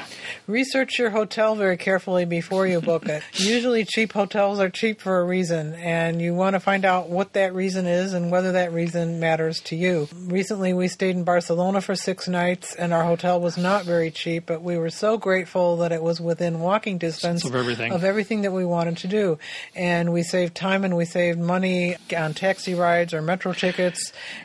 Research 0.49 0.99
your 0.99 1.11
hotel 1.11 1.55
very 1.55 1.77
carefully 1.77 2.25
before 2.25 2.67
you 2.67 2.81
book 2.81 3.07
it. 3.07 3.23
Usually, 3.35 3.85
cheap 3.85 4.13
hotels 4.13 4.59
are 4.59 4.69
cheap 4.69 5.01
for 5.01 5.21
a 5.21 5.25
reason, 5.25 5.75
and 5.75 6.21
you 6.21 6.35
want 6.35 6.55
to 6.55 6.61
find 6.61 6.85
out 6.85 7.09
what 7.09 7.35
that 7.35 7.55
reason 7.55 7.87
is 7.87 8.15
and 8.15 8.33
whether 8.33 8.53
that 8.53 8.73
reason 8.73 9.21
matters 9.21 9.61
to 9.63 9.77
you. 9.77 10.09
Recently, 10.27 10.73
we 10.73 10.89
stayed 10.89 11.15
in 11.15 11.23
Barcelona 11.23 11.81
for 11.81 11.95
six 11.95 12.27
nights, 12.27 12.75
and 12.75 12.93
our 12.93 13.05
hotel 13.05 13.41
was 13.41 13.57
not 13.57 13.85
very 13.85 14.11
cheap, 14.11 14.47
but 14.47 14.61
we 14.61 14.77
were 14.77 14.91
so 14.91 15.17
grateful 15.17 15.77
that 15.77 15.93
it 15.93 16.03
was 16.03 16.21
within 16.21 16.59
walking 16.59 16.99
distance 16.99 17.45
of 17.45 17.55
everything, 17.55 17.93
of 17.93 18.03
everything 18.03 18.43
that 18.43 18.53
we 18.53 18.65
wanted 18.65 18.97
to 18.99 19.09
do. 19.09 19.39
And 19.77 20.13
we 20.13 20.25
saved 20.25 20.57
time 20.57 20.85
and 20.85 20.97
we 20.97 21.05
saved 21.05 21.39
money 21.39 21.97
on 22.17 22.35
taxi 22.35 22.75
rides 22.75 23.15
or 23.15 23.23
metro 23.23 23.53
tickets 23.53 23.84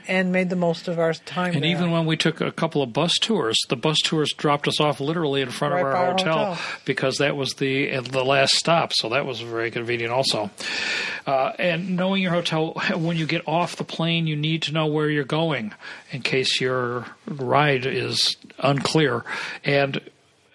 and 0.07 0.31
made 0.31 0.49
the 0.49 0.55
most 0.55 0.87
of 0.87 0.99
our 0.99 1.13
time. 1.13 1.53
And 1.53 1.63
there. 1.63 1.71
even 1.71 1.91
when 1.91 2.05
we 2.05 2.17
took 2.17 2.41
a 2.41 2.51
couple 2.51 2.81
of 2.81 2.91
bus 2.93 3.13
tours, 3.19 3.57
the 3.69 3.75
bus 3.75 3.97
tours 4.03 4.33
dropped 4.33 4.67
us 4.67 4.79
off 4.79 4.99
literally 4.99 5.41
in 5.41 5.49
front 5.49 5.73
Right 5.73 5.81
of 5.81 5.85
our 5.87 5.95
our 5.95 6.11
hotel, 6.11 6.45
hotel. 6.55 6.57
because 6.85 7.17
that 7.17 7.35
was 7.35 7.53
the 7.53 7.91
uh, 7.93 8.01
the 8.01 8.23
last 8.23 8.55
stop. 8.55 8.91
So 8.93 9.09
that 9.09 9.25
was 9.25 9.41
very 9.41 9.71
convenient, 9.71 10.11
also. 10.11 10.49
Uh, 11.25 11.51
and 11.59 11.95
knowing 11.95 12.21
your 12.21 12.31
hotel, 12.31 12.73
when 12.95 13.17
you 13.17 13.25
get 13.25 13.47
off 13.47 13.75
the 13.75 13.83
plane, 13.83 14.27
you 14.27 14.35
need 14.35 14.63
to 14.63 14.73
know 14.73 14.87
where 14.87 15.09
you're 15.09 15.23
going 15.23 15.73
in 16.11 16.21
case 16.21 16.59
your 16.59 17.05
ride 17.27 17.85
is 17.85 18.35
unclear. 18.59 19.23
And 19.63 20.01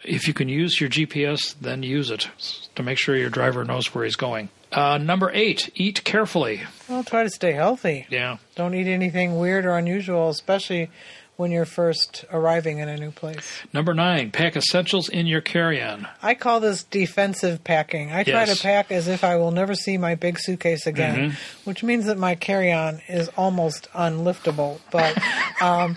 if 0.02 0.28
you 0.28 0.34
can 0.34 0.48
use 0.48 0.80
your 0.80 0.90
GPS, 0.90 1.54
then 1.60 1.82
use 1.82 2.10
it 2.10 2.28
to 2.74 2.82
make 2.82 2.98
sure 2.98 3.16
your 3.16 3.30
driver 3.30 3.64
knows 3.64 3.94
where 3.94 4.04
he's 4.04 4.16
going. 4.16 4.48
Uh, 4.74 4.98
number 4.98 5.30
eight, 5.32 5.70
eat 5.74 6.02
carefully. 6.04 6.62
Well, 6.88 7.04
try 7.04 7.22
to 7.22 7.30
stay 7.30 7.52
healthy. 7.52 8.06
Yeah. 8.10 8.38
Don't 8.56 8.74
eat 8.74 8.86
anything 8.88 9.38
weird 9.38 9.64
or 9.66 9.76
unusual, 9.76 10.28
especially 10.28 10.90
when 11.36 11.50
you're 11.50 11.64
first 11.64 12.24
arriving 12.32 12.78
in 12.78 12.88
a 12.88 12.96
new 12.96 13.10
place. 13.10 13.60
Number 13.72 13.92
nine, 13.92 14.30
pack 14.30 14.54
essentials 14.56 15.08
in 15.08 15.26
your 15.26 15.40
carry-on. 15.40 16.06
I 16.22 16.34
call 16.34 16.60
this 16.60 16.84
defensive 16.84 17.64
packing. 17.64 18.12
I 18.12 18.22
try 18.22 18.44
Yes. 18.44 18.56
to 18.56 18.62
pack 18.62 18.92
as 18.92 19.08
if 19.08 19.24
I 19.24 19.34
will 19.36 19.50
never 19.50 19.74
see 19.74 19.98
my 19.98 20.14
big 20.14 20.38
suitcase 20.38 20.86
again, 20.86 21.30
Mm-hmm. 21.30 21.68
which 21.68 21.82
means 21.82 22.06
that 22.06 22.18
my 22.18 22.36
carry-on 22.36 23.00
is 23.08 23.28
almost 23.36 23.88
unliftable. 23.94 24.78
But 24.92 25.16
um, 25.60 25.96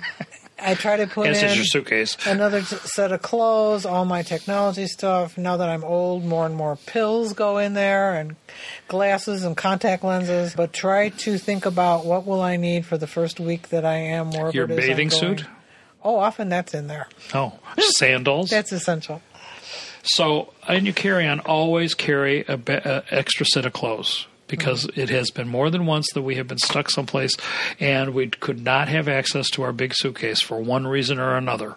I 0.59 0.73
try 0.73 0.97
to 0.97 1.07
put 1.07 1.27
in 1.27 1.55
your 1.55 1.65
suitcase. 1.65 2.17
another 2.25 2.61
t- 2.61 2.75
set 2.77 3.11
of 3.11 3.21
clothes, 3.21 3.85
all 3.85 4.05
my 4.05 4.23
technology 4.23 4.87
stuff. 4.87 5.37
Now 5.37 5.57
that 5.57 5.69
I'm 5.69 5.83
old, 5.83 6.25
more 6.25 6.45
and 6.45 6.55
more 6.55 6.75
pills 6.75 7.33
go 7.33 7.57
in 7.59 7.73
there, 7.73 8.13
and 8.15 8.35
glasses 8.87 9.43
and 9.43 9.55
contact 9.55 10.03
lenses. 10.03 10.55
But 10.55 10.73
try 10.73 11.09
to 11.09 11.37
think 11.37 11.65
about 11.65 12.05
what 12.05 12.25
will 12.25 12.41
I 12.41 12.57
need 12.57 12.85
for 12.85 12.97
the 12.97 13.07
first 13.07 13.39
week 13.39 13.69
that 13.69 13.85
I 13.85 13.95
am 13.95 14.31
wherever 14.31 14.51
Your 14.51 14.67
bathing 14.67 15.09
suit? 15.11 15.45
Oh, 16.03 16.17
often 16.17 16.49
that's 16.49 16.73
in 16.73 16.87
there. 16.87 17.07
Oh, 17.33 17.59
sandals. 17.77 18.49
That's 18.57 18.71
essential. 18.71 19.21
so 20.03 20.53
in 20.69 20.85
your 20.85 20.93
carry-on, 20.93 21.41
always 21.41 21.93
carry 21.93 22.45
a, 22.47 22.55
be- 22.55 22.73
a 22.73 23.03
extra 23.11 23.45
set 23.45 23.65
of 23.65 23.73
clothes 23.73 24.25
because 24.47 24.85
it 24.95 25.09
has 25.09 25.29
been 25.31 25.47
more 25.47 25.69
than 25.69 25.85
once 25.85 26.07
that 26.13 26.21
we 26.21 26.35
have 26.35 26.47
been 26.47 26.57
stuck 26.57 26.89
someplace 26.89 27.35
and 27.79 28.13
we 28.13 28.27
could 28.27 28.63
not 28.63 28.87
have 28.87 29.07
access 29.07 29.49
to 29.51 29.63
our 29.63 29.73
big 29.73 29.93
suitcase 29.93 30.41
for 30.41 30.59
one 30.59 30.87
reason 30.87 31.19
or 31.19 31.35
another, 31.35 31.75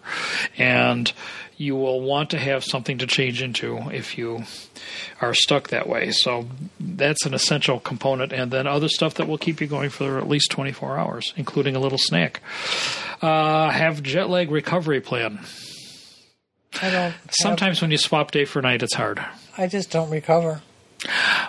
and 0.57 1.11
you 1.57 1.75
will 1.75 2.01
want 2.01 2.29
to 2.31 2.39
have 2.39 2.63
something 2.63 2.97
to 2.97 3.05
change 3.05 3.41
into 3.41 3.77
if 3.91 4.17
you 4.17 4.43
are 5.21 5.33
stuck 5.35 5.67
that 5.69 5.87
way. 5.87 6.09
So 6.11 6.47
that's 6.79 7.23
an 7.25 7.33
essential 7.35 7.79
component, 7.79 8.31
and 8.33 8.49
then 8.51 8.65
other 8.65 8.87
stuff 8.89 9.13
that 9.15 9.27
will 9.27 9.37
keep 9.37 9.61
you 9.61 9.67
going 9.67 9.89
for 9.91 10.17
at 10.17 10.27
least 10.27 10.49
24 10.51 10.97
hours, 10.97 11.33
including 11.37 11.75
a 11.75 11.79
little 11.79 11.99
snack. 11.99 12.41
Uh, 13.21 13.69
have 13.69 14.01
jet 14.01 14.27
lag 14.29 14.49
recovery 14.49 15.01
plan. 15.01 15.39
I 16.81 16.85
don't. 16.89 16.93
have- 17.11 17.15
Sometimes 17.31 17.81
when 17.81 17.91
you 17.91 17.97
swap 17.97 18.31
day 18.31 18.45
for 18.45 18.61
night, 18.61 18.81
it's 18.81 18.95
hard. 18.95 19.23
I 19.57 19.67
just 19.67 19.91
don't 19.91 20.09
recover. 20.09 20.61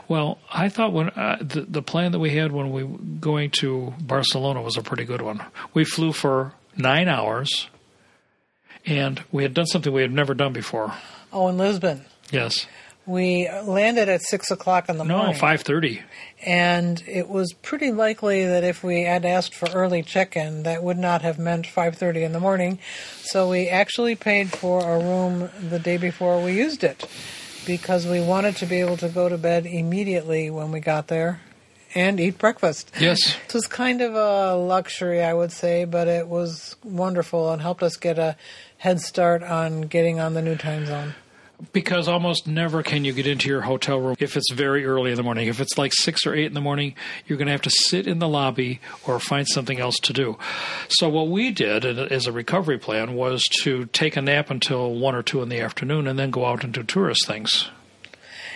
Well, 0.09 0.39
I 0.53 0.69
thought 0.69 0.93
when 0.93 1.11
uh, 1.11 1.39
the 1.41 1.63
the 1.63 1.83
plan 1.83 2.13
that 2.13 2.19
we 2.19 2.31
had 2.31 2.53
when 2.53 2.71
we 2.73 2.85
were 2.85 2.99
going 2.99 3.51
to 3.61 3.93
Barcelona 4.01 4.63
was 4.63 4.77
a 4.77 4.83
pretty 4.83 5.05
good 5.05 5.21
one. 5.23 5.45
We 5.75 5.85
flew 5.85 6.13
for 6.13 6.53
nine 6.77 7.09
hours, 7.09 7.69
and 8.87 9.23
we 9.31 9.43
had 9.43 9.55
done 9.55 9.67
something 9.67 9.93
we 9.93 10.03
had 10.03 10.13
never 10.13 10.35
done 10.35 10.53
before. 10.53 10.95
Oh, 11.33 11.49
in 11.49 11.59
Lisbon, 11.59 12.05
Yes, 12.31 12.67
we 13.07 13.49
landed 13.65 14.09
at 14.09 14.23
six 14.23 14.51
o'clock 14.51 14.89
in 14.89 14.97
the 14.99 15.05
morning. 15.05 15.17
no, 15.17 15.23
morning. 15.25 15.41
five 15.41 15.61
thirty. 15.63 16.03
and 16.47 17.03
it 17.07 17.29
was 17.29 17.53
pretty 17.53 17.91
likely 17.93 18.45
that 18.47 18.65
if 18.65 18.83
we 18.83 19.03
had 19.03 19.25
asked 19.27 19.55
for 19.55 19.69
early 19.71 20.03
check-in, 20.03 20.63
that 20.65 20.83
would 20.83 20.99
not 20.99 21.23
have 21.23 21.39
meant 21.39 21.67
5:30 21.67 22.23
in 22.25 22.33
the 22.33 22.41
morning. 22.41 22.79
So 23.23 23.49
we 23.51 23.69
actually 23.69 24.15
paid 24.15 24.51
for 24.51 24.81
a 24.81 24.99
room 24.99 25.51
the 25.61 25.79
day 25.79 25.97
before 25.99 26.43
we 26.43 26.53
used 26.53 26.83
it 26.85 27.07
because 27.67 28.07
we 28.07 28.21
wanted 28.21 28.57
to 28.57 28.67
be 28.67 28.81
able 28.81 28.97
to 28.99 29.09
go 29.09 29.29
to 29.29 29.39
bed 29.39 29.67
immediately 29.67 30.51
when 30.51 30.73
we 30.73 30.81
got 30.81 31.09
there 31.09 31.41
and 31.95 32.19
eat 32.19 32.39
breakfast. 32.39 32.91
Yes, 32.99 33.37
It 33.45 33.55
was 33.55 33.67
kind 33.67 34.01
of 34.01 34.15
a 34.15 34.57
luxury, 34.57 35.23
I 35.23 35.35
would 35.35 35.53
say, 35.53 35.85
but 35.85 36.09
it 36.09 36.29
was 36.29 36.77
wonderful 36.83 37.53
and 37.53 37.61
helped 37.61 37.83
us 37.83 37.97
get 37.97 38.19
a 38.19 38.37
head 38.79 39.01
start 39.01 39.43
on 39.43 39.83
getting 39.83 40.19
on 40.19 40.35
the 40.35 40.43
new 40.43 40.57
time 40.57 40.87
zone. 40.87 41.15
Because 41.73 42.09
almost 42.09 42.47
never 42.47 42.83
can 42.83 43.05
you 43.05 43.13
get 43.13 43.27
into 43.27 43.49
your 43.49 43.61
hotel 43.61 43.99
room 43.99 44.17
if 44.19 44.37
it's 44.37 44.53
very 44.53 44.85
early 44.85 45.11
in 45.11 45.17
the 45.17 45.23
morning. 45.23 45.47
If 45.49 45.61
it's 45.61 45.79
like 45.79 45.93
six 45.95 46.27
or 46.27 46.35
eight 46.35 46.47
in 46.47 46.55
the 46.55 46.61
morning, 46.61 46.95
you're 47.27 47.39
going 47.39 47.47
to 47.47 47.53
have 47.53 47.63
to 47.63 47.71
sit 47.71 48.07
in 48.07 48.19
the 48.19 48.29
lobby 48.29 48.81
or 49.07 49.21
find 49.21 49.47
something 49.47 49.79
else 49.79 49.99
to 50.01 50.13
do. 50.13 50.39
So 50.89 51.09
what 51.09 51.29
we 51.29 51.51
did 51.53 51.85
as 51.85 52.27
a 52.27 52.33
recovery 52.33 52.79
plan 52.79 53.15
was 53.15 53.43
to 53.63 53.87
take 53.87 54.17
a 54.17 54.23
nap 54.23 54.51
until 54.51 54.95
one 54.95 55.15
or 55.15 55.23
two 55.23 55.43
in 55.43 55.49
the 55.51 55.61
afternoon 55.61 56.07
and 56.09 56.19
then 56.19 56.31
go 56.31 56.47
out 56.47 56.65
and 56.65 56.73
do 56.73 56.83
tourist 56.83 57.27
things. 57.27 57.69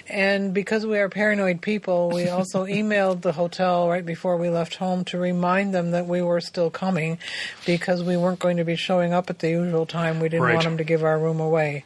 And 0.09 0.55
because 0.55 0.87
we 0.87 0.99
are 0.99 1.09
paranoid 1.09 1.61
people, 1.61 2.11
we 2.11 2.29
also 2.29 2.65
emailed 2.65 3.23
the 3.23 3.33
hotel 3.33 3.89
right 3.89 4.07
before 4.07 4.37
we 4.37 4.49
left 4.49 4.77
home 4.77 5.05
to 5.07 5.19
remind 5.19 5.75
them 5.75 5.91
that 5.93 6.07
we 6.07 6.23
were 6.23 6.41
still 6.41 6.71
coming 6.71 7.19
because 7.65 8.03
we 8.03 8.17
weren't 8.17 8.39
going 8.39 8.57
to 8.59 8.65
be 8.65 8.77
showing 8.77 9.13
up 9.13 9.31
at 9.31 9.41
the 9.41 9.51
usual 9.51 9.85
time. 9.87 10.21
We 10.21 10.29
didn't 10.29 10.45
Right. 10.45 10.55
want 10.55 10.65
them 10.65 10.79
to 10.79 10.85
give 10.85 11.03
our 11.05 11.19
room 11.19 11.41
away. 11.41 11.85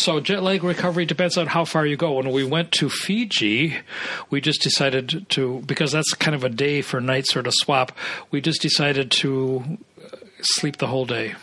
So 0.00 0.18
jet 0.18 0.42
lag 0.42 0.64
recovery 0.64 1.04
depends 1.04 1.36
on 1.36 1.46
how 1.46 1.66
far 1.66 1.84
you 1.84 1.96
go. 1.96 2.12
When 2.14 2.30
we 2.30 2.42
went 2.42 2.72
to 2.72 2.88
Fiji, 2.88 3.76
we 4.30 4.40
just 4.40 4.62
decided 4.62 5.26
to 5.30 5.62
because 5.66 5.92
that's 5.92 6.14
kind 6.14 6.34
of 6.34 6.42
a 6.42 6.48
day 6.48 6.80
for 6.80 7.00
night 7.02 7.26
sort 7.26 7.46
of 7.46 7.52
swap. 7.54 7.92
We 8.30 8.40
just 8.40 8.62
decided 8.62 9.10
to 9.22 9.62
uh, 10.02 10.16
sleep 10.40 10.78
the 10.78 10.86
whole 10.86 11.04
day. 11.04 11.34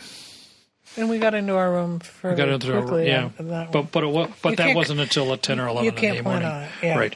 And 0.96 1.08
we 1.08 1.20
got 1.20 1.34
into 1.34 1.54
our 1.54 1.70
room 1.70 2.00
We 2.24 2.34
got 2.34 2.48
into 2.48 2.74
our 2.74 2.82
quickly. 2.82 3.06
yeah, 3.06 3.28
that 3.38 3.70
but 3.70 3.92
but 3.92 4.02
it, 4.02 4.30
but 4.42 4.50
You 4.50 4.56
that 4.56 4.74
wasn't 4.74 4.98
until 4.98 5.32
at 5.32 5.40
ten 5.42 5.60
or 5.60 5.68
eleven 5.68 5.84
you 5.84 5.90
in 5.92 5.96
can't 5.96 6.16
the 6.16 6.22
morning. 6.24 6.48
on 6.48 6.62
it, 6.64 6.70
yeah. 6.82 6.98
Right. 6.98 7.14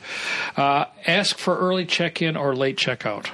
Uh, 0.57 0.84
ask 1.09 1.36
for 1.38 1.59
early 1.59 1.86
check 1.86 2.22
in 2.22 2.36
or 2.36 2.55
late 2.55 2.76
checkout. 2.76 3.28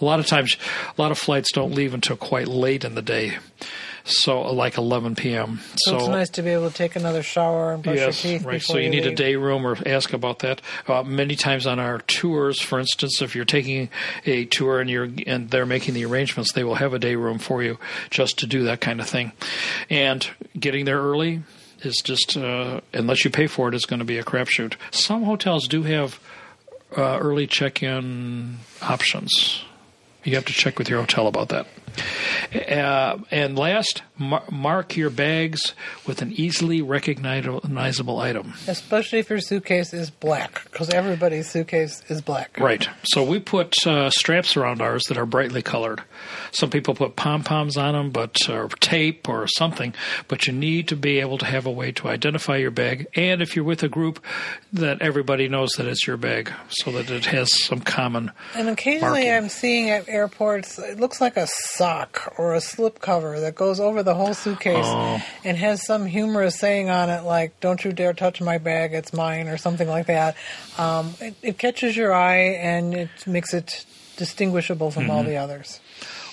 A 0.00 0.04
lot 0.04 0.18
of 0.18 0.26
times, 0.26 0.56
a 0.98 1.00
lot 1.00 1.12
of 1.12 1.18
flights 1.18 1.52
don't 1.52 1.72
leave 1.72 1.94
until 1.94 2.16
quite 2.16 2.48
late 2.48 2.82
in 2.82 2.96
the 2.96 3.02
day, 3.02 3.36
so 4.04 4.40
like 4.52 4.78
eleven 4.78 5.14
p.m. 5.14 5.60
so, 5.76 5.96
it's 5.96 6.08
nice 6.08 6.30
to 6.30 6.42
be 6.42 6.50
able 6.50 6.68
to 6.68 6.74
take 6.74 6.96
another 6.96 7.22
shower 7.22 7.72
and 7.72 7.82
brush 7.82 7.96
Yes, 7.96 8.24
your 8.24 8.38
teeth 8.38 8.46
right. 8.46 8.62
So 8.62 8.78
you 8.78 8.90
need 8.90 9.06
a 9.06 9.14
day 9.14 9.36
room 9.36 9.66
or 9.66 9.76
ask 9.86 10.12
about 10.12 10.40
that. 10.40 10.60
Uh, 10.86 11.02
many 11.02 11.36
times 11.36 11.66
on 11.66 11.78
our 11.78 11.98
tours, 12.00 12.60
for 12.60 12.78
instance, 12.78 13.22
if 13.22 13.34
you're 13.34 13.44
taking 13.44 13.88
a 14.26 14.44
tour 14.46 14.80
and 14.80 14.90
you're 14.90 15.08
and 15.26 15.50
they're 15.50 15.66
making 15.66 15.94
the 15.94 16.04
arrangements, 16.04 16.52
they 16.52 16.64
will 16.64 16.76
have 16.76 16.94
a 16.94 16.98
day 16.98 17.14
room 17.14 17.38
for 17.38 17.62
you 17.62 17.78
just 18.10 18.38
to 18.40 18.46
do 18.46 18.64
that 18.64 18.80
kind 18.80 19.00
of 19.00 19.08
thing. 19.08 19.32
And 19.90 20.28
getting 20.58 20.84
there 20.84 21.00
early 21.00 21.42
is 21.80 22.00
just 22.04 22.36
uh, 22.36 22.80
unless 22.92 23.24
you 23.24 23.30
pay 23.30 23.46
for 23.46 23.68
it, 23.68 23.74
it, 23.74 23.76
is 23.76 23.86
going 23.86 23.98
to 23.98 24.04
be 24.04 24.18
a 24.18 24.24
crapshoot. 24.24 24.74
Some 24.90 25.24
hotels 25.24 25.66
do 25.68 25.82
have 25.82 26.20
uh, 26.96 27.18
early 27.18 27.46
check-in 27.46 28.58
options. 28.80 29.64
You 30.24 30.36
have 30.36 30.44
to 30.46 30.52
check 30.52 30.78
with 30.78 30.88
your 30.88 31.00
hotel 31.00 31.26
about 31.26 31.48
that. 31.48 31.66
Uh, 32.54 33.18
and 33.30 33.58
last, 33.58 34.02
mar- 34.18 34.44
mark 34.50 34.96
your 34.96 35.10
bags 35.10 35.74
with 36.06 36.22
an 36.22 36.32
easily 36.32 36.82
recognizable 36.82 38.18
item. 38.18 38.52
Especially 38.66 39.18
if 39.18 39.30
your 39.30 39.40
suitcase 39.40 39.92
is 39.92 40.10
black, 40.10 40.64
because 40.64 40.90
everybody's 40.90 41.50
suitcase 41.50 42.02
is 42.08 42.20
black. 42.20 42.58
Right. 42.58 42.88
So 43.04 43.22
we 43.22 43.40
put 43.40 43.74
uh, 43.86 44.10
straps 44.10 44.56
around 44.56 44.82
ours 44.82 45.02
that 45.08 45.16
are 45.18 45.26
brightly 45.26 45.62
colored. 45.62 46.02
Some 46.52 46.70
people 46.70 46.94
put 46.94 47.16
pom 47.16 47.42
poms 47.42 47.76
on 47.76 47.94
them, 47.94 48.10
but 48.10 48.48
or 48.48 48.68
tape 48.68 49.28
or 49.28 49.46
something. 49.46 49.94
But 50.28 50.46
you 50.46 50.52
need 50.52 50.88
to 50.88 50.96
be 50.96 51.20
able 51.20 51.38
to 51.38 51.46
have 51.46 51.66
a 51.66 51.70
way 51.70 51.92
to 51.92 52.08
identify 52.08 52.56
your 52.56 52.70
bag, 52.70 53.06
and 53.14 53.40
if 53.42 53.56
you're 53.56 53.64
with 53.64 53.82
a 53.82 53.88
group, 53.88 54.22
that 54.72 55.00
everybody 55.00 55.48
knows 55.48 55.72
that 55.72 55.86
it's 55.86 56.06
your 56.06 56.16
bag, 56.16 56.52
so 56.68 56.92
that 56.92 57.10
it 57.10 57.26
has 57.26 57.48
some 57.64 57.80
common. 57.80 58.30
And 58.54 58.68
occasionally 58.68 59.24
marking. 59.24 59.32
I'm 59.32 59.48
seeing 59.48 59.90
at 59.90 60.08
airports, 60.08 60.78
it 60.78 61.00
looks 61.00 61.20
like 61.20 61.36
a 61.36 61.46
sock 61.82 62.32
or 62.38 62.54
a 62.54 62.60
slip 62.60 63.00
cover 63.00 63.40
that 63.40 63.56
goes 63.56 63.80
over 63.80 64.04
the 64.04 64.14
whole 64.14 64.34
suitcase 64.34 64.84
Oh. 64.86 65.20
and 65.44 65.56
has 65.56 65.84
some 65.84 66.06
humorous 66.06 66.56
saying 66.56 66.88
on 66.88 67.10
it 67.10 67.24
like, 67.24 67.58
don't 67.58 67.84
you 67.84 67.92
dare 67.92 68.12
touch 68.12 68.40
my 68.40 68.58
bag, 68.58 68.94
it's 68.94 69.12
mine, 69.12 69.48
or 69.48 69.56
something 69.56 69.88
like 69.88 70.06
that. 70.06 70.36
Um, 70.78 71.14
it, 71.20 71.34
it 71.42 71.58
catches 71.58 71.96
your 71.96 72.14
eye 72.14 72.54
and 72.60 72.94
it 72.94 73.10
makes 73.26 73.52
it 73.52 73.84
distinguishable 74.16 74.92
from 74.92 75.10
all 75.10 75.24
the 75.24 75.36
others. 75.36 75.80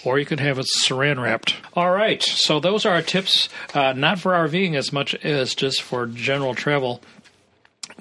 or 0.06 0.20
you 0.20 0.26
could 0.26 0.39
have 0.39 0.60
it 0.60 0.68
saran 0.86 1.20
wrapped. 1.22 1.56
All 1.74 1.89
right, 1.89 2.22
so 2.22 2.60
those 2.60 2.86
are 2.86 2.93
our 2.93 3.02
tips, 3.02 3.50
uh, 3.74 3.93
not 3.93 4.20
for 4.20 4.34
RVing 4.34 4.76
as 4.76 4.93
much 4.93 5.16
as 5.26 5.56
just 5.56 5.82
for 5.82 6.06
general 6.06 6.54
travel 6.54 7.02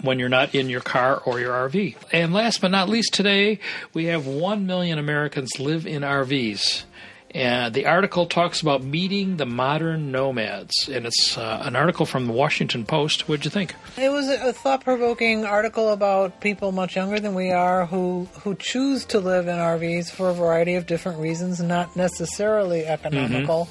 when 0.02 0.18
you're 0.18 0.28
not 0.28 0.54
in 0.54 0.68
your 0.68 0.82
car 0.82 1.16
or 1.24 1.40
your 1.40 1.54
RV. 1.54 1.96
And 2.12 2.34
last 2.34 2.60
but 2.60 2.70
not 2.70 2.90
least, 2.90 3.14
today 3.14 3.58
we 3.94 4.04
have 4.06 4.26
1 4.26 4.66
million 4.66 4.98
Americans 4.98 5.58
live 5.58 5.86
in 5.86 6.02
RVs. 6.02 6.82
And 7.32 7.74
the 7.74 7.84
article 7.84 8.24
talks 8.26 8.62
about 8.62 8.82
meeting 8.82 9.36
the 9.36 9.44
modern 9.44 10.10
nomads. 10.10 10.88
And 10.88 11.04
it's 11.04 11.36
uh, 11.36 11.62
an 11.62 11.76
article 11.76 12.06
from 12.06 12.26
the 12.26 12.32
Washington 12.32 12.86
Post. 12.86 13.28
What'd 13.28 13.44
you 13.44 13.50
think? 13.50 13.74
It 13.98 14.10
was 14.10 14.28
a 14.28 14.52
thought-provoking 14.52 15.44
article 15.44 15.90
about 15.90 16.40
people 16.40 16.72
much 16.72 16.96
younger 16.96 17.20
than 17.20 17.34
we 17.34 17.50
are 17.50 17.84
who 17.86 18.28
who 18.42 18.54
choose 18.54 19.04
to 19.06 19.20
live 19.20 19.46
in 19.46 19.56
RVs 19.56 20.10
for 20.10 20.30
a 20.30 20.34
variety 20.34 20.74
of 20.74 20.86
different 20.86 21.18
reasons, 21.18 21.60
not 21.60 21.96
necessarily 21.96 22.86
economical. 22.86 23.68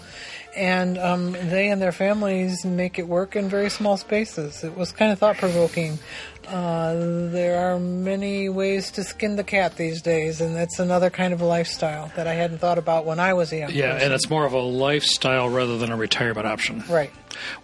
And 0.55 0.97
um, 0.97 1.34
they 1.34 1.70
and 1.70 1.80
their 1.80 1.91
families 1.91 2.66
make 2.66 2.97
it 2.97 3.08
work 3.08 3.36
in 3.36 3.47
very 3.47 3.70
small 3.70 3.95
spaces. 3.97 4.64
It 4.64 4.76
was 4.76 4.91
kind 4.91 5.12
of 5.12 5.20
thought-provoking. 5.20 5.99
Uh, 6.47 6.93
there 7.29 7.59
are 7.59 7.77
many 7.79 8.47
ways 8.47 8.91
to 8.91 9.03
skin 9.03 9.35
the 9.35 9.43
cat 9.43 9.75
these 9.75 10.01
days, 10.01 10.39
and 10.39 10.55
that's 10.55 10.79
another 10.79 11.09
kind 11.09 11.33
of 11.33 11.41
lifestyle 11.41 12.09
that 12.15 12.25
I 12.25 12.33
hadn't 12.35 12.59
thought 12.59 12.77
about 12.77 13.05
when 13.05 13.19
I 13.19 13.33
was 13.33 13.51
a 13.51 13.57
young 13.57 13.71
Yeah, 13.71 13.91
person. 13.93 14.05
and 14.05 14.13
it's 14.13 14.29
more 14.29 14.45
of 14.45 14.53
a 14.53 14.59
lifestyle 14.59 15.49
rather 15.49 15.77
than 15.77 15.91
a 15.91 15.97
retirement 15.97 16.47
option. 16.47 16.83
right. 16.89 17.11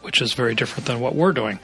Which 0.02 0.22
is 0.22 0.34
very 0.34 0.56
different 0.56 0.86
than 0.86 1.00
what 1.00 1.16
we're 1.16 1.34
doing. 1.34 1.60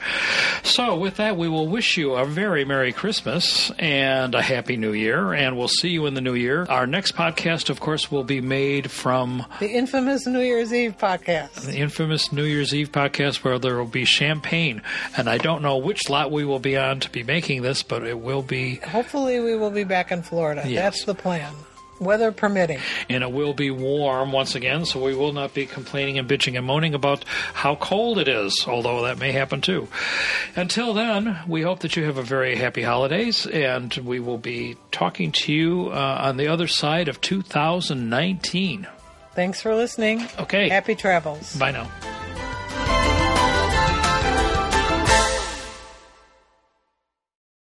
So, 0.62 0.96
with 0.96 1.16
that, 1.16 1.36
we 1.36 1.48
will 1.48 1.68
wish 1.68 1.96
you 1.96 2.14
a 2.14 2.24
very 2.24 2.64
Merry 2.64 2.92
Christmas 2.92 3.70
and 3.78 4.34
a 4.34 4.42
Happy 4.42 4.76
New 4.76 4.92
Year, 4.92 5.32
and 5.32 5.56
we'll 5.56 5.68
see 5.68 5.88
you 5.90 6.06
in 6.06 6.14
the 6.14 6.20
new 6.20 6.34
year. 6.34 6.64
Our 6.68 6.86
next 6.86 7.14
podcast, 7.14 7.70
of 7.70 7.80
course, 7.80 8.10
will 8.10 8.24
be 8.24 8.40
made 8.40 8.90
from 8.90 9.44
The 9.60 9.70
infamous 9.70 10.26
New 10.26 10.40
Year's 10.40 10.72
Eve 10.72 10.96
podcast. 10.98 11.66
the 11.66 11.78
infamous 11.78 12.32
New 12.32 12.44
Year's 12.44 12.74
Eve 12.74 12.92
podcast 12.92 13.36
where 13.44 13.58
there 13.58 13.76
will 13.76 13.84
be 13.86 14.04
champagne. 14.04 14.82
And 15.16 15.28
I 15.28 15.38
don't 15.38 15.62
know 15.62 15.76
which 15.78 16.08
lot 16.10 16.30
we 16.30 16.44
will 16.44 16.58
be 16.58 16.76
on 16.76 17.00
to 17.00 17.10
be 17.10 17.22
making 17.22 17.62
this, 17.62 17.82
but 17.82 18.04
it 18.04 18.18
will 18.20 18.42
be, 18.42 18.76
Hopefully, 18.76 19.40
we 19.40 19.56
will 19.56 19.70
be 19.70 19.84
back 19.84 20.10
in 20.12 20.22
Florida. 20.22 20.62
Yes. 20.66 20.82
That's 20.82 21.04
the 21.04 21.14
plan, 21.14 21.54
weather 22.00 22.32
permitting. 22.32 22.80
and 23.08 23.22
it 23.22 23.30
will 23.30 23.54
be 23.54 23.70
warm 23.70 24.32
once 24.32 24.54
again, 24.54 24.84
so 24.84 25.02
we 25.02 25.14
will 25.14 25.32
not 25.32 25.54
be 25.54 25.66
complaining 25.66 26.18
and 26.18 26.28
bitching 26.28 26.56
and 26.56 26.66
moaning 26.66 26.94
about 26.94 27.24
how 27.54 27.76
cold 27.76 28.18
it 28.18 28.26
is, 28.26 28.64
although 28.66 29.02
that 29.02 29.18
may 29.18 29.32
happen 29.32 29.60
too. 29.60 29.86
Until 30.56 30.94
then, 30.94 31.38
we 31.46 31.62
hope 31.62 31.80
that 31.80 31.96
you 31.96 32.04
have 32.04 32.16
a 32.16 32.22
very 32.22 32.56
happy 32.56 32.82
holidays, 32.82 33.46
and 33.46 33.94
we 33.96 34.18
will 34.18 34.38
be 34.38 34.76
talking 34.90 35.30
to 35.32 35.52
you 35.52 35.90
uh, 35.90 36.18
on 36.22 36.36
the 36.36 36.48
other 36.48 36.66
side 36.66 37.08
of 37.08 37.20
2019. 37.20 38.86
Thanks 39.34 39.62
for 39.62 39.74
listening. 39.74 40.26
Okay. 40.38 40.68
Happy 40.68 40.94
travels. 40.94 41.54
Bye 41.56 41.70
now. 41.70 41.88